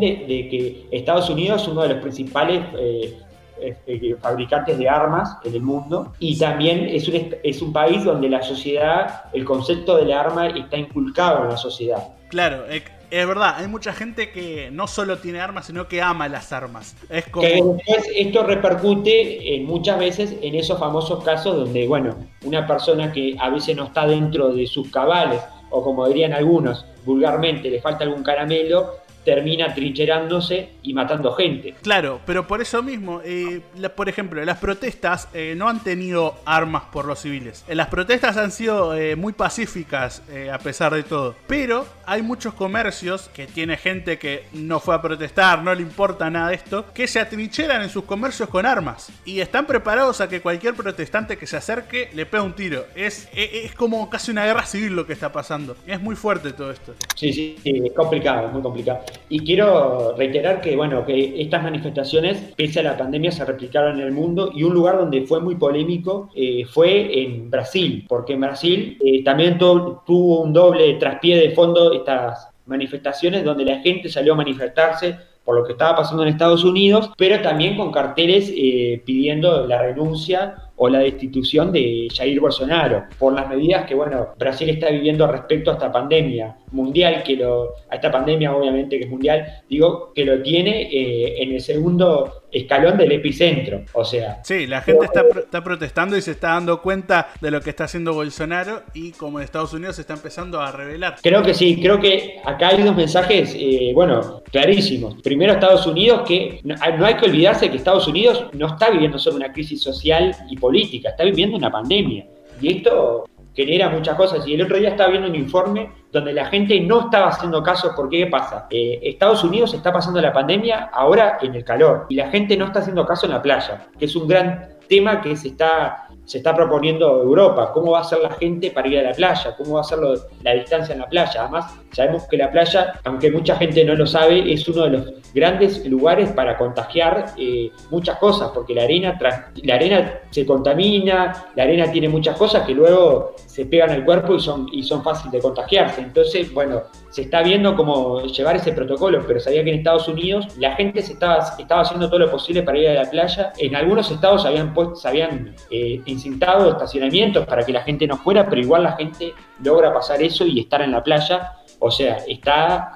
de, 0.00 0.48
que 0.48 0.86
Estados 0.90 1.28
Unidos 1.30 1.62
es 1.62 1.68
uno 1.68 1.82
de 1.82 1.88
los 1.90 2.02
principales 2.02 2.64
eh, 2.78 3.18
este, 3.60 4.16
fabricantes 4.16 4.78
de 4.78 4.88
armas 4.88 5.36
en 5.44 5.54
el 5.54 5.62
mundo 5.62 6.12
y 6.18 6.38
también 6.38 6.86
es 6.88 7.06
un, 7.08 7.34
es 7.42 7.62
un 7.62 7.72
país 7.72 8.02
donde 8.04 8.28
la 8.28 8.42
sociedad, 8.42 9.24
el 9.32 9.44
concepto 9.44 9.96
del 9.96 10.12
arma 10.12 10.48
está 10.48 10.76
inculcado 10.76 11.44
en 11.44 11.50
la 11.50 11.56
sociedad. 11.56 12.08
Claro, 12.28 12.64
es 13.12 13.26
verdad, 13.26 13.56
hay 13.58 13.68
mucha 13.68 13.92
gente 13.92 14.30
que 14.30 14.70
no 14.70 14.86
solo 14.86 15.18
tiene 15.18 15.38
armas, 15.38 15.66
sino 15.66 15.86
que 15.86 16.00
ama 16.00 16.28
las 16.28 16.50
armas. 16.50 16.96
Es 17.10 17.28
como... 17.28 17.76
esto 18.16 18.42
repercute 18.44 19.54
en 19.54 19.66
muchas 19.66 19.98
veces 19.98 20.34
en 20.40 20.54
esos 20.54 20.80
famosos 20.80 21.22
casos 21.22 21.56
donde, 21.56 21.86
bueno, 21.86 22.16
una 22.42 22.66
persona 22.66 23.12
que 23.12 23.36
a 23.38 23.50
veces 23.50 23.76
no 23.76 23.84
está 23.84 24.06
dentro 24.06 24.54
de 24.54 24.66
sus 24.66 24.90
cabales, 24.90 25.42
o 25.68 25.84
como 25.84 26.08
dirían 26.08 26.32
algunos 26.32 26.86
vulgarmente, 27.04 27.68
le 27.68 27.82
falta 27.82 28.04
algún 28.04 28.22
caramelo, 28.22 29.01
termina 29.24 29.74
trincherándose 29.74 30.70
y 30.82 30.94
matando 30.94 31.32
gente. 31.32 31.74
Claro, 31.82 32.20
pero 32.26 32.46
por 32.46 32.60
eso 32.60 32.82
mismo, 32.82 33.20
eh, 33.24 33.60
por 33.94 34.08
ejemplo, 34.08 34.44
las 34.44 34.58
protestas 34.58 35.28
eh, 35.32 35.54
no 35.56 35.68
han 35.68 35.82
tenido 35.82 36.36
armas 36.44 36.84
por 36.92 37.04
los 37.04 37.20
civiles. 37.20 37.64
Eh, 37.68 37.74
las 37.74 37.88
protestas 37.88 38.36
han 38.36 38.50
sido 38.50 38.94
muy 39.16 39.32
pacíficas 39.32 40.22
a 40.52 40.58
pesar 40.58 40.94
de 40.94 41.02
todo. 41.02 41.34
Pero 41.46 41.86
hay 42.06 42.22
muchos 42.22 42.54
comercios 42.54 43.30
que 43.34 43.46
tiene 43.46 43.76
gente 43.76 44.18
que 44.18 44.44
no 44.52 44.80
fue 44.80 44.94
a 44.94 45.02
protestar, 45.02 45.62
no 45.62 45.74
le 45.74 45.82
importa 45.82 46.30
nada 46.30 46.48
de 46.48 46.56
esto, 46.56 46.86
que 46.92 47.06
se 47.06 47.20
atrincheran 47.20 47.82
en 47.82 47.88
sus 47.88 48.04
comercios 48.04 48.48
con 48.48 48.66
armas. 48.66 49.10
Y 49.24 49.40
están 49.40 49.66
preparados 49.66 50.20
a 50.20 50.28
que 50.28 50.40
cualquier 50.40 50.74
protestante 50.74 51.36
que 51.36 51.46
se 51.46 51.56
acerque 51.56 52.10
le 52.14 52.26
pegue 52.26 52.42
un 52.42 52.54
tiro. 52.54 52.86
Es, 52.94 53.28
es, 53.34 53.66
es 53.66 53.74
como 53.74 54.08
casi 54.10 54.30
una 54.30 54.44
guerra 54.44 54.66
civil 54.66 54.94
lo 54.94 55.06
que 55.06 55.12
está 55.12 55.32
pasando. 55.32 55.76
Es 55.86 56.00
muy 56.00 56.16
fuerte 56.16 56.52
todo 56.52 56.70
esto. 56.70 56.94
Sí, 57.14 57.32
sí, 57.32 57.56
sí 57.62 57.82
es 57.84 57.92
complicado, 57.92 58.46
es 58.46 58.52
muy 58.52 58.62
complicado. 58.62 59.00
Y 59.28 59.40
quiero 59.40 60.14
reiterar 60.16 60.60
que, 60.60 60.76
bueno, 60.76 61.04
que 61.04 61.40
estas 61.40 61.62
manifestaciones, 61.62 62.52
pese 62.56 62.80
a 62.80 62.82
la 62.82 62.96
pandemia, 62.96 63.32
se 63.32 63.44
replicaron 63.44 64.00
en 64.00 64.06
el 64.06 64.12
mundo 64.12 64.50
y 64.54 64.62
un 64.62 64.74
lugar 64.74 64.98
donde 64.98 65.22
fue 65.22 65.40
muy 65.40 65.56
polémico 65.56 66.30
eh, 66.34 66.64
fue 66.64 67.22
en 67.22 67.50
Brasil, 67.50 68.04
porque 68.08 68.34
en 68.34 68.40
Brasil 68.40 68.98
eh, 69.04 69.24
también 69.24 69.58
tuvo 69.58 70.42
un 70.42 70.52
doble 70.52 70.94
traspié 70.94 71.36
de 71.36 71.54
fondo 71.54 71.92
estas 71.92 72.48
manifestaciones 72.66 73.44
donde 73.44 73.64
la 73.64 73.80
gente 73.80 74.08
salió 74.08 74.34
a 74.34 74.36
manifestarse 74.36 75.16
por 75.44 75.56
lo 75.56 75.64
que 75.64 75.72
estaba 75.72 75.96
pasando 75.96 76.22
en 76.22 76.28
Estados 76.28 76.64
Unidos, 76.64 77.10
pero 77.16 77.40
también 77.42 77.76
con 77.76 77.90
carteles 77.90 78.52
eh, 78.56 79.02
pidiendo 79.04 79.66
la 79.66 79.82
renuncia 79.82 80.54
o 80.76 80.88
la 80.88 81.00
destitución 81.00 81.70
de 81.70 82.08
Jair 82.14 82.40
Bolsonaro 82.40 83.04
por 83.18 83.32
las 83.32 83.48
medidas 83.48 83.86
que 83.86 83.94
bueno 83.94 84.28
Brasil 84.38 84.70
está 84.70 84.90
viviendo 84.90 85.26
respecto 85.26 85.70
a 85.70 85.74
esta 85.74 85.92
pandemia 85.92 86.56
mundial 86.72 87.22
que 87.22 87.36
lo 87.36 87.74
a 87.90 87.96
esta 87.96 88.10
pandemia 88.10 88.54
obviamente 88.54 88.98
que 88.98 89.04
es 89.04 89.10
mundial 89.10 89.62
digo 89.68 90.12
que 90.14 90.24
lo 90.24 90.40
tiene 90.42 90.82
eh, 90.90 91.42
en 91.42 91.52
el 91.52 91.60
segundo 91.60 92.42
escalón 92.50 92.98
del 92.98 93.12
epicentro 93.12 93.82
o 93.92 94.04
sea. 94.04 94.40
Sí 94.44 94.66
la 94.66 94.80
gente 94.80 95.04
está, 95.04 95.24
está, 95.38 95.62
protestando 95.62 96.16
y 96.16 96.22
se 96.22 96.32
está 96.32 96.48
dando 96.48 96.80
cuenta 96.82 97.28
de 97.40 97.50
lo 97.50 97.60
que 97.60 97.70
está 97.70 97.84
haciendo 97.84 98.14
Bolsonaro 98.14 98.82
y 98.94 99.12
como 99.12 99.38
en 99.38 99.44
Estados 99.44 99.72
Unidos 99.72 99.96
se 99.96 100.02
está 100.02 100.14
empezando 100.14 100.60
a 100.60 100.72
revelar. 100.72 101.16
Creo 101.22 101.42
que 101.42 101.54
sí 101.54 101.80
creo 101.80 102.00
que 102.00 102.40
acá 102.44 102.68
hay 102.68 102.82
dos 102.82 102.96
mensajes 102.96 103.54
eh, 103.58 103.92
bueno 103.94 104.42
clarísimos. 104.50 105.20
Primero 105.22 105.52
Estados 105.52 105.86
Unidos 105.86 106.22
que 106.26 106.60
no, 106.64 106.74
no 106.98 107.06
hay 107.06 107.14
que 107.14 107.26
olvidarse 107.26 107.70
que 107.70 107.76
Estados 107.76 108.08
Unidos 108.08 108.46
no 108.52 108.66
está 108.66 108.90
viviendo 108.90 109.18
solo 109.18 109.36
una 109.36 109.52
crisis 109.52 109.80
social 109.80 110.34
y 110.50 110.56
política, 110.62 111.10
está 111.10 111.24
viviendo 111.24 111.58
una 111.58 111.70
pandemia. 111.70 112.24
Y 112.60 112.78
esto 112.78 113.24
genera 113.54 113.90
muchas 113.90 114.16
cosas. 114.16 114.46
Y 114.46 114.54
el 114.54 114.62
otro 114.62 114.78
día 114.78 114.90
estaba 114.90 115.10
viendo 115.10 115.28
un 115.28 115.34
informe 115.34 115.90
donde 116.10 116.32
la 116.32 116.46
gente 116.46 116.80
no 116.80 117.00
estaba 117.00 117.28
haciendo 117.28 117.62
caso 117.62 117.92
porque 117.94 118.18
¿qué 118.18 118.26
pasa? 118.26 118.66
Eh, 118.70 119.00
Estados 119.02 119.44
Unidos 119.44 119.74
está 119.74 119.92
pasando 119.92 120.20
la 120.20 120.32
pandemia 120.32 120.90
ahora 120.92 121.38
en 121.42 121.54
el 121.54 121.64
calor 121.64 122.06
y 122.08 122.16
la 122.16 122.30
gente 122.30 122.56
no 122.56 122.66
está 122.66 122.80
haciendo 122.80 123.04
caso 123.04 123.26
en 123.26 123.32
la 123.32 123.42
playa, 123.42 123.88
que 123.98 124.06
es 124.06 124.16
un 124.16 124.26
gran 124.28 124.68
tema 124.88 125.20
que 125.20 125.36
se 125.36 125.48
está 125.48 126.08
se 126.24 126.38
está 126.38 126.54
proponiendo 126.54 127.20
Europa, 127.20 127.72
cómo 127.72 127.92
va 127.92 128.00
a 128.00 128.04
ser 128.04 128.20
la 128.20 128.30
gente 128.30 128.70
para 128.70 128.88
ir 128.88 128.98
a 128.98 129.02
la 129.02 129.12
playa, 129.12 129.54
cómo 129.56 129.74
va 129.74 129.80
a 129.80 129.84
ser 129.84 129.98
la 130.42 130.54
distancia 130.54 130.92
en 130.94 131.00
la 131.00 131.08
playa. 131.08 131.42
Además, 131.42 131.74
sabemos 131.92 132.24
que 132.28 132.36
la 132.36 132.50
playa, 132.50 132.94
aunque 133.04 133.30
mucha 133.30 133.56
gente 133.56 133.84
no 133.84 133.94
lo 133.94 134.06
sabe, 134.06 134.52
es 134.52 134.66
uno 134.68 134.84
de 134.84 134.90
los 134.90 135.12
grandes 135.34 135.84
lugares 135.86 136.30
para 136.32 136.56
contagiar 136.56 137.32
eh, 137.36 137.70
muchas 137.90 138.18
cosas, 138.18 138.50
porque 138.54 138.74
la 138.74 138.84
arena, 138.84 139.18
la 139.62 139.74
arena 139.74 140.20
se 140.30 140.46
contamina, 140.46 141.46
la 141.54 141.62
arena 141.62 141.90
tiene 141.90 142.08
muchas 142.08 142.36
cosas 142.36 142.66
que 142.66 142.74
luego 142.74 143.34
se 143.36 143.66
pegan 143.66 143.90
al 143.90 144.04
cuerpo 144.04 144.34
y 144.34 144.40
son, 144.40 144.68
y 144.72 144.82
son 144.82 145.02
fáciles 145.02 145.32
de 145.32 145.40
contagiarse. 145.40 146.00
Entonces, 146.02 146.52
bueno, 146.52 146.82
se 147.12 147.22
está 147.22 147.42
viendo 147.42 147.76
cómo 147.76 148.22
llevar 148.22 148.56
ese 148.56 148.72
protocolo, 148.72 149.22
pero 149.26 149.38
sabía 149.38 149.62
que 149.62 149.68
en 149.70 149.76
Estados 149.76 150.08
Unidos 150.08 150.46
la 150.56 150.74
gente 150.76 151.02
se 151.02 151.12
estaba, 151.12 151.36
haciendo 151.36 152.08
todo 152.08 152.18
lo 152.20 152.30
posible 152.30 152.62
para 152.62 152.78
ir 152.78 152.88
a 152.88 153.04
la 153.04 153.10
playa. 153.10 153.52
En 153.58 153.76
algunos 153.76 154.10
estados 154.10 154.46
habían, 154.46 154.72
puesto, 154.72 155.06
habían 155.06 155.54
eh, 155.70 156.00
estacionamientos 156.06 157.46
para 157.46 157.66
que 157.66 157.72
la 157.72 157.82
gente 157.82 158.06
no 158.06 158.16
fuera, 158.16 158.48
pero 158.48 158.62
igual 158.62 158.84
la 158.84 158.92
gente 158.92 159.34
logra 159.62 159.92
pasar 159.92 160.22
eso 160.22 160.46
y 160.46 160.60
estar 160.60 160.80
en 160.80 160.92
la 160.92 161.02
playa 161.02 161.52
O 161.84 161.90
sea, 161.90 162.18
está 162.28 162.92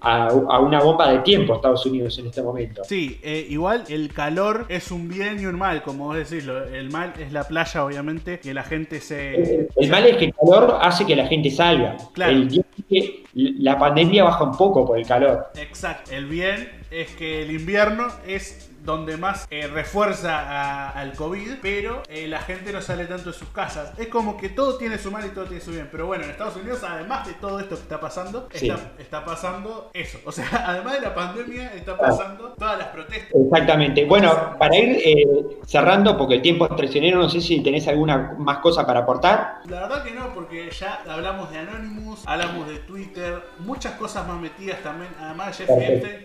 a, 0.00 0.32
una 0.32 0.80
bomba 0.80 1.12
de 1.12 1.18
tiempo 1.18 1.56
Estados 1.56 1.84
Unidos 1.84 2.18
en 2.18 2.28
este 2.28 2.42
momento. 2.42 2.82
Sí, 2.84 3.20
eh, 3.22 3.46
igual 3.50 3.84
el 3.90 4.10
calor 4.14 4.64
es 4.70 4.90
un 4.90 5.08
bien 5.08 5.38
y 5.40 5.44
un 5.44 5.58
mal, 5.58 5.82
como 5.82 6.06
vos 6.06 6.16
decís. 6.16 6.48
El 6.72 6.90
mal 6.90 7.12
es 7.18 7.32
la 7.32 7.44
playa, 7.44 7.84
obviamente, 7.84 8.40
que 8.40 8.54
la 8.54 8.62
gente 8.62 9.02
se... 9.02 9.68
El, 9.76 9.90
mal 9.90 10.06
es 10.06 10.16
que 10.16 10.24
el 10.24 10.34
calor 10.34 10.78
hace 10.80 11.04
que 11.04 11.14
la 11.14 11.26
gente 11.26 11.50
salga. 11.50 11.98
Claro. 12.14 12.32
El 12.32 12.48
bien 12.48 12.64
es 12.78 12.84
que 12.86 13.24
la 13.34 13.78
pandemia 13.78 14.24
baja 14.24 14.44
un 14.44 14.56
poco 14.56 14.86
por 14.86 14.98
el 14.98 15.06
calor. 15.06 15.48
Exacto. 15.56 16.10
El 16.10 16.24
bien 16.24 16.66
es 16.90 17.10
que 17.16 17.42
el 17.42 17.50
invierno 17.50 18.06
es 18.26 18.69
donde 18.84 19.16
más 19.16 19.46
eh, 19.50 19.66
refuerza 19.66 20.90
al 20.90 21.12
COVID, 21.12 21.56
pero 21.60 22.02
eh, 22.08 22.26
la 22.26 22.40
gente 22.40 22.72
no 22.72 22.80
sale 22.80 23.04
tanto 23.06 23.30
de 23.30 23.36
sus 23.36 23.48
casas. 23.48 23.92
Es 23.98 24.08
como 24.08 24.36
que 24.36 24.48
todo 24.48 24.76
tiene 24.78 24.98
su 24.98 25.10
mal 25.10 25.24
y 25.26 25.30
todo 25.30 25.44
tiene 25.44 25.60
su 25.60 25.70
bien. 25.70 25.88
Pero 25.90 26.06
bueno, 26.06 26.24
en 26.24 26.30
Estados 26.30 26.56
Unidos, 26.56 26.82
además 26.82 27.26
de 27.26 27.34
todo 27.34 27.60
esto 27.60 27.76
que 27.76 27.82
está 27.82 28.00
pasando, 28.00 28.48
está, 28.52 29.24
pasando 29.24 29.90
eso. 29.92 30.18
O 30.24 30.32
sea, 30.32 30.46
además 30.66 30.94
de 30.94 31.00
la 31.00 31.14
pandemia, 31.14 31.74
está 31.74 31.96
pasando 31.96 32.54
todas 32.58 32.78
las 32.78 32.88
protestas. 32.88 33.30
Exactamente. 33.34 34.04
Bueno, 34.04 34.56
para 34.58 34.76
ir 34.76 34.98
eh, 35.04 35.26
cerrando, 35.66 36.16
porque 36.16 36.34
el 36.34 36.42
tiempo 36.42 36.66
es 36.66 36.76
traicionero, 36.76 37.18
no 37.18 37.28
sé 37.28 37.40
si 37.40 37.62
tenés 37.62 37.86
alguna 37.88 38.34
más 38.38 38.58
cosa 38.58 38.86
para 38.86 39.00
aportar. 39.00 39.60
La 39.66 39.80
verdad 39.80 40.04
que 40.04 40.12
no, 40.12 40.32
porque 40.32 40.70
ya 40.70 41.02
hablamos 41.08 41.50
de 41.50 41.58
Anonymous, 41.58 42.22
hablamos 42.26 42.68
de 42.68 42.78
Twitter, 42.78 43.42
muchas 43.58 43.92
cosas 43.94 44.26
más 44.26 44.40
metidas 44.40 44.82
también. 44.82 45.10
Además, 45.20 45.56
Jeff 45.58 45.68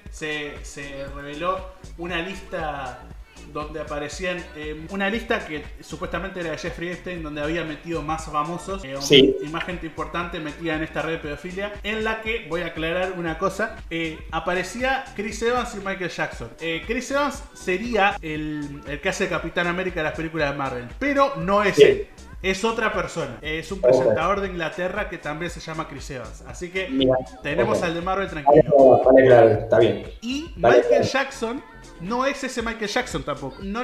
se, 0.09 0.63
se 0.63 1.05
reveló 1.15 1.59
una 1.97 2.21
lista 2.21 2.44
donde 3.55 3.79
aparecían 3.79 4.43
eh, 4.55 4.85
una 4.89 5.09
lista 5.09 5.45
que 5.45 5.63
supuestamente 5.79 6.41
era 6.41 6.51
de 6.51 6.57
Jeffrey 6.57 6.89
Epstein, 6.89 7.23
donde 7.23 7.41
había 7.41 7.63
metido 7.63 8.01
más 8.01 8.25
famosos 8.25 8.83
eh, 8.83 8.95
y 9.41 9.47
más 9.47 9.63
gente 9.63 9.85
importante 9.85 10.39
metida 10.39 10.75
en 10.75 10.83
esta 10.83 11.01
red 11.01 11.13
de 11.13 11.19
pedofilia, 11.19 11.73
en 11.83 12.03
la 12.03 12.21
que, 12.21 12.47
voy 12.49 12.61
a 12.61 12.67
aclarar 12.67 13.13
una 13.13 13.37
cosa, 13.37 13.77
eh, 13.89 14.19
aparecía 14.31 15.05
Chris 15.15 15.41
Evans 15.41 15.73
y 15.75 15.77
Michael 15.77 16.09
Jackson. 16.09 16.49
Chris 16.85 17.11
Evans 17.11 17.43
sería 17.53 18.17
el, 18.21 18.81
que 19.01 19.09
hace 19.09 19.29
Capitán 19.29 19.67
América 19.67 20.01
de 20.01 20.03
las 20.03 20.15
películas 20.15 20.51
de 20.51 20.57
Marvel, 20.57 20.87
pero 20.99 21.35
no 21.37 21.63
es 21.63 21.79
él 21.79 22.07
es 22.41 22.63
otra 22.63 22.93
persona. 22.93 23.39
Es 23.41 23.71
un 23.71 23.81
presentador 23.81 24.39
de 24.39 24.49
Inglaterra 24.49 25.09
que 25.09 25.17
también 25.17 25.49
se 25.49 25.59
llama 25.59 25.87
Chris 25.87 26.11
Evans. 26.11 26.43
Así 26.47 26.69
que 26.69 26.87
tenemos 27.41 27.81
al 27.81 27.95
de 27.95 28.01
Marvel 28.01 28.27
tranquilo. 28.27 29.01
Vale, 29.03 29.25
claro, 29.25 29.49
está 29.49 29.79
bien. 29.79 30.03
Y 30.21 30.53
Michael 30.55 31.03
Jackson 31.03 31.63
no 32.01 32.25
es 32.25 32.43
ese 32.43 32.61
Michael 32.61 32.89
Jackson 32.89 33.23
tampoco. 33.23 33.57
No 33.61 33.83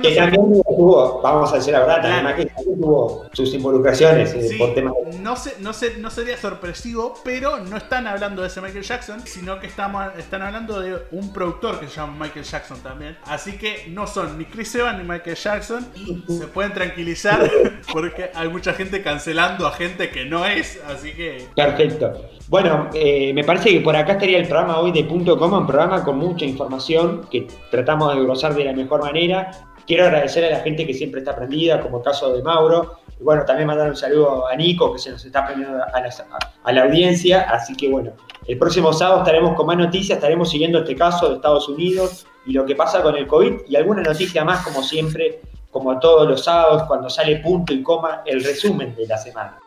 tuvo, 0.82 1.22
vamos 1.22 1.54
a 1.54 1.58
decir 1.58 1.74
la 1.74 1.82
verdad, 1.82 2.02
también 2.02 2.52
tuvo 2.64 3.26
sus 3.34 3.54
involucraciones 3.54 4.34
eh, 4.34 4.56
por 4.58 4.74
temas. 4.74 4.94
No, 5.20 5.36
sé, 5.36 5.56
no, 5.60 5.74
sé, 5.74 5.98
no 6.00 6.10
sería 6.10 6.38
sorpresivo, 6.38 7.14
pero 7.24 7.60
no 7.60 7.78
están 7.78 8.08
hablando 8.08 8.42
de 8.42 8.48
ese 8.48 8.62
Michael 8.62 8.84
Jackson, 8.84 9.22
sino 9.26 9.60
que 9.60 9.68
estamos, 9.68 10.08
están 10.18 10.42
hablando 10.42 10.82
de 10.82 10.98
un 11.12 11.32
productor 11.32 11.80
que 11.80 11.88
se 11.88 11.98
llama 11.98 12.26
Michael 12.26 12.46
Jackson 12.46 12.80
también. 12.80 13.16
Así 13.26 13.60
que 13.60 13.86
no 13.90 14.08
son 14.08 14.40
ni 14.40 14.46
Chris 14.46 14.74
Evans 14.74 14.98
ni 14.98 15.08
Michael 15.08 15.36
Jackson 15.36 15.88
y 15.96 16.24
se 16.34 16.48
pueden 16.48 16.74
tranquilizar 16.74 17.50
porque 17.94 18.32
hay 18.34 18.50
mucha 18.50 18.74
gente 18.74 19.04
cancelando 19.04 19.68
a 19.68 19.72
gente 19.74 20.10
que 20.10 20.26
no 20.26 20.46
es, 20.48 20.82
así 20.88 21.14
que... 21.14 21.48
Perfecto. 21.56 22.12
Bueno, 22.48 22.90
eh, 22.94 23.34
me 23.34 23.44
parece 23.44 23.70
que 23.70 23.82
por 23.82 23.96
acá 23.96 24.14
estaría 24.14 24.40
el 24.40 24.48
programa 24.48 24.80
hoy 24.80 24.92
de 24.92 25.04
Punto 25.04 25.38
Coma, 25.38 25.60
un 25.60 25.68
programa 25.68 26.04
con 26.04 26.18
mucha 26.18 26.44
información 26.44 27.28
que 27.32 27.48
tratamos 27.70 28.14
de 28.14 28.22
glosar 28.22 28.56
de 28.56 28.66
la 28.66 28.74
mejor 28.74 29.02
manera. 29.02 29.52
Quiero 29.86 30.06
agradecer 30.06 30.46
a 30.46 30.50
la 30.50 30.60
gente 30.60 30.86
que 30.86 30.94
siempre 30.94 31.22
está 31.22 31.36
prendida, 31.36 31.82
como 31.82 31.98
el 31.98 32.04
caso 32.04 32.34
de 32.34 32.42
Mauro. 32.42 33.00
Y 33.20 33.24
bueno, 33.24 33.46
también 33.46 33.68
mandar 33.68 33.90
un 33.90 33.96
saludo 33.96 34.48
a 34.48 34.56
Nico, 34.56 34.94
que 34.94 35.00
se 35.00 35.12
nos 35.12 35.24
está 35.26 35.46
prendiendo 35.46 35.78
a 35.84 36.72
la, 36.72 36.84
audiencia. 36.84 37.42
Así 37.50 37.76
que 37.76 37.90
bueno, 37.90 38.12
el 38.48 38.58
próximo 38.58 38.94
sábado 38.94 39.20
estaremos 39.20 39.56
con 39.56 39.68
más 39.68 39.78
noticias, 39.78 40.18
estaremos 40.18 40.50
siguiendo 40.50 40.80
este 40.80 40.96
caso 40.96 41.30
de 41.30 41.36
Estados 41.36 41.68
Unidos 41.70 42.26
y 42.46 42.54
lo 42.54 42.66
que 42.66 42.76
pasa 42.76 43.02
con 43.02 43.16
el 43.16 43.28
COVID 43.28 43.62
y 43.68 43.76
alguna 43.76 44.02
noticia 44.02 44.44
más, 44.44 44.66
como 44.66 44.84
siempre, 44.84 45.42
como 45.72 46.00
todos 46.00 46.28
los 46.28 46.44
sábados, 46.44 46.84
cuando 46.88 47.10
sale 47.10 47.38
punto 47.38 47.74
y 47.74 47.84
coma, 47.84 48.24
el 48.26 48.44
resumen 48.44 48.96
de 48.96 49.08
la 49.08 49.18
semana. 49.18 49.60